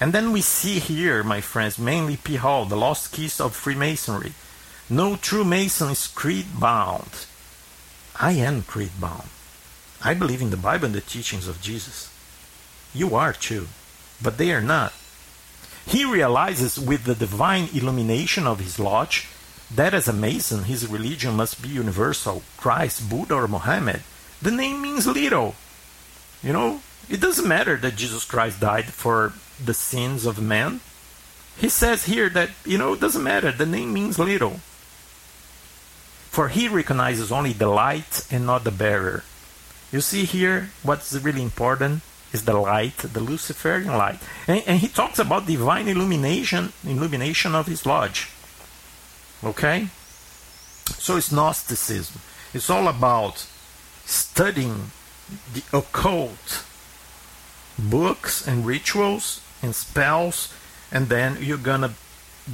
And 0.00 0.12
then 0.12 0.32
we 0.32 0.40
see 0.40 0.78
here, 0.78 1.22
my 1.22 1.40
friends, 1.40 1.78
mainly 1.78 2.16
P. 2.16 2.36
Hall, 2.36 2.64
the 2.64 2.76
lost 2.76 3.12
keys 3.12 3.40
of 3.40 3.56
Freemasonry. 3.56 4.32
No 4.90 5.16
true 5.16 5.44
Mason 5.44 5.90
is 5.90 6.06
creed 6.06 6.46
bound. 6.58 7.26
I 8.18 8.32
am 8.32 8.62
creed 8.62 8.92
bound. 8.98 9.28
I 10.02 10.14
believe 10.14 10.40
in 10.40 10.50
the 10.50 10.56
Bible 10.56 10.86
and 10.86 10.94
the 10.94 11.00
teachings 11.02 11.46
of 11.46 11.60
Jesus. 11.60 12.10
You 12.94 13.14
are 13.14 13.34
too, 13.34 13.68
but 14.22 14.38
they 14.38 14.50
are 14.52 14.62
not. 14.62 14.94
He 15.86 16.04
realizes 16.04 16.78
with 16.78 17.04
the 17.04 17.14
divine 17.14 17.68
illumination 17.74 18.46
of 18.46 18.60
his 18.60 18.78
lodge 18.78 19.28
that 19.74 19.92
as 19.92 20.08
a 20.08 20.12
Mason 20.12 20.64
his 20.64 20.86
religion 20.86 21.36
must 21.36 21.62
be 21.62 21.68
universal 21.68 22.42
Christ, 22.56 23.10
Buddha, 23.10 23.34
or 23.34 23.48
Mohammed. 23.48 24.02
The 24.40 24.50
name 24.50 24.80
means 24.80 25.06
little. 25.06 25.54
You 26.42 26.52
know, 26.54 26.80
it 27.10 27.20
doesn't 27.20 27.48
matter 27.48 27.76
that 27.76 27.96
Jesus 27.96 28.24
Christ 28.24 28.60
died 28.60 28.86
for 28.86 29.32
the 29.62 29.74
sins 29.74 30.24
of 30.24 30.40
man. 30.40 30.80
He 31.58 31.68
says 31.68 32.04
here 32.04 32.28
that, 32.30 32.50
you 32.64 32.78
know, 32.78 32.94
it 32.94 33.00
doesn't 33.00 33.24
matter. 33.24 33.50
The 33.50 33.66
name 33.66 33.92
means 33.92 34.18
little. 34.18 34.60
For 36.30 36.48
he 36.48 36.68
recognizes 36.68 37.32
only 37.32 37.52
the 37.52 37.68
light 37.68 38.26
and 38.30 38.46
not 38.46 38.64
the 38.64 38.70
bearer. 38.70 39.24
You 39.90 40.00
see 40.00 40.24
here 40.24 40.70
what's 40.82 41.12
really 41.14 41.42
important 41.42 42.02
is 42.32 42.44
the 42.44 42.54
light, 42.54 42.98
the 42.98 43.20
Luciferian 43.20 43.96
light. 43.96 44.18
And, 44.46 44.62
and 44.66 44.78
he 44.80 44.88
talks 44.88 45.18
about 45.18 45.46
divine 45.46 45.88
illumination, 45.88 46.72
illumination 46.84 47.54
of 47.54 47.66
his 47.66 47.86
lodge. 47.86 48.28
Okay? 49.42 49.88
So 50.98 51.16
it's 51.16 51.32
Gnosticism. 51.32 52.20
It's 52.52 52.70
all 52.70 52.88
about 52.88 53.46
studying 54.04 54.90
the 55.52 55.62
occult 55.72 56.64
books 57.78 58.46
and 58.46 58.66
rituals 58.66 59.40
and 59.62 59.74
spells, 59.74 60.52
and 60.90 61.08
then 61.08 61.38
you're 61.40 61.58
gonna 61.58 61.94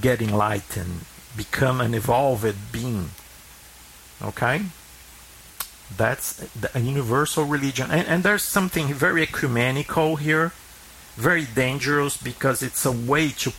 get 0.00 0.20
enlightened, 0.20 1.04
become 1.36 1.80
an 1.80 1.94
evolved 1.94 2.72
being. 2.72 3.10
Okay? 4.22 4.62
That's 5.96 6.44
a 6.74 6.80
universal 6.80 7.44
religion. 7.44 7.90
And, 7.90 8.06
and 8.06 8.22
there's 8.22 8.42
something 8.42 8.92
very 8.92 9.22
ecumenical 9.22 10.16
here, 10.16 10.52
very 11.16 11.44
dangerous 11.44 12.16
because 12.16 12.62
it's 12.62 12.84
a 12.84 12.92
way 12.92 13.28
to 13.30 13.52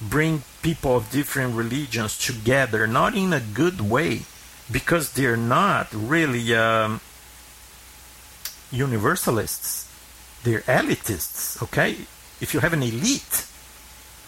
bring 0.00 0.42
people 0.62 0.96
of 0.96 1.10
different 1.10 1.54
religions 1.54 2.18
together, 2.18 2.86
not 2.86 3.14
in 3.14 3.32
a 3.32 3.40
good 3.40 3.80
way, 3.80 4.22
because 4.70 5.12
they're 5.12 5.36
not 5.36 5.88
really 5.92 6.54
um, 6.54 7.00
universalists. 8.70 9.88
They're 10.44 10.62
elitists, 10.62 11.62
okay? 11.62 11.96
If 12.40 12.54
you 12.54 12.60
have 12.60 12.72
an 12.72 12.82
elite 12.82 13.46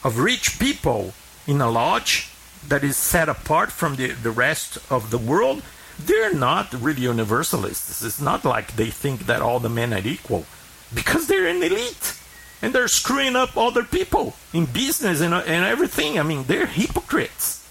of 0.04 0.18
rich 0.18 0.58
people 0.58 1.14
in 1.46 1.60
a 1.60 1.70
lodge 1.70 2.31
that 2.68 2.84
is 2.84 2.96
set 2.96 3.28
apart 3.28 3.72
from 3.72 3.96
the, 3.96 4.12
the 4.12 4.30
rest 4.30 4.78
of 4.90 5.10
the 5.10 5.18
world, 5.18 5.62
they're 5.98 6.34
not 6.34 6.72
really 6.72 7.02
universalists. 7.02 8.02
It's 8.02 8.20
not 8.20 8.44
like 8.44 8.76
they 8.76 8.90
think 8.90 9.26
that 9.26 9.42
all 9.42 9.60
the 9.60 9.68
men 9.68 9.92
are 9.92 10.06
equal, 10.06 10.46
because 10.94 11.26
they're 11.26 11.46
an 11.46 11.62
elite 11.62 12.18
and 12.60 12.72
they're 12.72 12.88
screwing 12.88 13.36
up 13.36 13.56
other 13.56 13.82
people 13.82 14.34
in 14.52 14.66
business 14.66 15.20
and, 15.20 15.34
and 15.34 15.64
everything. 15.64 16.18
I 16.18 16.22
mean, 16.22 16.44
they're 16.44 16.66
hypocrites. 16.66 17.68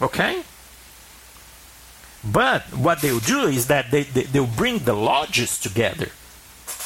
Okay? 0.00 0.42
But 2.22 2.62
what 2.74 3.00
they'll 3.00 3.18
do 3.18 3.44
is 3.44 3.68
that 3.68 3.90
they, 3.90 4.02
they, 4.02 4.24
they'll 4.24 4.46
bring 4.46 4.80
the 4.80 4.92
lodges 4.92 5.58
together. 5.58 6.08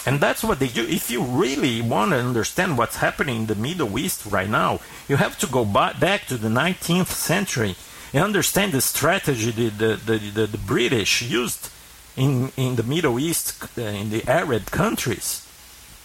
And 0.06 0.20
that's 0.20 0.44
what 0.44 0.58
they 0.58 0.68
do. 0.68 0.86
If 0.86 1.10
you 1.10 1.22
really 1.22 1.80
want 1.80 2.10
to 2.10 2.18
understand 2.18 2.76
what's 2.76 2.96
happening 2.96 3.36
in 3.36 3.46
the 3.46 3.54
Middle 3.54 3.98
East 3.98 4.26
right 4.26 4.48
now, 4.48 4.80
you 5.08 5.16
have 5.16 5.38
to 5.38 5.46
go 5.46 5.64
ba- 5.64 5.96
back 5.98 6.26
to 6.26 6.36
the 6.36 6.48
19th 6.48 7.06
century 7.06 7.74
and 8.12 8.22
understand 8.22 8.72
the 8.72 8.80
strategy 8.80 9.50
the, 9.50 9.70
the, 9.70 10.16
the, 10.18 10.46
the, 10.46 10.58
British 10.58 11.22
used 11.22 11.70
in, 12.16 12.52
in 12.56 12.76
the 12.76 12.82
Middle 12.82 13.18
East, 13.18 13.64
uh, 13.78 13.82
in 13.82 14.10
the 14.10 14.28
Arab 14.28 14.66
countries 14.66 15.44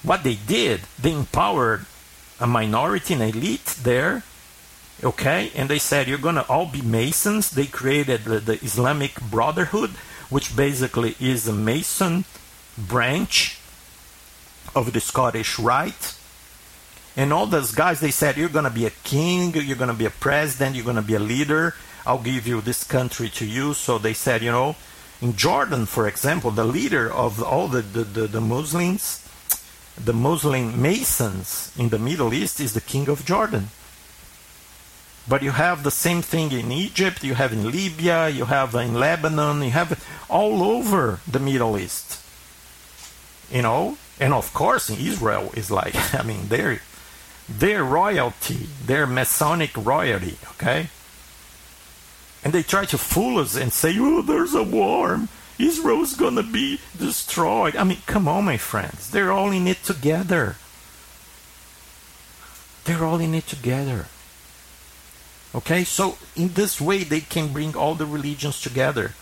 what 0.04 0.24
they 0.24 0.36
did, 0.36 0.82
they 1.00 1.12
empowered 1.12 1.86
a 2.40 2.48
minority, 2.48 3.14
an 3.14 3.22
elite 3.22 3.78
there, 3.84 4.24
okay, 5.04 5.52
and 5.56 5.70
they 5.70 5.80
said 5.80 6.08
you're 6.08 6.18
gonna 6.18 6.46
all 6.48 6.66
be 6.66 6.82
Masons. 6.82 7.52
They 7.52 7.66
created 7.66 8.24
the, 8.24 8.40
the 8.40 8.64
Islamic 8.64 9.20
Brotherhood, 9.22 9.92
which 10.30 10.56
basically 10.56 11.16
is 11.20 11.48
a 11.48 11.54
Mason 11.54 12.26
branch 12.78 13.59
of 14.76 14.94
the 14.94 15.00
Scottish 15.00 15.60
Rite. 15.60 16.16
And 17.16 17.34
all 17.34 17.48
those 17.48 17.74
guys, 17.74 18.00
they 18.00 18.12
said, 18.12 18.38
You're 18.38 18.50
going 18.50 18.66
to 18.66 18.72
be 18.72 18.86
a 18.86 18.92
king, 19.04 19.54
you're 19.54 19.76
going 19.76 19.90
to 19.90 19.94
be 19.94 20.06
a 20.06 20.10
president, 20.10 20.76
you're 20.76 20.86
going 20.86 20.96
to 20.96 21.02
be 21.02 21.16
a 21.16 21.20
leader. 21.20 21.76
I'll 22.06 22.22
give 22.22 22.48
you 22.48 22.62
this 22.62 22.84
country 22.84 23.30
to 23.30 23.46
you. 23.46 23.74
So 23.74 23.98
they 23.98 24.14
said, 24.14 24.42
You 24.42 24.52
know, 24.52 24.76
in 25.22 25.36
Jordan, 25.36 25.86
for 25.86 26.08
example, 26.08 26.52
the 26.52 26.64
leader 26.64 27.12
of 27.12 27.44
all 27.44 27.68
the, 27.68 27.82
the, 27.82 28.04
the, 28.04 28.28
the 28.28 28.42
Muslims, 28.42 29.28
the 29.98 30.14
Muslim 30.14 30.82
Masons 30.82 31.74
in 31.78 31.90
the 31.90 32.00
Middle 32.00 32.34
East 32.34 32.60
is 32.60 32.74
the 32.74 32.82
king 32.82 33.10
of 33.10 33.26
Jordan. 33.26 33.68
But 35.28 35.44
you 35.44 35.52
have 35.52 35.84
the 35.84 35.92
same 35.92 36.22
thing 36.22 36.52
in 36.52 36.72
Egypt, 36.72 37.24
you 37.24 37.36
have 37.36 37.54
in 37.54 37.70
Libya, 37.70 38.30
you 38.30 38.46
have 38.46 38.74
in 38.76 38.96
Lebanon, 38.96 39.62
you 39.62 39.72
have 39.72 40.04
all 40.30 40.64
over 40.64 41.20
the 41.30 41.40
Middle 41.40 41.78
East. 41.78 42.20
You 43.52 43.62
know? 43.62 43.98
And 44.20 44.34
of 44.34 44.54
course, 44.54 44.90
Israel 44.90 45.52
is 45.56 45.72
like, 45.72 45.96
I 46.14 46.24
mean, 46.24 46.48
their 46.48 47.84
royalty, 47.84 48.68
their 48.86 49.08
Masonic 49.08 49.76
royalty, 49.76 50.38
okay? 50.52 50.90
And 52.44 52.54
they 52.54 52.64
try 52.64 52.86
to 52.86 52.98
fool 52.98 53.40
us 53.40 53.56
and 53.56 53.74
say, 53.74 53.96
oh, 53.98 54.22
there's 54.22 54.54
a 54.54 54.64
war. 54.64 55.28
Israel's 55.58 56.16
gonna 56.16 56.44
be 56.44 56.80
destroyed. 56.98 57.76
I 57.76 57.84
mean, 57.84 58.00
come 58.06 58.28
on, 58.28 58.46
my 58.46 58.58
friends. 58.58 59.10
They're 59.10 59.32
all 59.32 59.52
in 59.52 59.68
it 59.68 59.84
together. 59.84 60.56
They're 62.86 63.04
all 63.04 63.20
in 63.20 63.36
it 63.36 63.48
together. 63.48 64.08
Okay, 65.54 65.84
so 65.84 66.18
in 66.36 66.54
this 66.54 66.80
way, 66.80 67.04
they 67.04 67.22
can 67.22 67.52
bring 67.52 67.76
all 67.76 67.96
the 67.96 68.06
religions 68.06 68.62
together. 68.62 69.14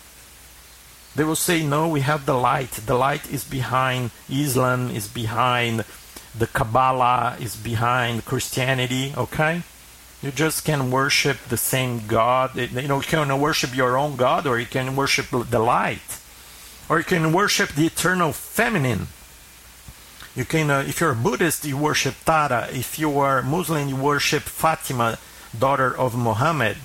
They 1.18 1.24
will 1.24 1.34
say, 1.34 1.66
no, 1.66 1.88
we 1.88 2.02
have 2.02 2.26
the 2.26 2.38
light. 2.38 2.70
The 2.70 2.94
light 2.94 3.28
is 3.28 3.42
behind 3.42 4.12
Islam, 4.30 4.88
is 4.92 5.08
behind 5.08 5.84
the 6.32 6.46
Kabbalah, 6.46 7.36
is 7.40 7.56
behind 7.56 8.24
Christianity, 8.24 9.14
okay? 9.16 9.62
You 10.22 10.30
just 10.30 10.64
can 10.64 10.92
worship 10.92 11.38
the 11.48 11.56
same 11.56 12.06
God. 12.06 12.54
You 12.54 12.86
know, 12.86 13.00
you 13.00 13.08
can 13.08 13.40
worship 13.40 13.74
your 13.74 13.98
own 13.98 14.14
God 14.14 14.46
or 14.46 14.60
you 14.60 14.66
can 14.66 14.94
worship 14.94 15.26
the 15.32 15.58
light. 15.58 16.20
Or 16.88 16.98
you 16.98 17.04
can 17.04 17.32
worship 17.32 17.70
the 17.70 17.86
eternal 17.86 18.32
feminine. 18.32 19.08
You 20.36 20.44
can, 20.44 20.70
uh, 20.70 20.84
if 20.86 21.00
you're 21.00 21.10
a 21.10 21.16
Buddhist, 21.16 21.64
you 21.64 21.76
worship 21.76 22.14
Tara. 22.24 22.68
If 22.70 22.96
you 22.96 23.18
are 23.18 23.42
Muslim, 23.42 23.88
you 23.88 23.96
worship 23.96 24.44
Fatima, 24.44 25.18
daughter 25.58 25.90
of 25.98 26.14
Muhammad. 26.16 26.76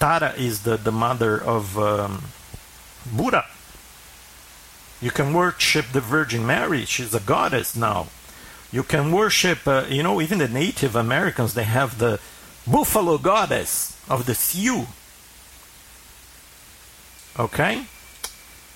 Tara 0.00 0.32
is 0.38 0.62
the, 0.62 0.78
the 0.78 0.90
mother 0.90 1.36
of 1.38 1.78
um, 1.78 2.22
Buddha. 3.14 3.44
You 5.00 5.10
can 5.10 5.34
worship 5.34 5.86
the 5.92 6.00
Virgin 6.00 6.46
Mary. 6.46 6.84
She's 6.84 7.14
a 7.14 7.20
goddess 7.20 7.76
now. 7.76 8.08
You 8.72 8.82
can 8.82 9.12
worship, 9.12 9.66
uh, 9.66 9.84
you 9.88 10.02
know, 10.02 10.20
even 10.20 10.38
the 10.38 10.48
Native 10.48 10.96
Americans, 10.96 11.54
they 11.54 11.64
have 11.64 11.98
the 11.98 12.18
buffalo 12.66 13.18
goddess 13.18 13.98
of 14.08 14.26
the 14.26 14.34
Sioux. 14.34 14.86
Okay? 17.38 17.84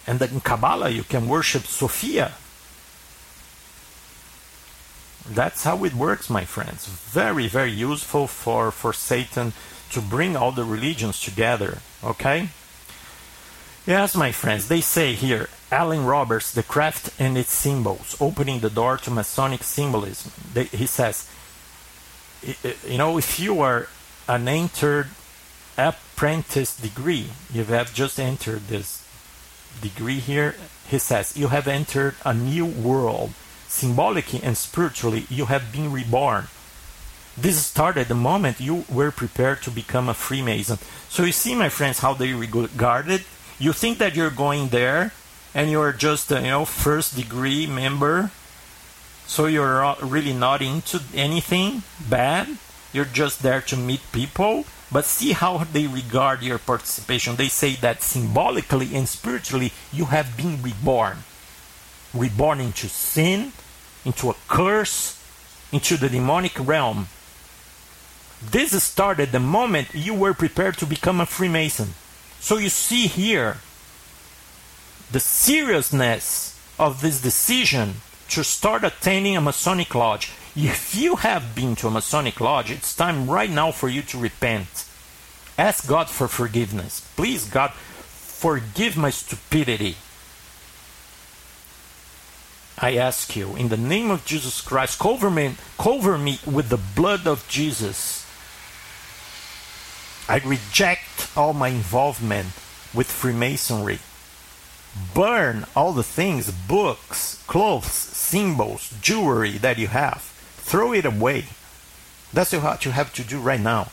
And 0.07 0.19
then 0.19 0.31
in 0.31 0.41
Kabbalah, 0.41 0.91
you 0.91 1.03
can 1.03 1.29
worship 1.29 1.63
Sophia. 1.63 2.33
That's 5.29 5.65
how 5.65 5.85
it 5.85 5.95
works, 5.95 6.29
my 6.29 6.45
friends. 6.45 6.87
Very, 6.87 7.47
very 7.47 7.71
useful 7.71 8.27
for, 8.27 8.71
for 8.71 8.93
Satan 8.93 9.53
to 9.91 10.01
bring 10.01 10.37
all 10.37 10.53
the 10.53 10.65
religions 10.65 11.21
together. 11.21 11.79
Okay? 12.03 12.51
Yes, 13.91 14.15
my 14.15 14.31
friends, 14.31 14.69
they 14.69 14.81
say 14.81 15.15
here 15.15 15.49
Allen 15.73 16.05
Roberts, 16.05 16.53
The 16.53 16.63
Craft 16.63 17.11
and 17.19 17.37
Its 17.37 17.51
Symbols, 17.51 18.17
opening 18.21 18.61
the 18.61 18.71
door 18.71 18.97
to 18.99 19.11
Masonic 19.11 19.65
symbolism. 19.65 20.31
They, 20.55 20.67
he 20.67 20.87
says, 20.87 21.29
you 22.87 22.99
know, 22.99 23.19
if 23.19 23.41
you 23.41 23.61
are 23.63 23.89
an 24.29 24.47
entered 24.47 25.09
apprentice 25.77 26.77
degree, 26.77 27.31
you 27.53 27.65
have 27.65 27.93
just 27.93 28.21
entered 28.21 28.69
this 28.69 29.05
degree 29.83 30.21
here, 30.21 30.55
he 30.89 30.99
says, 30.99 31.37
you 31.37 31.49
have 31.49 31.67
entered 31.67 32.15
a 32.25 32.33
new 32.33 32.67
world. 32.67 33.33
Symbolically 33.67 34.41
and 34.45 34.57
spiritually, 34.57 35.27
you 35.29 35.47
have 35.47 35.73
been 35.73 35.91
reborn. 35.91 36.47
This 37.37 37.67
started 37.67 38.07
the 38.07 38.15
moment 38.15 38.61
you 38.61 38.85
were 38.89 39.11
prepared 39.11 39.63
to 39.63 39.71
become 39.73 40.09
a 40.09 40.15
Freemason. 40.15 40.79
So 41.09 41.25
you 41.25 41.33
see, 41.33 41.57
my 41.57 41.71
friends, 41.71 41.99
how 41.99 42.15
they 42.15 42.35
regard 42.35 43.11
it. 43.11 43.23
You 43.61 43.73
think 43.73 43.99
that 43.99 44.17
you're 44.17 44.31
going 44.31 44.69
there, 44.69 45.13
and 45.55 45.71
you're 45.71 45.93
just 45.93 46.33
a 46.33 46.41
you 46.41 46.49
know 46.49 46.65
first 46.65 47.15
degree 47.15 47.67
member, 47.67 48.33
so 49.27 49.47
you're 49.47 49.95
really 50.03 50.33
not 50.33 50.63
into 50.63 51.01
anything 51.15 51.83
bad. 52.09 52.59
You're 52.93 53.05
just 53.05 53.43
there 53.43 53.61
to 53.61 53.77
meet 53.77 54.01
people. 54.11 54.65
But 54.93 55.05
see 55.05 55.33
how 55.33 55.59
they 55.73 55.87
regard 55.87 56.43
your 56.43 56.59
participation. 56.59 57.37
They 57.37 57.47
say 57.47 57.77
that 57.77 58.03
symbolically 58.03 58.97
and 58.97 59.09
spiritually, 59.09 59.73
you 59.93 60.07
have 60.07 60.37
been 60.37 60.61
reborn. 60.63 61.19
Reborn 62.13 62.59
into 62.59 62.89
sin, 62.89 63.53
into 64.05 64.31
a 64.31 64.35
curse, 64.49 65.23
into 65.71 65.97
the 65.97 66.09
demonic 66.09 66.59
realm. 66.59 67.07
This 68.43 68.83
started 68.83 69.31
the 69.31 69.39
moment 69.39 69.95
you 69.95 70.15
were 70.15 70.35
prepared 70.35 70.77
to 70.79 70.87
become 70.87 71.21
a 71.21 71.27
Freemason. 71.27 71.95
So 72.41 72.57
you 72.57 72.69
see 72.69 73.07
here 73.07 73.59
the 75.13 75.21
seriousness 75.21 76.59
of 76.79 77.03
this 77.03 77.21
decision 77.21 77.97
to 78.31 78.43
start 78.43 78.85
attending 78.85 79.37
a 79.37 79.41
Masonic 79.41 79.95
lodge. 79.95 80.33
If 80.57 80.95
you 80.95 81.17
have 81.17 81.55
been 81.55 81.77
to 81.77 81.89
a 81.89 81.91
Masonic 81.91 82.41
lodge, 82.41 82.71
it's 82.71 82.97
time 82.97 83.29
right 83.29 83.51
now 83.51 83.71
for 83.71 83.89
you 83.89 84.03
to 84.03 84.19
repent. 84.19 84.87
Ask 85.59 85.87
God 85.87 86.09
for 86.09 86.27
forgiveness. 86.29 87.07
Please, 87.17 87.45
God, 87.45 87.73
forgive 87.73 88.97
my 88.97 89.11
stupidity. 89.11 89.97
I 92.79 92.97
ask 92.97 93.37
you, 93.37 93.55
in 93.57 93.69
the 93.69 93.77
name 93.77 94.11
of 94.11 94.25
Jesus 94.25 94.63
Christ, 94.63 94.99
cover 94.99 95.31
me, 95.31 95.57
cover 95.79 96.17
me 96.17 96.39
with 96.47 96.71
the 96.71 96.79
blood 96.79 97.27
of 97.27 97.47
Jesus. 97.47 98.20
I 100.31 100.39
reject 100.45 101.37
all 101.37 101.53
my 101.53 101.71
involvement 101.71 102.47
with 102.95 103.11
Freemasonry. 103.11 103.99
Burn 105.13 105.67
all 105.75 105.93
the 105.93 106.05
things, 106.05 106.53
books, 106.53 107.43
clothes, 107.49 107.91
symbols, 107.91 108.95
jewelry 109.03 109.59
that 109.59 109.77
you 109.77 109.89
have. 109.89 110.23
Throw 110.55 110.93
it 110.93 111.05
away. 111.05 111.47
That's 112.33 112.53
what 112.53 112.85
you 112.85 112.93
have 112.93 113.13
to 113.15 113.25
do 113.25 113.41
right 113.41 113.61
now. 113.61 113.91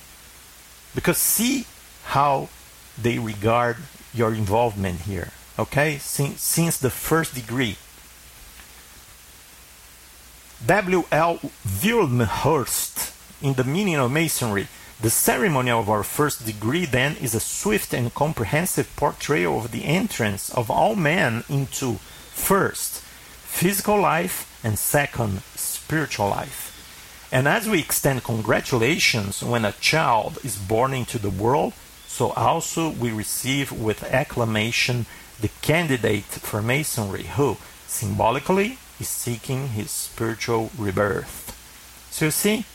Because 0.93 1.17
see 1.17 1.65
how 2.05 2.49
they 2.95 3.17
regard 3.17 3.77
your 4.13 4.31
involvement 4.31 5.01
here. 5.01 5.31
Okay? 5.57 5.97
Since, 5.97 6.43
since 6.43 6.77
the 6.77 6.91
first 6.91 7.33
degree. 7.33 7.77
W.L. 10.63 11.39
Wilmshurst, 11.83 13.13
in 13.41 13.53
the 13.53 13.63
meaning 13.63 13.95
of 13.95 14.11
Masonry, 14.11 14.67
the 14.99 15.09
ceremony 15.11 15.69
of 15.69 15.89
our 15.89 16.03
first 16.03 16.45
degree 16.45 16.85
then 16.85 17.15
is 17.17 17.35
a 17.35 17.39
swift 17.39 17.93
and 17.93 18.13
comprehensive 18.15 18.93
portrayal 18.95 19.59
of 19.59 19.71
the 19.71 19.85
entrance 19.85 20.49
of 20.49 20.71
all 20.71 20.95
men 20.95 21.43
into 21.47 21.99
first 22.33 23.01
physical 23.43 23.99
life 23.99 24.59
and 24.63 24.79
second 24.79 25.41
spiritual 25.55 26.29
life. 26.29 26.73
And 27.31 27.47
as 27.47 27.69
we 27.69 27.79
extend 27.79 28.23
congratulations 28.23 29.43
when 29.43 29.65
a 29.65 29.73
child 29.73 30.39
is 30.43 30.55
born 30.55 30.93
into 30.93 31.19
the 31.19 31.29
world, 31.29 31.73
so 32.07 32.31
also 32.31 32.89
we 32.89 33.11
receive 33.11 33.71
with 33.71 34.03
acclamation 34.03 35.05
the 35.39 35.51
candidate 35.61 36.23
for 36.23 36.61
Masonry 36.61 37.23
who, 37.23 37.57
symbolically, 37.85 38.79
is 38.99 39.09
seeking 39.09 39.69
his 39.69 39.91
spiritual 39.91 40.71
rebirth. 40.77 41.53
So 42.09 42.25
you 42.25 42.31
see, 42.31 42.65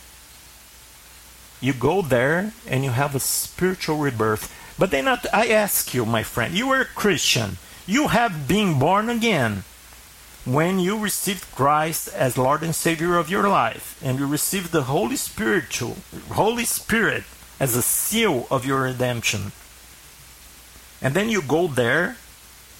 you 1.62 1.72
go 1.72 2.02
there 2.02 2.52
and 2.66 2.84
you 2.84 2.90
have 2.90 3.14
a 3.14 3.20
spiritual 3.20 3.96
rebirth. 3.96 4.52
But 4.78 4.90
then 4.90 5.06
I 5.06 5.46
ask 5.48 5.94
you, 5.94 6.04
my 6.04 6.22
friend, 6.22 6.52
you 6.52 6.68
are 6.70 6.82
a 6.82 6.84
Christian. 6.84 7.58
You 7.86 8.08
have 8.08 8.48
been 8.48 8.78
born 8.78 9.08
again 9.08 9.64
when 10.44 10.80
you 10.80 10.98
received 10.98 11.54
Christ 11.54 12.08
as 12.08 12.36
Lord 12.36 12.62
and 12.62 12.74
Savior 12.74 13.16
of 13.16 13.30
your 13.30 13.48
life, 13.48 13.96
and 14.02 14.18
you 14.18 14.26
received 14.26 14.72
the 14.72 14.84
Holy 14.84 15.14
Spiritual, 15.14 15.98
Holy 16.32 16.64
Spirit 16.64 17.22
as 17.60 17.76
a 17.76 17.82
seal 17.82 18.48
of 18.50 18.66
your 18.66 18.82
redemption. 18.82 19.52
And 21.00 21.14
then 21.14 21.28
you 21.28 21.42
go 21.42 21.68
there 21.68 22.16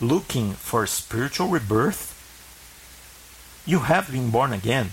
looking 0.01 0.55
for 0.55 0.87
spiritual 0.87 1.49
rebirth. 1.49 2.19
You 3.65 3.81
have 3.81 4.11
been 4.11 4.31
born 4.31 4.53
again. 4.53 4.91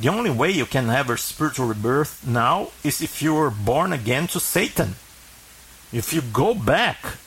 The 0.00 0.08
only 0.08 0.30
way 0.30 0.50
you 0.50 0.64
can 0.64 0.86
have 0.86 1.10
a 1.10 1.18
spiritual 1.18 1.66
rebirth 1.66 2.26
now 2.26 2.70
is 2.82 3.02
if 3.02 3.20
you 3.20 3.34
were 3.34 3.50
born 3.50 3.92
again 3.92 4.28
to 4.28 4.40
Satan. 4.40 4.94
If 5.92 6.14
you 6.14 6.22
go 6.22 6.54
back 6.54 7.18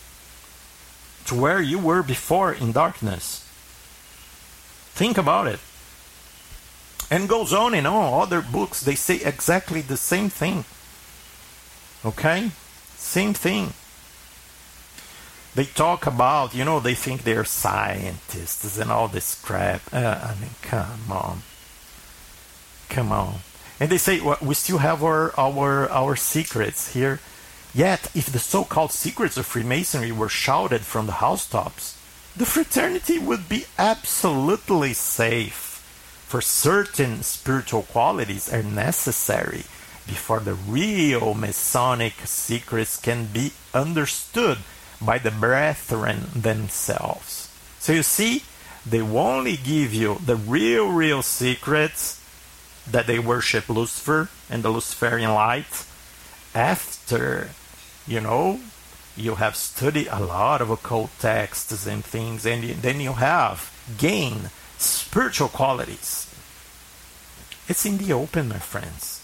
to 1.25 1.35
where 1.35 1.61
you 1.61 1.77
were 1.77 2.01
before 2.01 2.51
in 2.51 2.71
darkness. 2.71 3.47
Think 4.95 5.19
about 5.19 5.45
it. 5.45 5.59
And 7.11 7.29
goes 7.29 7.53
on 7.53 7.75
in 7.75 7.85
all 7.85 8.21
Other 8.21 8.41
books, 8.41 8.81
they 8.81 8.95
say 8.95 9.17
exactly 9.17 9.81
the 9.81 9.97
same 9.97 10.29
thing. 10.29 10.65
Okay? 12.03 12.49
Same 12.95 13.35
thing. 13.35 13.73
They 15.53 15.65
talk 15.65 16.07
about, 16.07 16.55
you 16.55 16.65
know, 16.65 16.79
they 16.79 16.95
think 16.95 17.21
they're 17.21 17.45
scientists 17.45 18.79
and 18.79 18.89
all 18.89 19.07
this 19.07 19.39
crap. 19.39 19.81
Uh, 19.93 20.33
I 20.33 20.41
mean, 20.41 20.55
come 20.63 21.11
on. 21.11 21.43
Come 22.93 23.11
on. 23.11 23.39
And 23.79 23.89
they 23.89 23.97
say 23.97 24.21
well, 24.21 24.37
we 24.39 24.53
still 24.53 24.77
have 24.77 25.03
our, 25.03 25.33
our, 25.37 25.89
our 25.89 26.15
secrets 26.15 26.93
here. 26.93 27.19
Yet, 27.73 28.11
if 28.13 28.27
the 28.27 28.37
so 28.37 28.63
called 28.63 28.91
secrets 28.91 29.35
of 29.35 29.47
Freemasonry 29.47 30.11
were 30.11 30.29
shouted 30.29 30.81
from 30.81 31.07
the 31.07 31.13
housetops, 31.13 31.97
the 32.37 32.45
fraternity 32.45 33.17
would 33.17 33.49
be 33.49 33.65
absolutely 33.79 34.93
safe. 34.93 35.81
For 36.27 36.39
certain 36.39 37.23
spiritual 37.23 37.81
qualities 37.81 38.53
are 38.53 38.61
necessary 38.61 39.63
before 40.05 40.39
the 40.39 40.53
real 40.53 41.33
Masonic 41.33 42.13
secrets 42.25 43.01
can 43.01 43.25
be 43.25 43.53
understood 43.73 44.59
by 45.01 45.17
the 45.17 45.31
brethren 45.31 46.27
themselves. 46.35 47.49
So 47.79 47.91
you 47.91 48.03
see, 48.03 48.43
they 48.85 49.01
only 49.01 49.57
give 49.57 49.95
you 49.95 50.19
the 50.23 50.35
real, 50.35 50.91
real 50.91 51.23
secrets 51.23 52.22
that 52.89 53.07
they 53.07 53.19
worship 53.19 53.69
Lucifer 53.69 54.29
and 54.49 54.63
the 54.63 54.69
Luciferian 54.69 55.33
light 55.33 55.85
after, 56.53 57.49
you 58.07 58.19
know, 58.19 58.59
you 59.15 59.35
have 59.35 59.55
studied 59.55 60.07
a 60.07 60.19
lot 60.19 60.61
of 60.61 60.69
occult 60.69 61.11
texts 61.19 61.85
and 61.85 62.03
things, 62.03 62.45
and 62.45 62.63
then 62.63 62.99
you 62.99 63.13
have 63.13 63.71
gained 63.97 64.49
spiritual 64.77 65.47
qualities. 65.47 66.27
It's 67.67 67.85
in 67.85 67.97
the 67.97 68.11
open, 68.13 68.49
my 68.49 68.59
friends. 68.59 69.21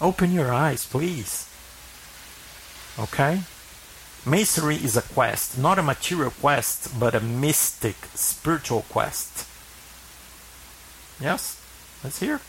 Open 0.00 0.32
your 0.32 0.52
eyes, 0.52 0.86
please. 0.86 1.48
Okay? 2.98 3.42
Masonry 4.24 4.76
is 4.76 4.96
a 4.96 5.02
quest, 5.02 5.58
not 5.58 5.78
a 5.78 5.82
material 5.82 6.30
quest, 6.30 6.98
but 6.98 7.14
a 7.14 7.20
mystic, 7.20 7.96
spiritual 8.14 8.82
quest. 8.88 9.46
Yes, 11.20 11.62
Let's 12.02 12.18
here. 12.18 12.40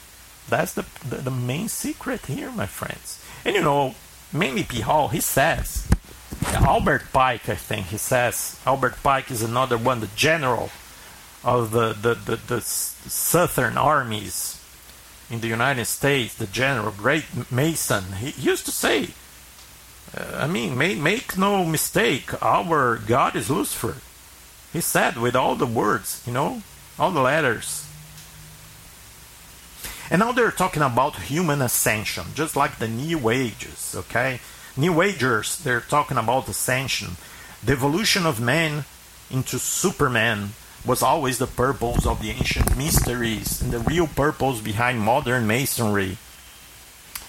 That's 0.49 0.73
the, 0.73 0.85
the, 1.07 1.17
the 1.17 1.31
main 1.31 1.67
secret 1.67 2.25
here, 2.25 2.51
my 2.51 2.65
friends. 2.65 3.23
And 3.45 3.55
you 3.55 3.61
know, 3.61 3.95
mainly 4.31 4.63
P. 4.63 4.81
Hall, 4.81 5.09
he 5.09 5.21
says, 5.21 5.87
Albert 6.53 7.03
Pike, 7.13 7.47
I 7.49 7.55
think 7.55 7.87
he 7.87 7.97
says, 7.97 8.59
Albert 8.65 8.95
Pike 9.03 9.31
is 9.31 9.41
another 9.41 9.77
one, 9.77 9.99
the 9.99 10.09
general 10.15 10.69
of 11.43 11.71
the, 11.71 11.93
the, 11.93 12.15
the, 12.15 12.35
the 12.35 12.61
southern 12.61 13.77
armies 13.77 14.59
in 15.29 15.39
the 15.41 15.47
United 15.47 15.85
States, 15.85 16.35
the 16.35 16.47
general, 16.47 16.91
great 16.91 17.25
Mason. 17.51 18.03
He 18.19 18.31
used 18.41 18.65
to 18.65 18.71
say, 18.71 19.09
Uh, 20.15 20.43
I 20.43 20.47
mean, 20.47 20.77
make, 20.77 20.97
make 20.99 21.37
no 21.37 21.65
mistake, 21.65 22.31
our 22.43 22.97
God 22.97 23.35
is 23.35 23.49
Lucifer. 23.49 23.97
He 24.71 24.81
said 24.81 25.17
with 25.17 25.35
all 25.35 25.55
the 25.55 25.65
words, 25.65 26.21
you 26.25 26.33
know, 26.33 26.61
all 26.99 27.11
the 27.11 27.21
letters. 27.21 27.82
And 30.13 30.19
now 30.19 30.31
they're 30.31 30.51
talking 30.51 30.83
about 30.83 31.23
human 31.23 31.59
ascension, 31.59 32.25
just 32.35 32.55
like 32.55 32.77
the 32.77 32.87
New 32.87 33.29
Ages, 33.29 33.95
okay? 33.97 34.41
New 34.77 35.01
Agers, 35.01 35.57
they're 35.57 35.81
talking 35.81 36.17
about 36.17 36.47
ascension. 36.47 37.17
The 37.63 37.71
evolution 37.71 38.27
of 38.27 38.39
man 38.39 38.85
into 39.31 39.57
Superman 39.57 40.49
was 40.85 41.01
always 41.01 41.39
the 41.39 41.47
purpose 41.47 42.05
of 42.05 42.21
the 42.21 42.29
ancient 42.29 42.77
mysteries 42.77 43.59
and 43.59 43.71
the 43.71 43.79
real 43.79 44.05
purpose 44.05 44.61
behind 44.61 44.99
modern 44.99 45.47
masonry. 45.47 46.19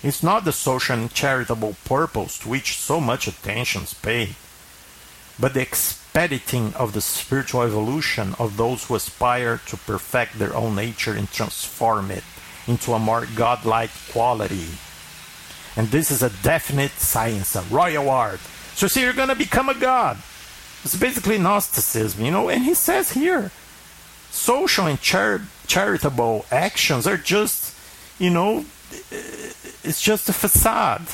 It's 0.02 0.22
not 0.22 0.44
the 0.44 0.52
social 0.52 0.98
and 0.98 1.14
charitable 1.14 1.76
purpose 1.86 2.36
to 2.40 2.50
which 2.50 2.76
so 2.76 3.00
much 3.00 3.26
attention 3.26 3.84
is 3.84 3.94
paid, 3.94 4.34
but 5.40 5.54
the 5.54 5.62
expediting 5.62 6.74
of 6.74 6.92
the 6.92 7.00
spiritual 7.00 7.62
evolution 7.62 8.34
of 8.38 8.58
those 8.58 8.84
who 8.84 8.94
aspire 8.94 9.62
to 9.68 9.78
perfect 9.78 10.38
their 10.38 10.54
own 10.54 10.74
nature 10.74 11.14
and 11.14 11.30
transform 11.30 12.10
it 12.10 12.24
into 12.66 12.92
a 12.92 12.98
more 12.98 13.26
godlike 13.34 13.90
quality. 14.10 14.66
And 15.76 15.88
this 15.88 16.10
is 16.10 16.22
a 16.22 16.30
definite 16.42 16.92
science, 16.92 17.56
a 17.56 17.62
royal 17.62 18.08
art. 18.08 18.40
So, 18.74 18.86
see, 18.86 19.02
you're 19.02 19.12
going 19.12 19.28
to 19.28 19.34
become 19.34 19.68
a 19.68 19.74
god. 19.74 20.18
It's 20.84 20.96
basically 20.96 21.38
Gnosticism, 21.38 22.24
you 22.24 22.30
know. 22.30 22.48
And 22.48 22.64
he 22.64 22.74
says 22.74 23.12
here, 23.12 23.50
social 24.30 24.86
and 24.86 25.00
char- 25.00 25.42
charitable 25.66 26.44
actions 26.50 27.06
are 27.06 27.16
just, 27.16 27.74
you 28.18 28.30
know, 28.30 28.64
it's 29.82 30.02
just 30.02 30.28
a 30.28 30.32
facade. 30.32 31.06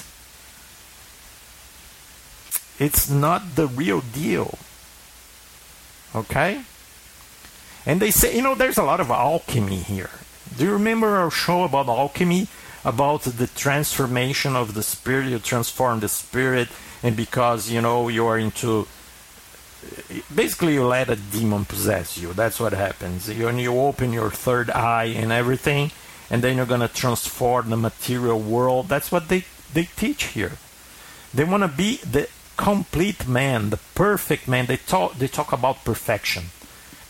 It's 2.78 3.10
not 3.10 3.56
the 3.56 3.66
real 3.66 4.00
deal. 4.00 4.58
Okay? 6.14 6.62
And 7.86 8.00
they 8.00 8.10
say, 8.10 8.34
you 8.34 8.42
know, 8.42 8.54
there's 8.54 8.78
a 8.78 8.82
lot 8.82 9.00
of 9.00 9.10
alchemy 9.10 9.76
here. 9.76 10.10
Do 10.56 10.64
you 10.64 10.72
remember 10.72 11.16
our 11.16 11.30
show 11.30 11.64
about 11.64 11.88
alchemy? 11.88 12.48
About 12.82 13.22
the 13.22 13.46
transformation 13.46 14.56
of 14.56 14.72
the 14.72 14.82
spirit, 14.82 15.26
you 15.26 15.38
transform 15.38 16.00
the 16.00 16.08
spirit, 16.08 16.68
and 17.02 17.14
because 17.14 17.68
you 17.68 17.82
know 17.82 18.08
you 18.08 18.26
are 18.26 18.38
into 18.38 18.88
basically 20.34 20.74
you 20.74 20.84
let 20.84 21.10
a 21.10 21.16
demon 21.16 21.64
possess 21.64 22.16
you. 22.18 22.32
That's 22.32 22.58
what 22.58 22.72
happens. 22.72 23.28
You, 23.28 23.48
and 23.48 23.60
you 23.60 23.78
open 23.78 24.12
your 24.12 24.30
third 24.30 24.70
eye 24.70 25.12
and 25.16 25.32
everything, 25.32 25.90
and 26.30 26.42
then 26.42 26.56
you're 26.56 26.66
gonna 26.66 26.88
transform 26.88 27.70
the 27.70 27.76
material 27.76 28.40
world. 28.40 28.88
That's 28.88 29.12
what 29.12 29.28
they 29.28 29.44
they 29.74 29.84
teach 29.84 30.24
here. 30.24 30.52
They 31.32 31.44
want 31.44 31.62
to 31.62 31.68
be 31.68 31.96
the 31.98 32.28
complete 32.56 33.28
man, 33.28 33.70
the 33.70 33.78
perfect 33.94 34.48
man. 34.48 34.66
They 34.66 34.76
talk 34.76 35.18
they 35.18 35.28
talk 35.28 35.52
about 35.52 35.84
perfection. 35.84 36.44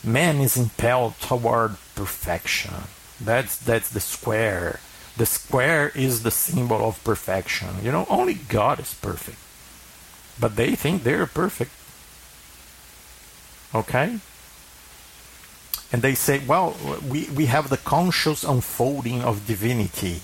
Man 0.02 0.38
is 0.40 0.56
impelled 0.56 1.18
toward 1.20 1.76
perfection. 1.94 2.74
That's 3.20 3.56
that's 3.56 3.90
the 3.90 4.00
square. 4.00 4.80
The 5.16 5.26
square 5.26 5.90
is 5.94 6.22
the 6.22 6.30
symbol 6.30 6.88
of 6.88 7.02
perfection. 7.04 7.68
You 7.82 7.92
know, 7.92 8.06
only 8.08 8.34
God 8.34 8.80
is 8.80 8.94
perfect. 8.94 9.38
But 10.40 10.56
they 10.56 10.74
think 10.74 11.02
they're 11.02 11.26
perfect. 11.26 11.72
Okay? 13.74 14.18
And 15.92 16.02
they 16.02 16.14
say, 16.14 16.38
well, 16.46 16.76
we, 17.06 17.28
we 17.34 17.46
have 17.46 17.68
the 17.68 17.76
conscious 17.76 18.44
unfolding 18.44 19.22
of 19.22 19.46
divinity. 19.46 20.22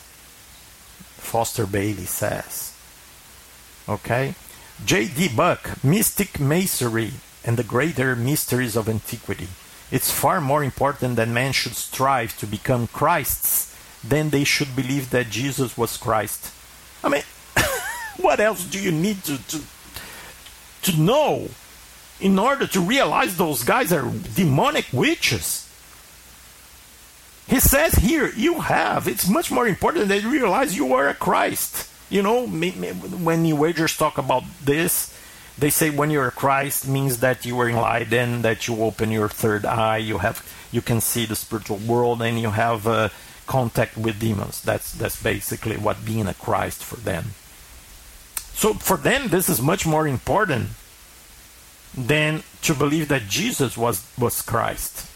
Foster 1.16 1.66
Bailey 1.66 2.06
says. 2.06 2.72
Okay? 3.88 4.34
J.D. 4.84 5.30
Buck, 5.34 5.82
Mystic 5.82 6.38
Masonry 6.38 7.12
and 7.44 7.56
the 7.56 7.64
Greater 7.64 8.14
Mysteries 8.14 8.76
of 8.76 8.88
Antiquity. 8.88 9.48
It's 9.90 10.10
far 10.10 10.40
more 10.40 10.64
important 10.64 11.16
that 11.16 11.28
man 11.28 11.52
should 11.52 11.76
strive 11.76 12.36
to 12.38 12.46
become 12.46 12.88
Christs 12.88 13.74
than 14.02 14.30
they 14.30 14.44
should 14.44 14.74
believe 14.74 15.10
that 15.10 15.30
Jesus 15.30 15.76
was 15.78 15.96
Christ. 15.96 16.52
I 17.04 17.08
mean, 17.08 17.22
what 18.16 18.40
else 18.40 18.64
do 18.64 18.80
you 18.80 18.90
need 18.90 19.22
to, 19.24 19.38
to, 19.48 19.60
to 20.82 21.00
know 21.00 21.48
in 22.20 22.38
order 22.38 22.66
to 22.66 22.80
realize 22.80 23.36
those 23.36 23.62
guys 23.62 23.92
are 23.92 24.10
demonic 24.34 24.86
witches? 24.92 25.62
He 27.46 27.60
says 27.60 27.94
here, 27.94 28.32
you 28.34 28.60
have. 28.60 29.06
It's 29.06 29.28
much 29.28 29.52
more 29.52 29.68
important 29.68 30.08
that 30.08 30.22
you 30.22 30.30
realize 30.30 30.76
you 30.76 30.92
are 30.94 31.08
a 31.08 31.14
Christ. 31.14 31.88
You 32.10 32.22
know, 32.22 32.46
when 32.46 33.42
New 33.42 33.64
Agers 33.64 33.96
talk 33.96 34.18
about 34.18 34.42
this, 34.64 35.15
they 35.58 35.70
say 35.70 35.90
when 35.90 36.10
you're 36.10 36.30
Christ 36.30 36.86
means 36.86 37.20
that 37.20 37.44
you 37.44 37.58
are 37.60 37.68
enlightened, 37.68 38.44
that 38.44 38.68
you 38.68 38.82
open 38.82 39.10
your 39.10 39.28
third 39.28 39.64
eye, 39.64 39.98
you 39.98 40.18
have, 40.18 40.44
you 40.70 40.82
can 40.82 41.00
see 41.00 41.24
the 41.24 41.36
spiritual 41.36 41.78
world, 41.78 42.20
and 42.20 42.38
you 42.38 42.50
have 42.50 42.86
uh, 42.86 43.08
contact 43.46 43.96
with 43.96 44.20
demons. 44.20 44.60
That's 44.60 44.92
that's 44.92 45.22
basically 45.22 45.76
what 45.76 46.04
being 46.04 46.26
a 46.26 46.34
Christ 46.34 46.84
for 46.84 46.96
them. 46.96 47.32
So 48.52 48.74
for 48.74 48.96
them, 48.96 49.28
this 49.28 49.48
is 49.48 49.60
much 49.60 49.86
more 49.86 50.06
important 50.06 50.70
than 51.96 52.42
to 52.62 52.74
believe 52.74 53.08
that 53.08 53.28
Jesus 53.28 53.76
was 53.76 54.06
was 54.18 54.42
Christ. 54.42 55.06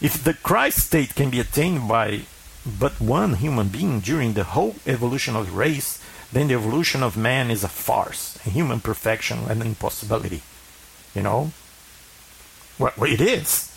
If 0.00 0.22
the 0.22 0.34
Christ 0.34 0.78
state 0.86 1.14
can 1.14 1.28
be 1.28 1.40
attained 1.40 1.88
by 1.88 2.22
but 2.64 3.00
one 3.00 3.34
human 3.34 3.68
being 3.68 4.00
during 4.00 4.34
the 4.34 4.44
whole 4.44 4.76
evolution 4.86 5.36
of 5.36 5.46
the 5.46 5.52
race, 5.52 6.02
then 6.32 6.48
the 6.48 6.54
evolution 6.54 7.02
of 7.02 7.16
man 7.16 7.50
is 7.50 7.64
a 7.64 7.68
farce, 7.68 8.37
human 8.48 8.80
perfection, 8.80 9.38
an 9.48 9.62
impossibility. 9.62 10.42
You 11.14 11.22
know? 11.22 11.52
Well, 12.78 12.92
it 12.98 13.20
is. 13.20 13.74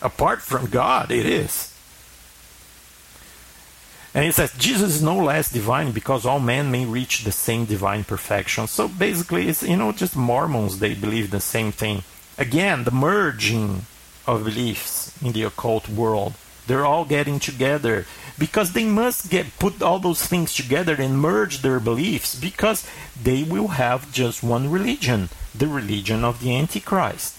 Apart 0.00 0.42
from 0.42 0.66
God, 0.66 1.10
it 1.10 1.26
is. 1.26 1.72
And 4.14 4.26
it 4.26 4.34
says 4.34 4.52
Jesus 4.58 4.96
is 4.96 5.02
no 5.02 5.16
less 5.16 5.50
divine 5.50 5.92
because 5.92 6.26
all 6.26 6.40
men 6.40 6.70
may 6.70 6.84
reach 6.84 7.24
the 7.24 7.32
same 7.32 7.64
divine 7.64 8.04
perfection. 8.04 8.66
So 8.66 8.88
basically, 8.88 9.48
it's 9.48 9.62
you 9.62 9.76
know 9.76 9.92
just 9.92 10.16
Mormons 10.16 10.78
they 10.78 10.94
believe 10.94 11.30
the 11.30 11.40
same 11.40 11.72
thing. 11.72 12.02
Again, 12.36 12.84
the 12.84 12.90
merging 12.90 13.86
of 14.26 14.44
beliefs 14.44 15.16
in 15.22 15.32
the 15.32 15.44
occult 15.44 15.88
world. 15.88 16.34
They're 16.66 16.86
all 16.86 17.04
getting 17.04 17.40
together 17.40 18.06
because 18.38 18.72
they 18.72 18.84
must 18.84 19.30
get 19.30 19.58
put 19.58 19.82
all 19.82 19.98
those 19.98 20.24
things 20.24 20.54
together 20.54 20.94
and 20.94 21.20
merge 21.20 21.62
their 21.62 21.80
beliefs 21.80 22.34
because 22.34 22.86
they 23.20 23.42
will 23.42 23.68
have 23.68 24.12
just 24.12 24.42
one 24.42 24.70
religion, 24.70 25.28
the 25.54 25.68
religion 25.68 26.24
of 26.24 26.40
the 26.40 26.56
Antichrist. 26.56 27.36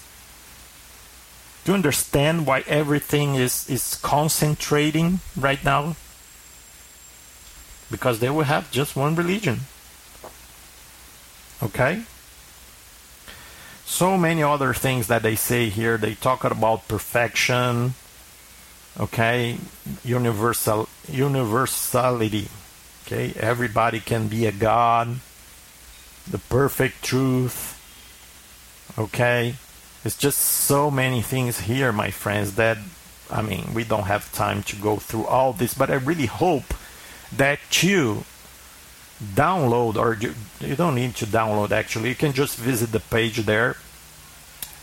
Do 1.63 1.71
you 1.71 1.75
understand 1.75 2.45
why 2.45 2.63
everything 2.67 3.35
is, 3.35 3.69
is 3.69 3.95
concentrating 3.95 5.21
right 5.37 5.63
now? 5.63 5.95
Because 7.89 8.19
they 8.19 8.29
will 8.29 8.43
have 8.43 8.69
just 8.71 8.95
one 8.95 9.15
religion. 9.15 9.61
Okay? 11.61 12.03
So 13.85 14.17
many 14.17 14.43
other 14.43 14.73
things 14.73 15.07
that 15.07 15.23
they 15.23 15.35
say 15.35 15.69
here. 15.69 15.97
They 15.97 16.15
talk 16.15 16.43
about 16.43 16.87
perfection, 16.89 17.93
okay? 18.99 19.57
Universal 20.03 20.89
universality. 21.07 22.47
Okay? 23.05 23.33
Everybody 23.39 23.99
can 23.99 24.27
be 24.27 24.45
a 24.45 24.51
god 24.51 25.19
the 26.29 26.37
perfect 26.37 27.03
truth. 27.03 27.79
Okay? 28.97 29.55
It's 30.05 30.17
just 30.17 30.39
so 30.39 30.91
many 30.91 31.21
things 31.21 31.61
here 31.61 31.91
my 31.91 32.11
friends 32.11 32.55
that 32.55 32.77
i 33.31 33.41
mean 33.41 33.73
we 33.73 33.85
don't 33.85 34.03
have 34.03 34.29
time 34.33 34.61
to 34.61 34.75
go 34.75 34.97
through 34.97 35.25
all 35.25 35.53
this 35.53 35.73
but 35.73 35.89
i 35.89 35.93
really 35.93 36.25
hope 36.25 36.73
that 37.31 37.81
you 37.81 38.25
download 39.23 39.95
or 39.95 40.15
you, 40.15 40.33
you 40.59 40.75
don't 40.75 40.95
need 40.95 41.15
to 41.15 41.25
download 41.25 41.71
actually. 41.71 42.09
You 42.09 42.15
can 42.15 42.33
just 42.33 42.57
visit 42.57 42.91
the 42.91 42.99
page 42.99 43.37
there. 43.37 43.77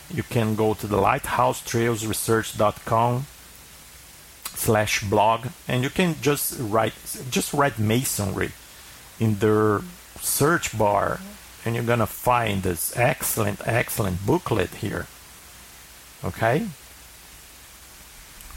You 0.09 0.23
can 0.23 0.55
go 0.55 0.73
to 0.73 0.87
the 0.87 0.97
lighthousetrailsresearch.com 0.97 3.27
slash 4.61 5.03
blog 5.03 5.47
and 5.67 5.83
you 5.83 5.89
can 5.89 6.15
just 6.21 6.55
write 6.59 6.93
just 7.31 7.51
write 7.51 7.79
masonry 7.79 8.51
in 9.19 9.39
the 9.39 9.83
search 10.19 10.77
bar 10.77 11.19
and 11.65 11.73
you're 11.73 11.83
gonna 11.83 12.05
find 12.05 12.61
this 12.61 12.95
excellent 12.95 13.59
excellent 13.65 14.23
booklet 14.25 14.69
here 14.85 15.07
okay? 16.23 16.67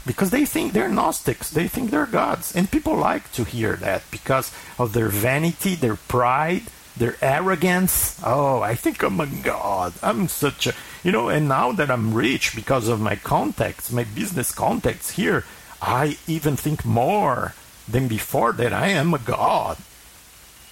Because 0.05 0.29
they 0.29 0.45
think 0.45 0.73
they're 0.73 0.89
gnostics 0.89 1.49
they 1.49 1.67
think 1.67 1.89
they're 1.89 2.05
gods 2.05 2.55
and 2.55 2.69
people 2.69 2.95
like 2.95 3.31
to 3.31 3.43
hear 3.43 3.75
that 3.77 4.03
because 4.11 4.53
of 4.77 4.93
their 4.93 5.09
vanity 5.09 5.73
their 5.73 5.95
pride 5.95 6.63
their 6.95 7.17
arrogance. 7.19 8.21
Oh 8.23 8.61
i 8.61 8.75
think 8.75 9.01
i'm 9.01 9.19
a 9.19 9.25
god. 9.25 9.93
I'm 10.03 10.27
such 10.27 10.67
a 10.67 10.73
you 11.03 11.11
know 11.11 11.29
and 11.29 11.49
now 11.49 11.71
that 11.71 11.89
i'm 11.89 12.13
rich 12.13 12.55
because 12.55 12.87
of 12.87 13.01
my 13.01 13.15
contacts 13.15 13.91
my 13.91 14.03
business 14.03 14.51
contacts 14.53 15.09
here 15.17 15.43
I 15.81 16.17
even 16.27 16.55
think 16.55 16.85
more 16.85 17.53
than 17.87 18.07
before 18.07 18.53
that 18.53 18.73
I 18.73 18.87
am 18.89 19.13
a 19.13 19.19
god. 19.19 19.77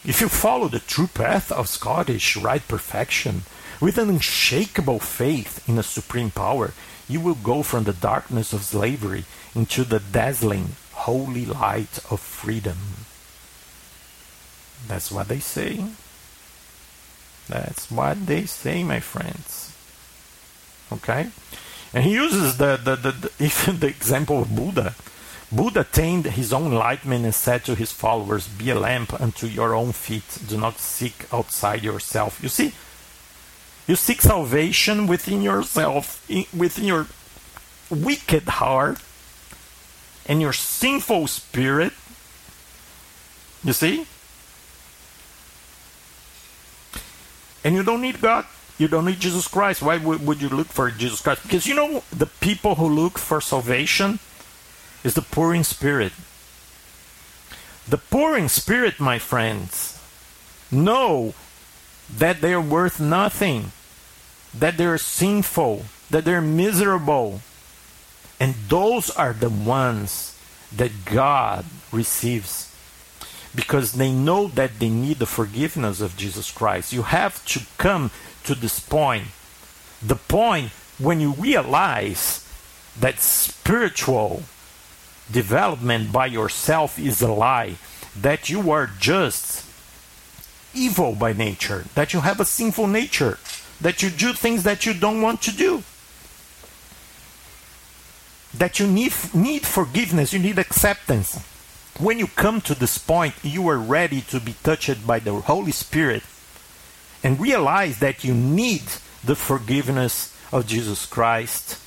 If 0.06 0.20
you 0.20 0.28
follow 0.28 0.68
the 0.68 0.80
true 0.80 1.08
path 1.08 1.52
of 1.52 1.70
Scottish 1.70 2.36
Rite 2.36 2.68
perfection, 2.68 3.44
with 3.80 3.98
an 3.98 4.10
unshakable 4.10 5.00
faith 5.00 5.68
in 5.68 5.78
a 5.78 5.84
supreme 5.84 6.32
power, 6.32 6.74
you 7.08 7.20
will 7.20 7.36
go 7.36 7.64
from 7.64 7.84
the 7.84 7.94
darkness 7.94 8.54
of 8.54 8.64
slavery 8.64 9.26
into 9.56 9.84
the 9.84 10.00
dazzling, 10.00 10.76
holy 10.92 11.46
light 11.46 12.00
of 12.10 12.20
freedom. 12.20 12.78
That's 14.88 15.12
what 15.12 15.28
they 15.28 15.40
say. 15.40 15.84
That's 17.48 17.92
what 17.92 18.26
they 18.26 18.46
say, 18.46 18.84
my 18.84 19.00
friends. 19.00 19.76
Okay? 20.92 21.30
And 21.94 22.04
he 22.04 22.14
uses 22.14 22.58
the, 22.58 22.78
the, 22.78 22.96
the, 22.96 23.32
even 23.40 23.80
the 23.80 23.88
example 23.88 24.42
of 24.42 24.56
Buddha. 24.56 24.96
Buddha 25.52 25.82
attained 25.82 26.26
his 26.26 26.52
own 26.52 26.72
enlightenment 26.72 27.26
and 27.26 27.36
said 27.36 27.64
to 27.66 27.76
his 27.76 27.92
followers, 27.92 28.48
Be 28.48 28.72
a 28.72 28.76
lamp 28.76 29.14
unto 29.22 29.46
your 29.46 29.76
own 29.76 29.92
feet. 29.92 30.40
Do 30.48 30.58
not 30.58 30.80
seek 30.80 31.32
outside 31.32 31.84
yourself. 31.84 32.40
You 32.42 32.50
see, 32.50 32.74
you 33.88 33.96
seek 33.96 34.22
salvation 34.22 35.06
within 35.06 35.44
yourself, 35.44 36.26
in- 36.28 36.48
within 36.58 36.86
your 36.86 37.08
wicked 37.92 38.44
heart 38.44 38.98
and 40.26 40.42
your 40.42 40.54
sinful 40.54 41.28
spirit. 41.28 41.94
You 43.64 43.74
see? 43.74 44.08
And 47.64 47.76
you 47.76 47.84
don't 47.84 48.02
need 48.02 48.20
God. 48.20 48.46
You 48.78 48.88
don't 48.88 49.06
need 49.06 49.20
Jesus 49.20 49.48
Christ. 49.48 49.82
Why 49.82 49.98
would, 49.98 50.42
you 50.42 50.50
look 50.50 50.68
for 50.68 50.90
Jesus 50.90 51.22
Christ? 51.22 51.44
Because 51.44 51.68
you 51.68 51.76
know 51.76 52.04
the 52.12 52.26
people 52.26 52.76
who 52.76 52.88
look 52.90 53.18
for 53.18 53.40
salvation 53.40 54.20
is 55.04 55.14
the 55.14 55.22
poor 55.22 55.54
in 55.54 55.64
spirit. 55.64 56.14
The 57.88 57.98
poor 57.98 58.38
in 58.38 58.50
spirit, 58.50 59.00
my 59.00 59.20
friends, 59.20 60.02
know 60.72 61.34
that 62.10 62.42
they 62.42 62.54
are 62.54 62.62
worth 62.62 63.00
nothing, 63.00 63.72
that 64.54 64.78
they're 64.78 64.98
sinful, 64.98 65.86
that 66.10 66.26
they're 66.26 66.42
miserable. 66.42 67.42
And 68.40 68.56
those 68.70 69.10
are 69.12 69.34
the 69.34 69.50
ones 69.50 70.38
that 70.76 71.06
God 71.06 71.66
receives 71.92 72.74
because 73.56 73.94
they 73.94 74.12
know 74.12 74.48
that 74.48 74.80
they 74.80 74.90
need 74.90 75.20
the 75.20 75.26
forgiveness 75.26 76.02
of 76.02 76.18
Jesus 76.18 76.50
Christ. 76.50 76.92
You 76.92 77.04
have 77.04 77.46
to 77.46 77.62
come 77.78 78.10
to 78.46 78.56
this 78.56 78.80
point. 78.80 79.26
The 80.02 80.16
point 80.16 80.72
when 81.00 81.20
you 81.20 81.34
realize 81.34 82.48
that 83.00 83.20
spiritual 83.20 84.44
development 85.32 86.12
by 86.12 86.28
yourself 86.28 87.00
is 87.00 87.22
a 87.22 87.32
lie, 87.32 87.76
that 88.20 88.50
you 88.50 88.72
are 88.72 88.90
just 89.00 89.66
evil 90.74 91.14
by 91.14 91.34
nature, 91.34 91.86
that 91.96 92.14
you 92.14 92.22
have 92.22 92.40
a 92.40 92.46
sinful 92.46 92.88
nature, 92.88 93.40
that 93.82 94.04
you 94.04 94.10
do 94.10 94.34
things 94.34 94.64
that 94.64 94.86
you 94.86 94.94
don't 94.94 95.22
want 95.22 95.42
to 95.44 95.52
do. 95.52 95.84
That 98.54 98.80
you 98.80 98.86
need, 98.86 99.14
need 99.34 99.66
forgiveness, 99.66 100.34
you 100.34 100.40
need 100.40 100.60
acceptance 100.60 101.40
when 102.00 102.18
you 102.18 102.28
come 102.28 102.60
to 102.62 102.74
this 102.74 102.98
point, 102.98 103.36
you 103.44 103.68
are 103.68 103.78
ready 103.78 104.22
to 104.22 104.40
be 104.40 104.56
touched 104.64 105.06
by 105.06 105.20
the 105.20 105.34
Holy 105.34 105.72
Spirit 105.72 106.24
and 107.24 107.40
realize 107.40 108.00
that 108.00 108.24
you 108.24 108.34
need 108.34 108.84
the 109.24 109.36
forgiveness 109.36 110.36
of 110.52 110.68
Jesus 110.68 111.06
Christ, 111.06 111.80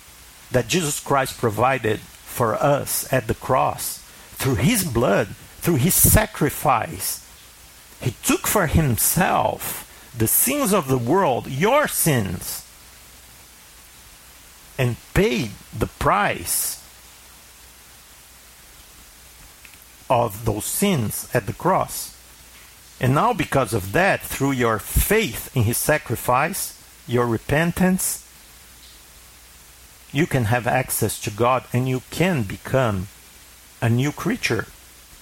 that 0.51 0.68
Jesus 0.68 0.99
Christ 0.99 1.39
provided 1.39 2.01
for 2.01 2.55
us 2.55 3.12
at 3.12 3.28
the 3.28 3.34
cross 3.34 3.99
through 4.32 4.57
his 4.57 4.84
blood, 4.84 5.28
through 5.59 5.76
his 5.76 5.95
sacrifice. 5.95 7.22
He 8.01 8.14
took 8.22 8.47
for 8.47 8.66
himself 8.66 9.82
the 10.16 10.26
sins 10.26 10.72
of 10.72 10.89
the 10.89 10.99
world, 10.99 11.47
your 11.47 11.89
sins, 11.89 12.66
and 14.78 14.97
paid 15.14 15.51
the 15.76 15.87
price 15.87 16.82
of 20.09 20.45
those 20.45 20.64
sins 20.64 21.28
at 21.34 21.47
the 21.47 21.53
cross. 21.53 22.16
And 22.99 23.14
now, 23.14 23.32
because 23.32 23.74
of 23.74 23.92
that, 23.92 24.22
through 24.22 24.53
your 24.53 24.78
faith 24.78 25.55
in 25.55 25.64
his 25.64 25.76
sacrifice, 25.76 26.80
your 27.07 27.26
repentance, 27.26 28.26
you 30.12 30.26
can 30.26 30.44
have 30.44 30.66
access 30.66 31.20
to 31.20 31.30
God 31.30 31.64
and 31.72 31.88
you 31.88 32.03
can 32.11 32.42
become 32.42 33.09
a 33.82 33.90
new 33.90 34.12
creature. 34.12 34.66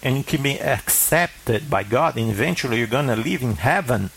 And 0.02 0.18
you 0.18 0.22
can 0.22 0.42
be 0.42 0.60
accepted 0.60 1.70
by 1.70 1.82
God, 1.82 2.18
and 2.18 2.30
eventually 2.30 2.76
you're 2.76 2.86
going 2.86 3.06
to 3.06 3.16
live 3.16 3.42
in 3.42 3.56
heaven 3.56 4.10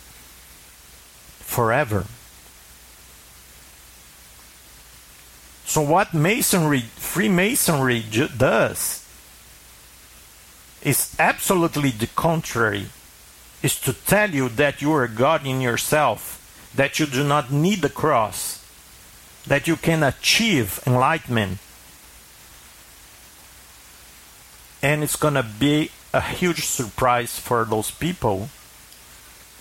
forever. 1.40 2.04
So, 5.64 5.80
what 5.80 6.12
Masonry, 6.12 6.80
Freemasonry 6.80 8.04
does 8.36 9.06
is 10.82 11.16
absolutely 11.18 11.90
the 11.90 12.06
contrary 12.08 12.88
is 13.62 13.80
to 13.80 13.92
tell 13.92 14.30
you 14.30 14.48
that 14.50 14.80
you 14.80 14.92
are 14.92 15.08
God 15.08 15.46
in 15.46 15.60
yourself, 15.60 16.70
that 16.74 16.98
you 16.98 17.06
do 17.06 17.24
not 17.24 17.50
need 17.50 17.82
the 17.82 17.88
cross, 17.88 18.64
that 19.46 19.66
you 19.66 19.76
can 19.76 20.02
achieve 20.02 20.80
enlightenment. 20.86 21.58
And 24.82 25.02
it's 25.02 25.16
going 25.16 25.34
to 25.34 25.42
be 25.42 25.90
a 26.14 26.20
huge 26.20 26.64
surprise 26.64 27.38
for 27.38 27.64
those 27.64 27.90
people 27.90 28.48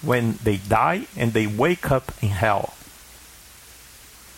when 0.01 0.37
they 0.43 0.57
die 0.57 1.07
and 1.15 1.33
they 1.33 1.47
wake 1.47 1.91
up 1.91 2.11
in 2.21 2.29
hell. 2.29 2.75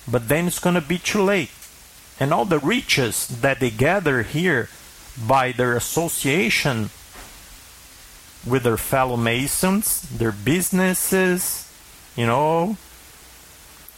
But 0.10 0.30
then 0.30 0.48
it's 0.48 0.60
going 0.60 0.76
to 0.76 0.82
be 0.82 0.98
too 0.98 1.22
late. 1.22 1.52
And 2.20 2.34
all 2.34 2.46
the 2.46 2.60
riches 2.60 3.28
that 3.28 3.60
they 3.60 3.70
gather 3.70 4.24
here 4.24 4.70
by 5.28 5.52
their 5.52 5.76
association 5.76 6.90
with 8.46 8.64
their 8.64 8.78
fellow 8.78 9.18
Masons, 9.18 10.02
their 10.02 10.32
businesses, 10.32 11.72
you 12.16 12.26
know, 12.26 12.78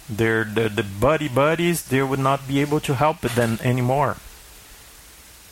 their 0.10 0.44
the, 0.44 0.70
the 0.70 0.84
buddy 0.84 1.28
buddies, 1.28 1.86
they 1.86 2.02
would 2.02 2.20
not 2.20 2.48
be 2.48 2.60
able 2.60 2.80
to 2.82 2.96
help 2.96 3.22
them 3.22 3.60
anymore. 3.64 4.18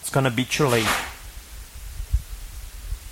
It's 0.02 0.10
gonna 0.10 0.32
be 0.32 0.46
too 0.46 0.68
late. 0.68 0.90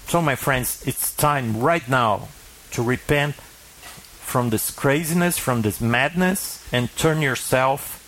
So, 0.08 0.22
my 0.22 0.36
friends, 0.36 0.84
it's 0.88 1.14
time 1.14 1.60
right 1.60 1.88
now 1.88 2.30
to 2.72 2.82
repent 2.82 3.36
from 3.36 4.50
this 4.50 4.72
craziness, 4.72 5.38
from 5.38 5.62
this 5.62 5.80
madness, 5.80 6.66
and 6.72 6.94
turn 6.96 7.22
yourself 7.22 8.04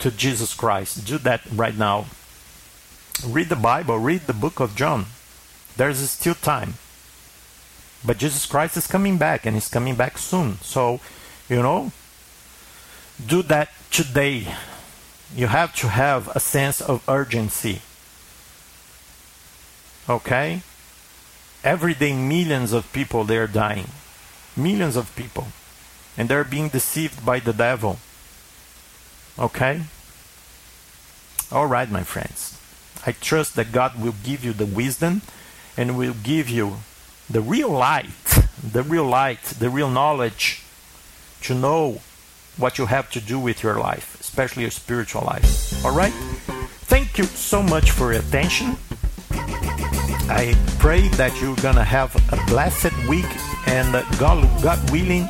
to 0.00 0.10
Jesus 0.10 0.54
Christ. 0.54 1.06
Do 1.06 1.18
that 1.18 1.42
right 1.52 1.76
now 1.76 2.06
read 3.26 3.48
the 3.48 3.56
Bible, 3.56 3.98
read 3.98 4.22
the 4.22 4.32
book 4.32 4.60
of 4.60 4.76
John. 4.76 5.06
There's 5.78 5.98
still 6.10 6.34
time. 6.34 6.74
But 8.04 8.18
Jesus 8.18 8.46
Christ 8.46 8.76
is 8.76 8.88
coming 8.88 9.16
back 9.16 9.46
and 9.46 9.54
he's 9.54 9.68
coming 9.68 9.94
back 9.94 10.18
soon. 10.18 10.58
So, 10.60 10.98
you 11.48 11.62
know, 11.62 11.92
do 13.24 13.42
that 13.44 13.70
today. 13.92 14.48
You 15.34 15.46
have 15.46 15.74
to 15.76 15.88
have 15.88 16.34
a 16.34 16.40
sense 16.40 16.80
of 16.80 17.08
urgency. 17.08 17.80
Okay? 20.10 20.62
Every 21.62 21.94
day, 21.94 22.12
millions 22.12 22.72
of 22.72 22.92
people 22.92 23.22
they 23.22 23.38
are 23.38 23.46
dying. 23.46 23.88
Millions 24.56 24.96
of 24.96 25.14
people. 25.14 25.46
And 26.16 26.28
they're 26.28 26.42
being 26.42 26.70
deceived 26.70 27.24
by 27.24 27.38
the 27.38 27.52
devil. 27.52 27.98
Okay? 29.38 29.82
All 31.52 31.66
right, 31.66 31.88
my 31.88 32.02
friends. 32.02 32.58
I 33.06 33.12
trust 33.12 33.54
that 33.54 33.70
God 33.70 34.02
will 34.02 34.14
give 34.24 34.44
you 34.44 34.52
the 34.52 34.66
wisdom 34.66 35.22
and 35.78 35.96
will 35.96 36.14
give 36.22 36.50
you 36.50 36.76
the 37.30 37.40
real 37.40 37.70
light, 37.70 38.06
the 38.72 38.82
real 38.82 39.06
light, 39.06 39.42
the 39.44 39.70
real 39.70 39.88
knowledge 39.88 40.62
to 41.42 41.54
know 41.54 42.02
what 42.58 42.76
you 42.76 42.86
have 42.86 43.08
to 43.12 43.20
do 43.20 43.38
with 43.38 43.62
your 43.62 43.78
life, 43.78 44.20
especially 44.20 44.62
your 44.62 44.72
spiritual 44.72 45.22
life. 45.22 45.84
All 45.84 45.96
right? 45.96 46.12
Thank 46.90 47.16
you 47.16 47.24
so 47.24 47.62
much 47.62 47.92
for 47.92 48.12
your 48.12 48.20
attention. 48.20 48.76
I 50.30 50.54
pray 50.78 51.08
that 51.10 51.40
you're 51.40 51.56
going 51.56 51.76
to 51.76 51.84
have 51.84 52.14
a 52.32 52.36
blessed 52.50 52.92
week 53.08 53.26
and 53.68 53.92
God, 54.18 54.44
God 54.62 54.90
willing, 54.90 55.28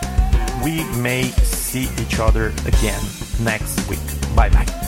we 0.64 0.84
may 0.98 1.24
see 1.42 1.88
each 2.00 2.18
other 2.18 2.48
again 2.66 3.02
next 3.40 3.88
week. 3.88 4.00
Bye 4.34 4.48
bye. 4.48 4.87